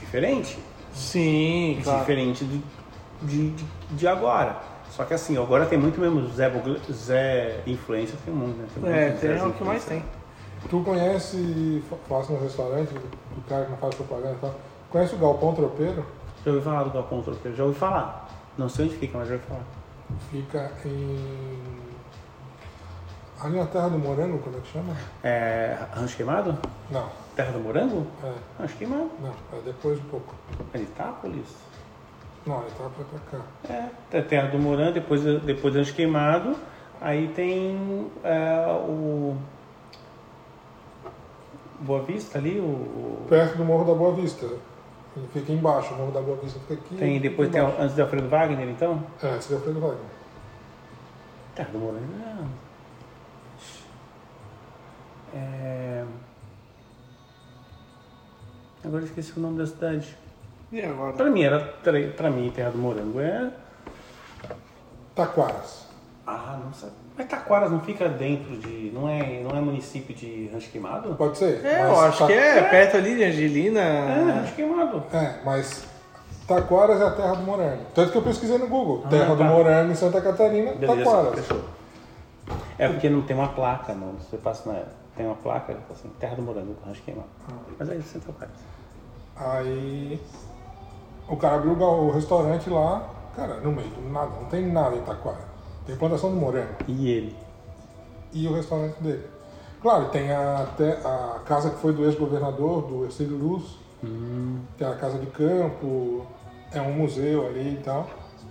diferente. 0.00 0.58
Sim, 0.94 1.80
claro. 1.82 2.00
Diferente 2.00 2.44
de, 2.44 2.62
de, 3.22 3.50
de, 3.50 3.64
de 3.90 4.08
agora. 4.08 4.56
Só 4.90 5.04
que 5.04 5.14
assim, 5.14 5.36
agora 5.38 5.64
tem 5.66 5.78
muito 5.78 5.98
mesmo 6.00 6.28
Zé, 6.28 6.50
Bogl- 6.50 6.78
Zé 6.92 7.60
Influencer, 7.66 8.16
tem 8.24 8.34
muito, 8.34 8.56
né? 8.58 8.66
Tem 8.74 8.92
É, 8.92 9.10
tem 9.10 9.16
Zé 9.18 9.38
é 9.38 9.42
o 9.44 9.52
que 9.52 9.64
mais 9.64 9.84
tem. 9.84 10.04
Tu 10.68 10.80
conhece, 10.82 11.82
fa- 11.88 11.96
faço 12.08 12.32
no 12.32 12.40
restaurante, 12.40 12.92
do 12.92 13.48
cara 13.48 13.64
que 13.64 13.70
não 13.70 13.78
faz 13.78 13.94
propaganda 13.94 14.34
e 14.34 14.40
tal. 14.40 14.54
Conhece 14.90 15.14
o 15.14 15.18
Galpão 15.18 15.54
Tropeiro? 15.54 16.04
Já 16.44 16.52
ouvi 16.52 16.62
falar 16.64 16.82
do 16.84 16.90
Galpão 16.90 17.22
Tropeiro, 17.22 17.56
já 17.56 17.64
ouvi 17.64 17.78
falar. 17.78 18.28
Não 18.58 18.68
sei 18.68 18.84
onde 18.84 18.96
fica, 18.96 19.16
mas 19.18 19.28
já 19.28 19.34
ouvi 19.34 19.46
falar. 19.46 19.62
Fica 20.30 20.70
em. 20.84 21.58
Ali 23.42 23.56
na 23.58 23.66
Terra 23.66 23.88
do 23.88 23.98
Morango, 23.98 24.38
como 24.38 24.56
é 24.56 24.60
que 24.60 24.68
chama? 24.72 24.94
É, 25.24 25.76
Rancho 25.94 26.16
Queimado? 26.16 26.56
Não, 26.90 27.08
Terra 27.34 27.52
do 27.52 27.60
Morango? 27.60 28.06
é. 28.22 28.34
Rancho 28.62 28.76
Queimado. 28.76 29.10
Não, 29.20 29.58
é 29.58 29.62
depois 29.64 29.98
um 29.98 30.04
pouco. 30.04 30.34
É 30.74 30.78
de 30.78 30.84
Itápolis? 30.84 31.56
Não, 32.46 32.60
ele 32.60 32.70
tá 32.70 32.90
pra, 32.90 33.04
pra 33.04 33.18
cá. 33.38 33.72
É, 33.72 33.88
tem 34.10 34.22
Terra 34.24 34.48
do 34.48 34.58
Morango, 34.58 34.92
depois, 34.92 35.22
depois 35.22 35.74
Rancho 35.74 35.94
Queimado. 35.94 36.56
Aí 37.00 37.28
tem 37.28 38.10
é, 38.22 38.66
o 38.86 39.36
Boa 41.80 42.02
Vista 42.02 42.38
ali, 42.38 42.60
o, 42.60 43.26
Perto 43.28 43.56
do 43.56 43.64
Morro 43.64 43.84
da 43.84 43.94
Boa 43.94 44.14
Vista. 44.14 44.46
Ele 45.16 45.28
fica 45.32 45.52
embaixo, 45.52 45.92
o 45.94 45.96
Morro 45.96 46.12
da 46.12 46.20
Boa 46.20 46.36
Vista 46.36 46.60
fica 46.60 46.74
aqui. 46.74 46.96
tem 46.96 47.20
depois 47.20 47.50
tem 47.50 47.60
embaixo. 47.60 47.82
antes 47.82 47.96
do 47.96 48.02
Alfredo 48.02 48.28
Wagner, 48.28 48.68
então? 48.68 49.04
É, 49.22 49.26
é 49.26 49.30
o 49.30 49.34
Alfredo 49.34 49.80
Wagner. 49.80 50.06
Terra 51.54 51.70
do 51.72 51.78
Morango, 51.78 52.06
não. 52.18 52.48
É... 55.34 56.04
Agora 58.84 59.02
eu 59.02 59.06
esqueci 59.06 59.32
o 59.36 59.40
nome 59.40 59.58
da 59.58 59.66
cidade. 59.66 60.16
E 60.72 60.80
agora? 60.82 61.12
Pra 61.12 61.30
mim, 61.30 61.42
era, 61.42 61.60
pra- 62.16 62.30
mim, 62.30 62.50
Terra 62.54 62.70
do 62.70 62.78
Morango 62.78 63.20
é... 63.20 63.50
Taquaras. 65.14 65.86
Ah, 66.26 66.58
não 66.64 66.72
sei. 66.72 66.88
Mas 67.16 67.26
Taquaras 67.28 67.70
não 67.70 67.80
fica 67.80 68.08
dentro 68.08 68.56
de... 68.56 68.90
Não 68.94 69.08
é, 69.08 69.42
não 69.42 69.50
é 69.56 69.60
município 69.60 70.14
de 70.14 70.48
Rancho 70.52 70.70
Queimado? 70.70 71.14
Pode 71.14 71.36
ser? 71.36 71.64
É, 71.64 71.82
eu 71.82 72.00
acho 72.00 72.18
Ta- 72.20 72.26
que 72.26 72.32
é 72.32 72.62
perto 72.62 72.96
ali 72.96 73.14
de 73.16 73.24
Angelina. 73.24 73.80
É, 73.80 74.32
Rancho 74.40 74.54
Queimado. 74.54 75.04
É, 75.12 75.40
mas 75.44 75.84
Taquaras 76.48 77.00
é 77.00 77.04
a 77.06 77.10
terra 77.10 77.34
do 77.34 77.42
morango. 77.42 77.82
Tanto 77.94 78.12
que 78.12 78.18
eu 78.18 78.22
pesquisei 78.22 78.56
no 78.56 78.66
Google. 78.66 79.02
Ah, 79.04 79.08
terra 79.08 79.34
do 79.34 79.38
tá. 79.38 79.44
morango 79.44 79.92
em 79.92 79.94
Santa 79.94 80.20
Catarina, 80.22 80.72
Beleza, 80.72 81.04
Taquaras. 81.04 81.34
fechou. 81.40 81.60
É 82.78 82.88
porque 82.88 83.10
não 83.10 83.22
tem 83.22 83.36
uma 83.36 83.48
placa, 83.48 83.92
não. 83.94 84.12
Você 84.14 84.38
passa 84.38 84.72
na... 84.72 84.82
Tem 85.22 85.28
uma 85.28 85.36
placa, 85.36 85.78
assim, 85.88 86.10
Terra 86.18 86.34
do 86.34 86.42
Morango, 86.42 86.74
Rancho 86.84 87.00
Queimado. 87.02 87.28
Mas 87.78 87.88
aí 87.88 88.02
você 88.02 88.18
Taquaras. 88.18 88.56
Aí 89.36 90.20
o 91.28 91.36
cara 91.36 91.54
abriu 91.54 91.74
o 91.74 92.10
restaurante 92.10 92.68
lá, 92.68 93.08
cara, 93.36 93.60
no 93.60 93.70
meio 93.70 93.88
do 93.90 94.10
nada, 94.10 94.32
não 94.40 94.48
tem 94.48 94.66
nada 94.66 94.96
em 94.96 95.02
Taquara. 95.02 95.44
Tem 95.86 95.94
plantação 95.94 96.30
de 96.30 96.40
morango. 96.40 96.74
E 96.88 97.08
ele? 97.08 97.36
E 98.32 98.48
o 98.48 98.54
restaurante 98.54 99.00
dele. 99.00 99.24
Claro, 99.80 100.08
tem 100.08 100.32
a, 100.32 100.66
a 101.04 101.38
casa 101.46 101.70
que 101.70 101.76
foi 101.76 101.92
do 101.92 102.04
ex-governador, 102.04 102.82
do 102.82 103.04
Ercílio 103.04 103.36
Luz, 103.36 103.78
que 104.76 104.82
é 104.82 104.88
a 104.88 104.96
casa 104.96 105.20
de 105.20 105.26
campo, 105.26 106.26
é 106.72 106.80
um 106.80 106.94
museu 106.94 107.46
ali 107.46 107.74
e 107.74 107.82
tal. 107.84 108.10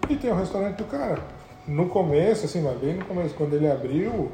E 0.10 0.16
tem 0.16 0.32
o 0.32 0.36
restaurante 0.36 0.78
do 0.78 0.86
cara. 0.86 1.20
No 1.68 1.90
começo, 1.90 2.46
assim, 2.46 2.62
mas 2.62 2.78
bem 2.80 2.94
no 2.94 3.04
começo, 3.04 3.36
quando 3.36 3.56
ele 3.56 3.70
abriu, 3.70 4.32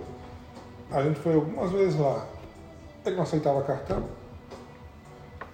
a 0.91 1.02
gente 1.04 1.19
foi 1.19 1.36
algumas 1.36 1.71
vezes 1.71 2.00
lá. 2.00 2.26
Ele 3.06 3.15
não 3.15 3.23
aceitava 3.23 3.62
cartão. 3.62 4.04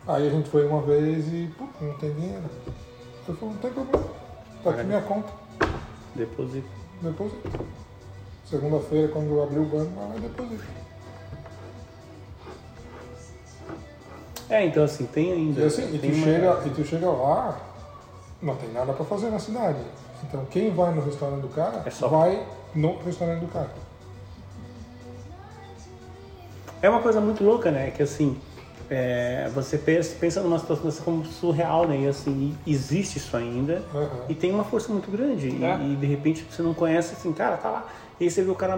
Aí 0.08 0.28
a 0.28 0.30
gente 0.32 0.50
foi 0.50 0.66
uma 0.66 0.82
vez 0.82 1.28
e, 1.28 1.52
pô, 1.58 1.66
não 1.82 1.94
tem 1.98 2.12
dinheiro. 2.14 2.44
Eu 3.28 3.36
falei, 3.36 3.54
não 3.54 3.62
tem 3.62 3.72
problema. 3.72 4.06
Tá 4.64 4.70
aqui 4.72 4.84
minha 4.84 5.02
conta. 5.02 5.32
Deposito. 6.16 6.68
Deposito. 7.02 7.66
Segunda-feira, 8.46 9.08
quando 9.10 9.30
eu 9.32 9.44
abri 9.44 9.60
o 9.60 9.66
banco, 9.66 9.92
vai 9.96 10.10
lá 10.10 10.16
e 10.18 10.20
deposito. 10.20 10.64
É, 14.50 14.66
então 14.66 14.84
assim, 14.84 15.06
tem 15.06 15.32
ainda. 15.32 15.62
E 15.62 15.66
assim, 15.66 15.96
e 15.96 16.00
tu, 16.00 16.06
uma- 16.08 16.24
chega, 16.26 16.62
e 16.66 16.70
tu 16.72 16.84
chega 16.84 17.10
lá, 17.10 17.58
não 18.42 18.56
tem 18.56 18.72
nada 18.72 18.94
pra 18.94 19.06
fazer 19.06 19.30
na 19.30 19.40
cidade. 19.40 19.80
Então 20.24 20.46
quem 20.46 20.70
vai 20.74 20.94
no 20.94 21.02
restaurante 21.04 21.42
do 21.42 21.48
cara, 21.50 21.82
É 21.86 21.90
só- 21.90 22.08
vai 22.08 22.46
no 22.76 22.98
restaurante 23.00 23.40
do 23.40 23.48
cara. 23.48 23.70
É 26.84 26.90
uma 26.90 27.00
coisa 27.00 27.22
muito 27.22 27.42
louca, 27.46 27.72
né? 27.72 27.92
Que 27.96 28.04
assim, 28.04 28.36
é, 28.90 29.50
você 29.56 29.78
pensa, 29.78 30.42
numa 30.42 30.60
situação 30.60 30.84
dessa 30.86 31.02
como 31.02 31.26
surreal, 31.26 31.88
né? 31.88 32.02
E 32.02 32.08
assim, 32.08 32.54
e 32.68 32.72
existe 32.74 33.18
isso 33.18 33.38
ainda. 33.38 33.82
Aham. 33.96 34.10
E 34.28 34.36
tem 34.36 34.52
uma 34.52 34.66
força 34.66 34.92
muito 34.92 35.10
grande. 35.10 35.48
E- 35.48 35.64
É. 35.64 35.78
E, 35.82 35.96
de 35.96 36.06
repente 36.06 36.46
você 36.52 36.62
não 36.62 36.74
conhece, 36.74 37.14
assim, 37.14 37.32
cara, 37.32 37.56
tá 37.56 37.70
lá. 37.70 37.88
E 38.20 38.26
aí 38.26 38.30
você 38.30 38.42
vê 38.42 38.52
o 38.52 38.56
cara 38.56 38.78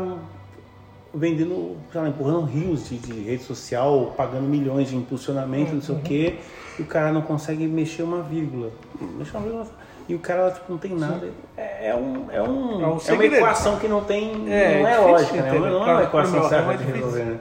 vendendo, 1.12 1.78
sei 1.92 2.02
lá, 2.02 2.08
empurrando 2.08 2.46
rios 2.46 2.88
de, 2.88 2.98
de 3.00 3.22
rede 3.24 3.44
social, 3.44 4.14
pagando 4.16 4.48
milhões 4.48 4.88
de 4.90 4.96
impulsionamento, 4.96 5.74
não 5.74 5.82
sei 5.82 5.96
o 5.96 6.00
quê. 6.00 6.36
E 6.78 6.84
o 6.84 6.86
cara 6.86 7.12
não 7.12 7.24
consegue 7.24 7.66
mexer 7.68 8.04
uma 8.04 8.22
vírgula. 8.22 8.70
Mexer 9.02 9.36
uma 9.38 9.44
vírgula. 9.48 9.68
E 10.08 10.14
o 10.14 10.20
cara 10.20 10.52
tipo, 10.52 10.72
não 10.72 10.78
tem 10.78 10.94
nada. 10.94 11.32
É, 11.58 11.90
é 11.90 11.96
um, 11.96 12.28
é, 12.30 12.42
um, 12.44 12.82
É 12.82 12.88
um 12.88 12.98
é 13.08 13.14
uma 13.14 13.26
equação 13.26 13.80
que 13.80 13.88
não 13.88 14.04
tem. 14.04 14.32
É, 14.48 14.80
não 14.80 14.88
é 14.88 14.92
difícil 14.92 15.12
lógica, 15.12 15.42
né? 15.42 15.52
Não 15.60 15.88
é 15.90 15.94
uma 15.94 16.04
equação 16.04 16.40
meu 16.42 16.50
certa 16.50 16.74
é 16.74 16.78
de 16.78 16.84
resolver, 16.84 17.24
né? 17.26 17.35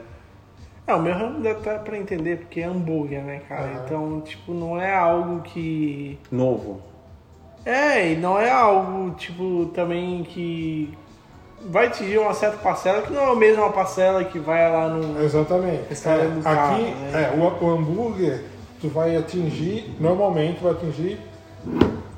É, 0.87 0.93
o 0.93 1.01
meu 1.01 1.13
ramo 1.13 1.41
dá 1.41 1.55
pra 1.55 1.79
pra 1.79 1.97
entender, 1.97 2.37
porque 2.37 2.61
é 2.61 2.65
hambúrguer, 2.65 3.23
né, 3.23 3.41
cara? 3.49 3.63
Aham. 3.67 3.81
Então, 3.85 4.21
tipo, 4.21 4.53
não 4.53 4.79
é 4.79 4.95
algo 4.95 5.41
que. 5.41 6.19
Novo. 6.31 6.79
É, 7.65 8.11
e 8.11 8.15
não 8.15 8.39
é 8.39 8.51
algo, 8.51 9.11
tipo, 9.15 9.65
também 9.73 10.23
que 10.23 10.95
vai 11.67 11.87
atingir 11.87 12.19
uma 12.19 12.33
certa 12.35 12.57
parcela, 12.57 13.01
que 13.01 13.11
não 13.11 13.21
é 13.21 13.31
a 13.31 13.35
mesma 13.35 13.71
parcela 13.71 14.23
que 14.23 14.37
vai 14.37 14.71
lá 14.71 14.87
no. 14.89 15.19
Exatamente. 15.23 15.89
Restaurante 15.89 16.43
do 16.43 16.47
É, 16.47 16.51
aqui, 16.51 16.81
né? 16.83 17.31
é, 17.33 17.35
o, 17.35 17.65
o 17.65 17.69
hambúrguer, 17.71 18.43
tu 18.79 18.87
vai 18.89 19.15
atingir, 19.17 19.95
normalmente 19.99 20.61
vai 20.61 20.73
atingir 20.73 21.19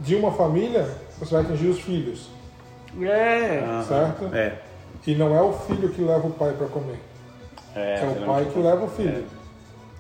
de 0.02 0.16
uma 0.16 0.32
família, 0.34 0.90
você 1.18 1.34
vai 1.36 1.44
atingir 1.44 1.68
os 1.70 1.80
filhos, 1.80 2.30
É. 3.02 3.64
Aham. 3.66 3.84
certo? 3.84 4.36
É. 4.36 4.54
E 5.06 5.16
não 5.16 5.34
é 5.34 5.42
o 5.42 5.54
filho 5.54 5.88
que 5.90 6.02
leva 6.02 6.28
o 6.28 6.32
pai 6.32 6.52
para 6.58 6.68
comer, 6.68 7.00
É, 7.78 8.02
é, 8.02 8.08
o 8.08 8.26
pai 8.26 8.46
que 8.46 8.60
leva 8.60 8.84
o 8.84 8.90
filho. 8.90 9.24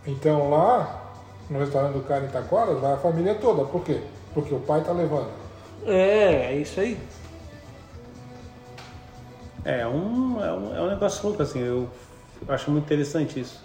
Então 0.08 0.50
lá, 0.50 1.14
no 1.48 1.60
restaurante 1.60 1.94
do 1.94 2.02
cara 2.02 2.26
em 2.26 2.80
vai 2.80 2.94
a 2.94 2.98
família 2.98 3.36
toda. 3.36 3.66
Por 3.66 3.84
quê? 3.84 4.02
Porque 4.34 4.54
o 4.54 4.60
pai 4.60 4.84
tá 4.84 4.92
levando. 4.92 5.30
É, 5.86 6.54
é 6.54 6.56
isso 6.56 6.80
aí. 6.80 6.98
É 9.64 9.86
um, 9.86 10.44
é 10.44 10.52
um, 10.52 10.76
é 10.76 10.82
um 10.82 10.90
negócio 10.90 11.28
louco, 11.28 11.44
assim, 11.44 11.60
eu 11.60 11.88
acho 12.48 12.72
muito 12.72 12.86
interessante 12.86 13.40
isso. 13.40 13.64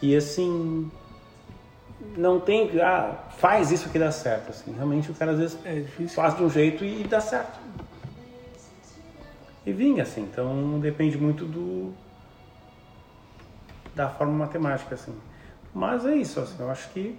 E 0.00 0.16
assim, 0.16 0.90
não 2.16 2.40
tem, 2.40 2.80
ah, 2.80 3.16
faz 3.36 3.70
isso 3.70 3.90
que 3.90 3.98
dá 3.98 4.10
certo, 4.10 4.50
assim, 4.50 4.72
realmente 4.72 5.10
o 5.10 5.14
cara 5.14 5.32
às 5.32 5.38
vezes 5.38 5.58
É 5.64 5.84
faz 6.08 6.36
de 6.36 6.42
um 6.42 6.48
jeito 6.48 6.84
e 6.84 7.04
dá 7.04 7.20
certo. 7.20 7.58
E 9.66 9.72
vinga, 9.72 10.02
assim, 10.02 10.22
então 10.22 10.78
depende 10.80 11.18
muito 11.18 11.44
do 11.44 11.92
da 13.94 14.08
forma 14.08 14.32
matemática, 14.32 14.94
assim. 14.94 15.14
Mas 15.74 16.04
é 16.06 16.14
isso, 16.14 16.40
assim, 16.40 16.56
eu 16.58 16.70
acho 16.70 16.88
que 16.90 17.18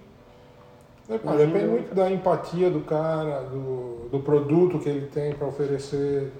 Depende, 1.08 1.38
depende 1.38 1.66
muito 1.68 1.94
da 1.94 2.10
empatia 2.10 2.70
do 2.70 2.80
cara, 2.82 3.42
do, 3.42 4.08
do 4.10 4.20
produto 4.22 4.80
que 4.80 4.88
ele 4.88 5.08
tem 5.08 5.34
para 5.34 5.48
oferecer, 5.48 6.32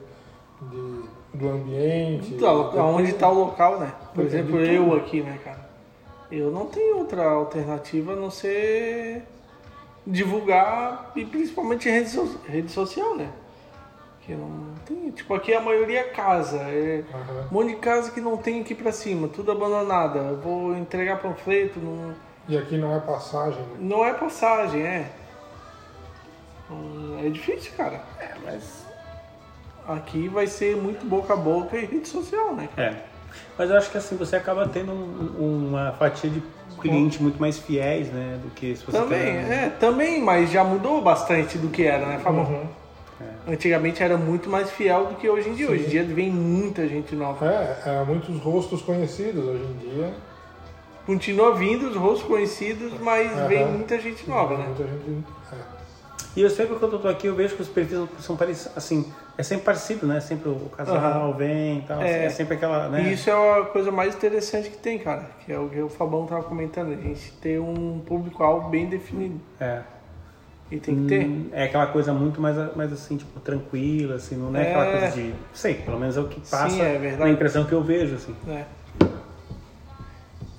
de, 0.62 1.04
do 1.38 1.50
ambiente. 1.50 2.34
Então, 2.36 2.72
de- 2.72 2.78
aonde 2.80 3.10
está 3.12 3.28
o 3.30 3.34
local, 3.34 3.80
né? 3.80 3.94
Por 4.14 4.24
Depende 4.24 4.56
exemplo, 4.56 4.60
eu 4.62 4.96
aqui, 4.96 5.22
né, 5.22 5.38
cara? 5.44 5.70
Eu 6.32 6.50
não 6.50 6.68
tenho 6.68 6.98
outra 7.00 7.30
alternativa 7.30 8.14
a 8.14 8.16
não 8.16 8.32
ser 8.32 9.24
divulgar 10.08 11.12
e 11.16 11.26
principalmente 11.26 11.90
rede, 11.90 12.10
so- 12.10 12.40
rede 12.48 12.72
social, 12.72 13.16
né? 13.16 13.30
Que 14.22 14.34
não 14.34 14.73
tem. 14.86 15.12
Tipo, 15.12 15.34
aqui 15.34 15.54
a 15.54 15.60
maioria 15.62 16.00
é 16.02 16.04
casa. 16.04 16.58
É 16.58 17.04
Aham. 17.14 17.48
um 17.52 17.54
monte 17.54 17.70
de 17.70 17.76
casa 17.78 18.12
que 18.12 18.22
não 18.22 18.38
tem 18.38 18.62
aqui 18.62 18.74
pra 18.76 18.92
cima, 18.92 19.28
tudo 19.28 19.52
abandonada. 19.52 20.20
Eu 20.20 20.38
vou 20.38 20.76
entregar 20.78 21.20
panfleto, 21.20 21.80
não, 21.80 22.14
E 22.48 22.58
aqui 22.58 22.78
não 22.78 22.96
é 22.96 23.00
passagem, 23.00 23.60
né? 23.62 23.78
não 23.80 24.06
é 24.06 24.14
passagem, 24.14 24.82
é. 24.82 25.12
Não 26.70 27.20
É 27.20 27.30
difícil, 27.30 27.72
cara. 27.78 28.02
É, 28.20 28.32
mas. 28.44 28.84
Aqui 29.88 30.28
vai 30.30 30.48
ser 30.48 30.76
muito 30.78 31.06
boca 31.06 31.34
a 31.34 31.36
boca 31.38 31.78
e 31.78 31.86
rede 31.86 32.08
social, 32.08 32.56
né? 32.56 32.70
É. 32.78 32.96
Mas 33.58 33.70
eu 33.70 33.78
acho 33.78 33.90
que 33.92 33.98
assim, 33.98 34.16
você 34.16 34.36
acaba 34.36 34.68
tendo 34.68 34.92
um- 34.94 35.68
uma 35.70 35.92
fatia 35.94 36.30
de 36.30 36.42
cliente 36.80 37.22
muito 37.22 37.40
mais 37.40 37.58
fiéis, 37.58 38.10
né? 38.12 38.40
Do 38.42 38.50
que 38.52 38.76
se 38.76 38.86
você 38.86 38.98
Também, 38.98 39.20
quer- 39.46 39.52
é, 39.66 39.70
também, 39.70 40.22
mas 40.22 40.50
já 40.52 40.64
mudou 40.64 41.02
bastante 41.02 41.58
do 41.58 41.70
que 41.70 41.84
era, 41.86 42.06
né, 42.06 42.20
Fabão? 42.20 42.44
Uhum. 42.46 42.68
Antigamente 43.48 44.02
era 44.02 44.18
muito 44.18 44.50
mais 44.50 44.72
fiel 44.72 45.08
do 45.08 45.16
que 45.16 45.30
hoje 45.30 45.50
em 45.50 45.54
dia. 45.54 45.70
Hoje 45.70 45.86
em 45.86 45.90
dia 45.90 46.04
vem 46.04 46.32
muita 46.32 46.88
gente 46.88 47.16
nova. 47.16 47.46
É, 47.46 47.82
é, 47.86 48.04
muitos 48.06 48.40
rostos 48.40 48.82
conhecidos 48.82 49.46
hoje 49.46 49.64
em 49.64 49.78
dia. 49.90 50.14
Continua 51.06 51.54
vindo 51.56 51.90
os 51.90 51.96
rostos 51.96 52.24
conhecidos, 52.26 52.94
mas 53.02 53.30
Aham. 53.32 53.48
vem 53.48 53.68
muita 53.68 54.00
gente 54.00 54.28
nova, 54.30 54.58
né? 54.58 54.66
Muita 54.68 54.84
gente. 54.86 55.24
é. 55.52 55.74
E 56.36 56.42
eu 56.42 56.50
sempre 56.50 56.78
quando 56.78 56.94
eu 56.94 57.00
tô 57.00 57.08
aqui, 57.10 57.28
eu 57.28 57.36
vejo 57.36 57.56
que 57.56 57.62
os 57.62 57.68
perfis 57.68 58.00
são 58.20 58.36
parecidos, 58.36 58.76
assim, 58.76 59.06
é 59.38 59.44
sempre 59.44 59.66
parecido, 59.66 60.08
né? 60.08 60.20
Sempre 60.20 60.50
o 60.50 60.56
casal 60.76 61.34
vem 61.36 61.80
e 61.80 61.82
tal, 61.84 62.02
É. 62.02 62.26
é 62.26 62.30
sempre 62.30 62.56
aquela, 62.56 62.90
né? 62.90 63.04
E 63.04 63.14
isso 63.14 63.30
é 63.30 63.60
a 63.60 63.66
coisa 63.66 63.92
mais 63.92 64.16
interessante 64.16 64.70
que 64.70 64.78
tem, 64.78 64.98
cara. 64.98 65.30
Que 65.46 65.52
é 65.52 65.60
o 65.60 65.70
que 65.70 65.80
o 65.80 65.90
Fabão 65.90 66.26
tava 66.26 66.42
comentando. 66.44 66.94
A 66.94 66.96
gente 66.96 67.34
ter 67.34 67.60
um 67.60 68.00
público-alvo 68.00 68.70
bem 68.70 68.88
definido. 68.88 69.40
É. 69.60 69.82
E 70.74 70.80
tem 70.80 70.96
que 70.96 71.08
ter. 71.08 71.26
Hum, 71.28 71.50
É 71.52 71.66
aquela 71.66 71.86
coisa 71.88 72.12
muito 72.14 72.42
mais, 72.42 72.56
mais 72.76 72.92
assim, 72.92 73.16
tipo, 73.16 73.40
tranquila, 73.40 74.16
assim, 74.16 74.36
não 74.36 74.56
é, 74.60 74.64
aquela 74.70 74.88
É. 74.88 74.92
coisa 75.00 75.16
de. 75.16 75.34
Sei, 75.54 75.76
pelo 75.76 76.00
menos 76.00 76.18
é 76.18 76.20
o 76.20 76.28
que 76.28 76.40
passa 76.40 76.70
Sim, 76.70 76.82
é 76.82 76.98
verdade. 76.98 77.30
impressão 77.32 77.64
que 77.66 77.74
eu 77.74 77.84
vejo, 77.84 78.16
assim. 78.16 78.36
É. 78.48 78.64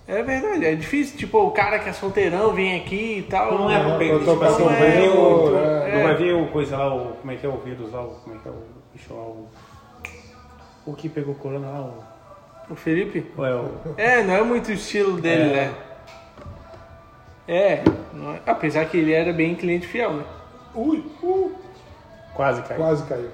É 0.06 0.22
verdade, 0.22 0.66
é 0.66 0.74
difícil, 0.74 1.16
tipo, 1.16 1.38
o 1.38 1.50
cara 1.50 1.78
que 1.78 1.88
é 1.88 1.92
solteirão 1.92 2.52
vem 2.52 2.78
aqui 2.78 3.18
e 3.18 3.22
tal. 3.22 3.58
Não 3.58 3.70
é 3.70 3.76
É, 3.76 4.08
tipo, 4.18 4.30
assim, 4.30 4.38
passando 4.38 4.70
não 4.70 4.78
vai 4.78 4.90
ver 4.92 5.08
o. 5.08 5.14
por- 5.40 5.56
é. 5.56 5.94
Não 5.96 6.02
vai 6.04 6.14
ver 6.14 6.32
o 6.34 6.46
coisa 6.48 6.76
lá, 6.76 6.94
o. 6.94 7.14
Como 7.14 7.32
é 7.32 7.36
que 7.36 7.46
é 7.46 7.48
o 7.48 7.56
vírus 7.58 7.90
lá, 7.92 8.02
o, 8.04 8.08
como 8.22 8.36
é 8.36 8.38
que 8.38 8.48
é 8.48 8.50
o 8.50 8.54
bicho 8.94 9.14
lá, 9.14 9.20
o. 9.22 9.48
O 10.86 10.92
que 10.94 11.08
pegou 11.08 11.34
corona 11.34 11.68
lá, 11.68 11.80
o. 11.80 12.04
O 12.70 12.74
Felipe? 12.76 13.26
ou 13.36 13.44
é 13.46 13.54
o 13.54 13.70
É, 13.96 14.22
não 14.22 14.34
é 14.34 14.42
muito 14.42 14.68
o 14.68 14.72
estilo 14.72 15.20
dele, 15.20 15.50
É. 15.50 15.54
né? 15.54 15.74
É, 17.46 17.82
não 18.12 18.32
é- 18.34 18.40
apesar 18.46 18.86
que 18.86 18.96
ele 18.96 19.12
era 19.12 19.32
bem 19.32 19.54
cliente 19.54 19.86
fiel, 19.86 20.12
né? 20.14 20.24
Ui, 20.74 21.04
uh, 21.22 21.52
quase 22.34 22.62
caiu. 22.62 22.78
quase 22.80 23.02
caiu. 23.04 23.30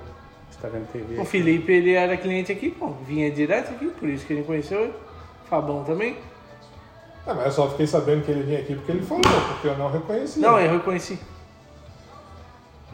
Você 0.51 0.59
tá 0.61 0.69
vendo 0.69 0.91
TV? 0.93 1.19
O 1.21 1.25
Felipe, 1.25 1.73
ele 1.73 1.93
era 1.95 2.17
cliente 2.17 2.51
aqui, 2.53 2.71
pô, 2.71 2.89
vinha 3.07 3.31
direto 3.31 3.71
aqui, 3.71 3.87
por 3.89 4.09
isso 4.09 4.27
que 4.27 4.33
ele 4.33 4.43
conheceu 4.43 4.83
ele. 4.85 4.95
Fabão 5.49 5.85
também. 5.85 6.17
É, 7.27 7.33
mas 7.35 7.47
eu 7.47 7.53
só 7.53 7.69
fiquei 7.71 7.87
sabendo 7.87 8.25
que 8.25 8.31
ele 8.31 8.43
vinha 8.43 8.59
aqui 8.61 8.75
porque 8.75 8.93
ele 8.93 9.03
falou, 9.03 9.23
porque 9.53 9.69
eu 9.69 9.77
não 9.79 9.91
reconheci. 9.91 10.41
Não, 10.41 10.59
eu 10.59 10.71
reconheci. 10.73 11.19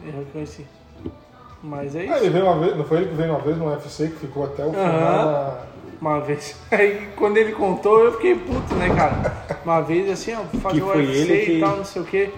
Eu 0.05 0.11
reconheci. 0.19 0.65
Mas 1.63 1.95
é 1.95 2.01
Ah, 2.01 2.05
isso. 2.05 2.15
ele 2.25 2.29
veio 2.29 2.45
uma 2.45 2.59
vez, 2.59 2.77
não 2.77 2.85
foi 2.85 2.97
ele 2.97 3.09
que 3.09 3.15
veio 3.15 3.31
uma 3.31 3.39
vez 3.39 3.57
no 3.57 3.65
UFC 3.69 4.07
que 4.09 4.17
ficou 4.17 4.45
até 4.45 4.63
o 4.63 4.69
final 4.71 4.85
Aham. 4.85 5.25
da. 5.33 5.63
Uma 5.99 6.19
vez. 6.21 6.55
Aí 6.71 7.09
quando 7.15 7.37
ele 7.37 7.53
contou, 7.53 7.99
eu 8.03 8.13
fiquei 8.13 8.35
puto, 8.35 8.75
né, 8.75 8.93
cara? 8.95 9.57
Uma 9.65 9.81
vez 9.81 10.09
assim, 10.09 10.33
ó, 10.35 10.43
fazer 10.59 10.77
Que 10.79 10.83
o 10.83 10.87
UFC 10.89 11.11
ele 11.31 11.45
que- 11.45 11.51
e 11.53 11.59
tal, 11.59 11.77
não 11.77 11.85
sei 11.85 12.01
o 12.01 12.05
quê. 12.05 12.33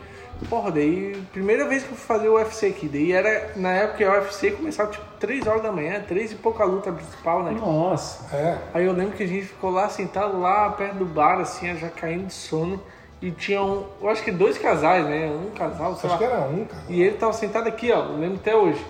Porra, 0.49 0.71
daí, 0.71 1.21
primeira 1.33 1.67
vez 1.67 1.83
que 1.83 1.91
eu 1.91 1.97
fui 1.97 2.05
fazer 2.17 2.29
o 2.29 2.35
UFC 2.35 2.67
aqui, 2.67 2.87
daí 2.87 3.11
era, 3.11 3.51
na 3.57 3.73
época 3.73 3.97
que 3.97 4.05
o 4.05 4.09
UFC 4.09 4.51
começava 4.51 4.89
tipo 4.89 5.03
3 5.19 5.45
horas 5.45 5.61
da 5.61 5.69
manhã, 5.69 6.01
3 6.07 6.31
e 6.31 6.35
pouca 6.35 6.63
a 6.63 6.65
luta 6.65 6.93
principal, 6.93 7.43
né? 7.43 7.51
Nossa. 7.59 8.33
É, 8.33 8.57
Aí 8.73 8.85
eu 8.85 8.93
lembro 8.93 9.17
que 9.17 9.23
a 9.23 9.27
gente 9.27 9.47
ficou 9.47 9.69
lá 9.69 9.89
sentado 9.89 10.39
lá 10.39 10.69
perto 10.69 10.95
do 10.95 11.05
bar, 11.05 11.41
assim, 11.41 11.75
já 11.75 11.89
caindo 11.89 12.27
de 12.27 12.33
sono. 12.33 12.81
E 13.21 13.31
tinha 13.31 13.61
um, 13.61 13.83
eu 14.01 14.07
acho 14.07 14.23
que 14.23 14.31
dois 14.31 14.57
casais, 14.57 15.03
né? 15.05 15.27
Um 15.29 15.49
casal, 15.53 15.93
sei 15.97 16.09
acho 16.09 16.17
que 16.17 16.23
lá. 16.23 16.29
era 16.37 16.39
um, 16.47 16.63
cara. 16.63 16.83
E 16.87 17.01
ele 17.03 17.17
tava 17.17 17.33
sentado 17.33 17.67
aqui, 17.67 17.91
ó, 17.91 17.97
eu 18.05 18.17
lembro 18.17 18.37
até 18.37 18.55
hoje. 18.55 18.81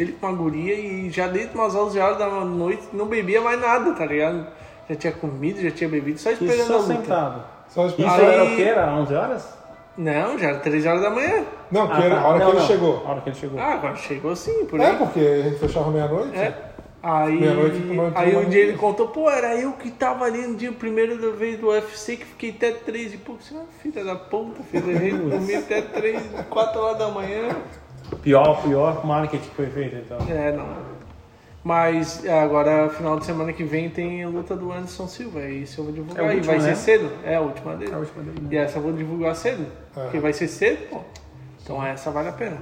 Ele 0.00 0.12
com 0.12 0.26
a 0.26 0.32
guria 0.32 0.74
e 0.74 1.10
já 1.10 1.26
desde 1.26 1.54
umas 1.54 1.74
11 1.74 1.98
horas 1.98 2.18
da 2.18 2.28
noite 2.28 2.82
não 2.92 3.06
bebia 3.06 3.40
mais 3.40 3.60
nada, 3.60 3.92
tá 3.92 4.04
ligado? 4.06 4.46
Já 4.88 4.96
tinha 4.96 5.12
comido, 5.12 5.60
já 5.60 5.70
tinha 5.70 5.88
bebido, 5.88 6.18
só 6.18 6.30
esperando 6.30 6.60
a 6.62 6.64
só 6.64 6.76
luta. 6.78 6.94
sentado. 6.94 7.44
Só 7.68 7.86
Isso 7.86 8.00
esperando. 8.00 8.20
Aí- 8.20 8.34
era 8.34 8.44
o 8.44 8.56
que? 8.56 8.62
Era 8.62 8.92
11 8.94 9.14
horas? 9.14 9.58
Não, 9.96 10.38
já 10.38 10.48
era 10.50 10.58
3 10.60 10.86
horas 10.86 11.02
da 11.02 11.10
manhã. 11.10 11.44
Não, 11.70 11.86
que 11.88 11.92
Ah, 11.94 12.04
era 12.04 12.14
tá. 12.14 12.20
a 12.22 12.28
hora 12.28 12.38
Não, 12.38 12.46
que 12.46 12.52
ele 12.52 12.60
não. 12.60 12.66
chegou. 12.66 13.02
A 13.04 13.10
hora 13.10 13.20
que 13.20 13.28
ele 13.30 13.36
chegou. 13.36 13.60
Ah, 13.60 13.72
agora 13.74 13.96
chegou 13.96 14.36
sim, 14.36 14.64
por 14.66 14.80
É, 14.80 14.86
aí. 14.90 14.96
porque 14.96 15.18
a 15.20 15.42
gente 15.42 15.58
fechava 15.58 15.90
meia-noite. 15.90 16.36
É. 16.38 16.54
Aí, 17.02 17.38
Meia-noite, 17.40 17.76
meia-noite, 17.78 18.18
aí 18.18 18.36
um 18.36 18.48
dia 18.48 18.60
ele 18.62 18.76
contou, 18.76 19.08
pô, 19.08 19.30
era 19.30 19.54
eu 19.54 19.72
que 19.72 19.88
tava 19.90 20.24
ali 20.24 20.38
no 20.46 20.56
dia 20.56 20.72
primeiro 20.72 21.16
da 21.20 21.30
vez 21.30 21.58
do 21.58 21.68
UFC, 21.68 22.16
que 22.16 22.24
fiquei 22.24 22.50
até 22.50 22.72
três 22.72 23.14
e 23.14 23.16
pouco. 23.18 23.40
Assim, 23.40 23.56
ah, 23.56 23.64
filha 23.82 24.04
da 24.04 24.16
puta, 24.16 24.62
fez 24.64 24.88
a 24.88 24.92
gente 24.92 25.16
dormir 25.28 25.54
até 25.56 25.80
três, 25.82 26.22
quatro 26.50 26.80
horas 26.80 26.98
da 26.98 27.08
manhã. 27.08 27.50
Pior, 28.28 28.62
pior 28.62 29.06
marketing 29.06 29.48
que 29.48 29.54
foi 29.54 29.66
feito, 29.70 29.96
então. 29.96 30.18
É, 30.28 30.52
não. 30.52 30.66
Mas 31.64 32.22
é, 32.26 32.38
agora, 32.38 32.90
final 32.90 33.18
de 33.18 33.24
semana 33.24 33.54
que 33.54 33.64
vem, 33.64 33.88
tem 33.88 34.22
a 34.22 34.28
luta 34.28 34.54
do 34.54 34.70
Anderson 34.70 35.08
Silva. 35.08 35.40
e 35.40 35.62
Isso 35.62 35.80
eu 35.80 35.84
vou 35.84 35.92
divulgar. 35.94 36.26
É 36.26 36.36
e 36.36 36.40
vai 36.40 36.58
né? 36.58 36.74
ser 36.74 36.76
cedo. 36.76 37.10
É 37.24 37.36
a 37.36 37.40
última 37.40 37.74
dele. 37.74 37.90
É 37.90 37.94
a 37.94 37.98
última 37.98 38.22
dele, 38.22 38.40
né? 38.42 38.48
E 38.50 38.56
essa 38.58 38.76
eu 38.78 38.82
vou 38.82 38.92
divulgar 38.92 39.34
cedo. 39.34 39.64
Porque 39.94 40.18
vai 40.18 40.34
ser 40.34 40.46
cedo, 40.46 40.90
pô. 40.90 40.98
Então 41.62 41.82
essa 41.82 42.10
vale 42.10 42.28
a 42.28 42.32
pena. 42.32 42.58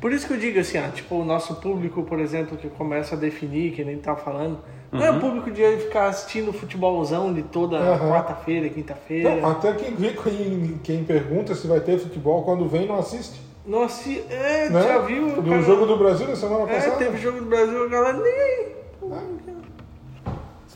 Por 0.00 0.10
isso 0.10 0.26
que 0.26 0.32
eu 0.32 0.38
digo 0.38 0.58
assim, 0.58 0.78
ó, 0.78 0.88
tipo, 0.90 1.16
o 1.16 1.24
nosso 1.24 1.56
público, 1.56 2.02
por 2.04 2.18
exemplo, 2.18 2.56
que 2.56 2.70
começa 2.70 3.14
a 3.14 3.18
definir, 3.18 3.72
que 3.72 3.84
nem 3.84 3.98
tá 3.98 4.16
falando, 4.16 4.58
não 4.90 5.00
Uhum. 5.00 5.06
é 5.06 5.10
o 5.10 5.20
público 5.20 5.50
de 5.50 5.62
ficar 5.82 6.06
assistindo 6.06 6.50
futebolzão 6.50 7.34
de 7.34 7.42
toda 7.42 7.76
Aham. 7.76 8.08
quarta-feira, 8.08 8.70
quinta-feira. 8.70 9.46
Até 9.46 9.74
quem, 9.74 9.94
vê, 9.94 10.12
quem, 10.14 10.80
quem 10.82 11.04
pergunta 11.04 11.54
se 11.54 11.66
vai 11.66 11.80
ter 11.80 11.98
futebol 11.98 12.42
quando 12.42 12.66
vem 12.66 12.86
não 12.86 12.98
assiste. 12.98 13.47
Não 13.68 13.82
assi... 13.82 14.24
É, 14.30 14.70
Né? 14.70 14.82
já 14.82 14.98
viu? 14.98 15.26
o 15.28 15.42
Do 15.42 15.50
cara- 15.50 15.62
jogo 15.62 15.84
do 15.86 15.96
Brasil 15.98 16.26
na 16.26 16.34
semana 16.34 16.64
É, 16.70 16.74
passada. 16.74 16.96
teve 16.96 17.18
jogo 17.18 17.38
do 17.40 17.44
Brasil, 17.44 17.84
a 17.84 17.88
galera 17.88 18.16
nem 18.18 18.32
aí. 18.32 18.76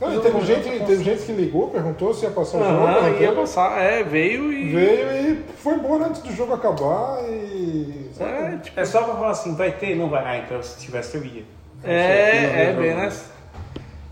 Não, 0.00 0.14
e 0.14 0.20
teve, 0.20 0.40
gente, 0.40 0.84
teve 0.84 1.04
gente 1.04 1.22
que 1.22 1.32
ligou, 1.32 1.70
perguntou 1.70 2.12
se 2.12 2.24
ia 2.24 2.30
passar 2.32 2.58
o 2.58 2.64
jogo. 2.64 2.86
Na 2.86 3.08
ia 3.10 3.32
passar, 3.32 3.80
é, 3.80 4.02
veio 4.02 4.52
e. 4.52 4.72
Veio 4.72 5.32
e 5.38 5.44
foi 5.58 5.74
embora 5.74 6.06
antes 6.06 6.20
do 6.22 6.32
jogo 6.32 6.52
acabar 6.54 7.22
e. 7.28 8.10
É, 8.18 8.56
tipo, 8.58 8.80
É 8.80 8.84
só 8.84 9.04
pra 9.04 9.14
falar 9.14 9.30
assim, 9.30 9.54
vai 9.54 9.70
ter? 9.70 9.94
Não 9.94 10.08
vai. 10.10 10.24
Ah, 10.26 10.38
então 10.44 10.60
se 10.62 10.80
tivesse 10.80 11.16
eu 11.16 11.24
ia. 11.24 11.44
é, 11.84 12.64
é 12.64 12.72
Não, 12.72 12.80
bem 12.82 12.90
não, 12.90 12.96
não. 12.98 13.04
nessa. 13.04 13.30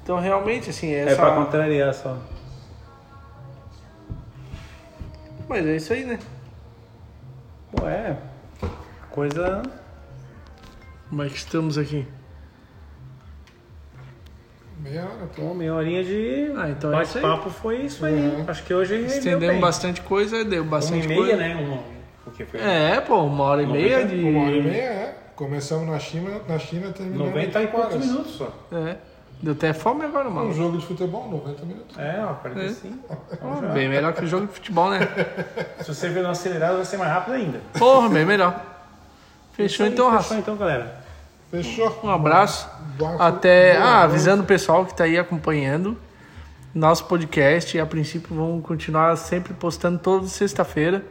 Então 0.05 0.19
realmente, 0.21 0.71
assim, 0.71 0.95
É 0.95 1.01
essa. 1.07 1.17
pra 1.17 1.35
contrariar 1.35 1.93
só. 1.93 2.17
Mas 5.49 5.67
é 5.67 5.77
isso 5.77 5.93
aí, 5.93 6.05
né? 6.05 6.19
Pô, 7.73 7.87
é. 7.89 8.17
Coisa. 9.25 9.61
Como 11.11 11.23
é 11.23 11.29
que 11.29 11.37
estamos 11.37 11.77
aqui? 11.77 12.07
Meia 14.83 15.03
hora, 15.03 15.27
Pô, 15.37 15.43
então. 15.43 15.55
meia 15.55 15.75
horinha 15.75 16.03
de 16.03 16.51
Ah, 16.57 16.71
então 16.71 16.91
é 16.91 16.97
bate-papo 16.97 17.51
foi 17.51 17.83
isso 17.83 18.07
aí. 18.07 18.43
Acho 18.49 18.65
que 18.65 18.73
hoje 18.73 18.95
Estendemos 18.95 19.47
bem. 19.47 19.61
bastante 19.61 20.01
coisa, 20.01 20.43
deu 20.43 20.63
Uma 20.63 20.71
bastante 20.71 21.05
e 21.05 21.09
meia, 21.09 21.21
coisa. 21.21 21.37
né? 21.37 21.55
Um, 21.55 21.83
porque 22.25 22.47
foi 22.47 22.61
É, 22.63 22.99
pô, 23.03 23.23
uma 23.25 23.45
hora 23.45 23.63
e 23.63 23.67
meia 23.67 24.07
de. 24.07 24.23
Uma 24.25 24.45
hora 24.47 24.57
e 24.57 24.63
meia, 24.63 24.85
é. 24.85 25.17
Começamos 25.37 25.87
na 25.87 25.99
China, 25.99 26.41
na 26.49 26.59
China 26.59 26.91
terminamos 26.91 27.27
90 27.35 27.63
e 27.63 27.67
poucos 27.67 27.93
horas. 27.97 28.07
minutos 28.07 28.33
só. 28.37 28.51
É. 28.73 28.97
Deu 29.43 29.53
até 29.53 29.75
fome 29.75 30.03
agora, 30.07 30.29
Um 30.31 30.33
mano. 30.33 30.55
jogo 30.55 30.79
de 30.79 30.87
futebol, 30.87 31.29
90 31.31 31.67
minutos. 31.67 31.99
É, 31.99 32.25
ó, 32.25 32.33
45. 32.37 33.19
Ó, 33.43 33.61
bem 33.75 33.87
melhor 33.87 34.15
que 34.15 34.25
o 34.25 34.27
jogo 34.27 34.47
de 34.47 34.53
futebol, 34.55 34.89
né? 34.91 35.01
Se 35.81 35.95
você 35.95 36.09
ver 36.09 36.23
no 36.23 36.31
acelerado, 36.31 36.77
vai 36.77 36.87
ser 36.87 36.97
mais 36.97 37.13
rápido 37.13 37.35
ainda. 37.35 37.61
Porra, 37.79 38.09
bem 38.09 38.25
melhor. 38.25 38.70
Fechou 39.63 39.87
então, 39.87 40.07
Fechou 40.07 40.17
Raça. 40.17 40.35
então, 40.37 40.57
galera. 40.57 41.01
Fechou? 41.51 42.01
Um 42.05 42.11
abraço. 42.11 42.69
Abraço. 42.95 43.23
Até. 43.23 43.75
Boa 43.79 43.85
Ah, 43.85 44.03
avisando 44.03 44.43
o 44.43 44.47
pessoal 44.47 44.85
que 44.87 44.95
tá 44.95 45.05
aí 45.05 45.19
acompanhando 45.19 45.97
nosso 46.75 47.05
podcast. 47.07 47.79
A 47.79 47.87
princípio 47.87 48.35
vamos 48.35 48.65
continuar 48.65 49.17
sempre 49.17 49.53
postando 49.55 49.99
toda 49.99 50.27
sexta-feira. 50.29 51.05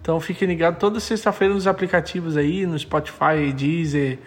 Então 0.00 0.20
fiquem 0.20 0.46
ligados 0.48 0.78
toda 0.78 1.00
sexta-feira 1.00 1.54
nos 1.54 1.66
aplicativos 1.66 2.36
aí, 2.36 2.64
no 2.66 2.78
Spotify, 2.78 3.52
Deezer, 3.54 4.18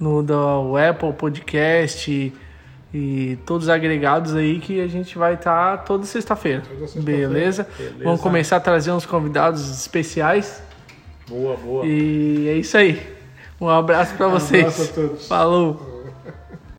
no 0.00 0.22
do 0.22 0.74
Apple 0.76 1.12
Podcast 1.12 2.32
e 2.94 3.38
todos 3.44 3.64
os 3.64 3.68
agregados 3.70 4.34
aí 4.34 4.58
que 4.58 4.80
a 4.80 4.86
gente 4.86 5.18
vai 5.18 5.34
estar 5.34 5.84
toda 5.84 6.06
sexta-feira. 6.06 6.62
Toda 6.62 6.86
sexta-feira. 6.86 7.28
Beleza? 7.28 7.68
Beleza. 7.76 8.04
Vamos 8.04 8.20
começar 8.20 8.56
a 8.56 8.60
trazer 8.60 8.90
uns 8.92 9.04
convidados 9.04 9.70
especiais. 9.70 10.62
Boa, 11.28 11.56
boa. 11.56 11.86
E 11.86 12.48
é 12.48 12.54
isso 12.54 12.76
aí. 12.76 13.00
Um 13.60 13.68
abraço 13.68 14.14
para 14.14 14.28
vocês. 14.28 14.62
abraço 14.62 14.82
a 14.82 14.94
todos. 14.94 15.28
Falou. 15.28 15.87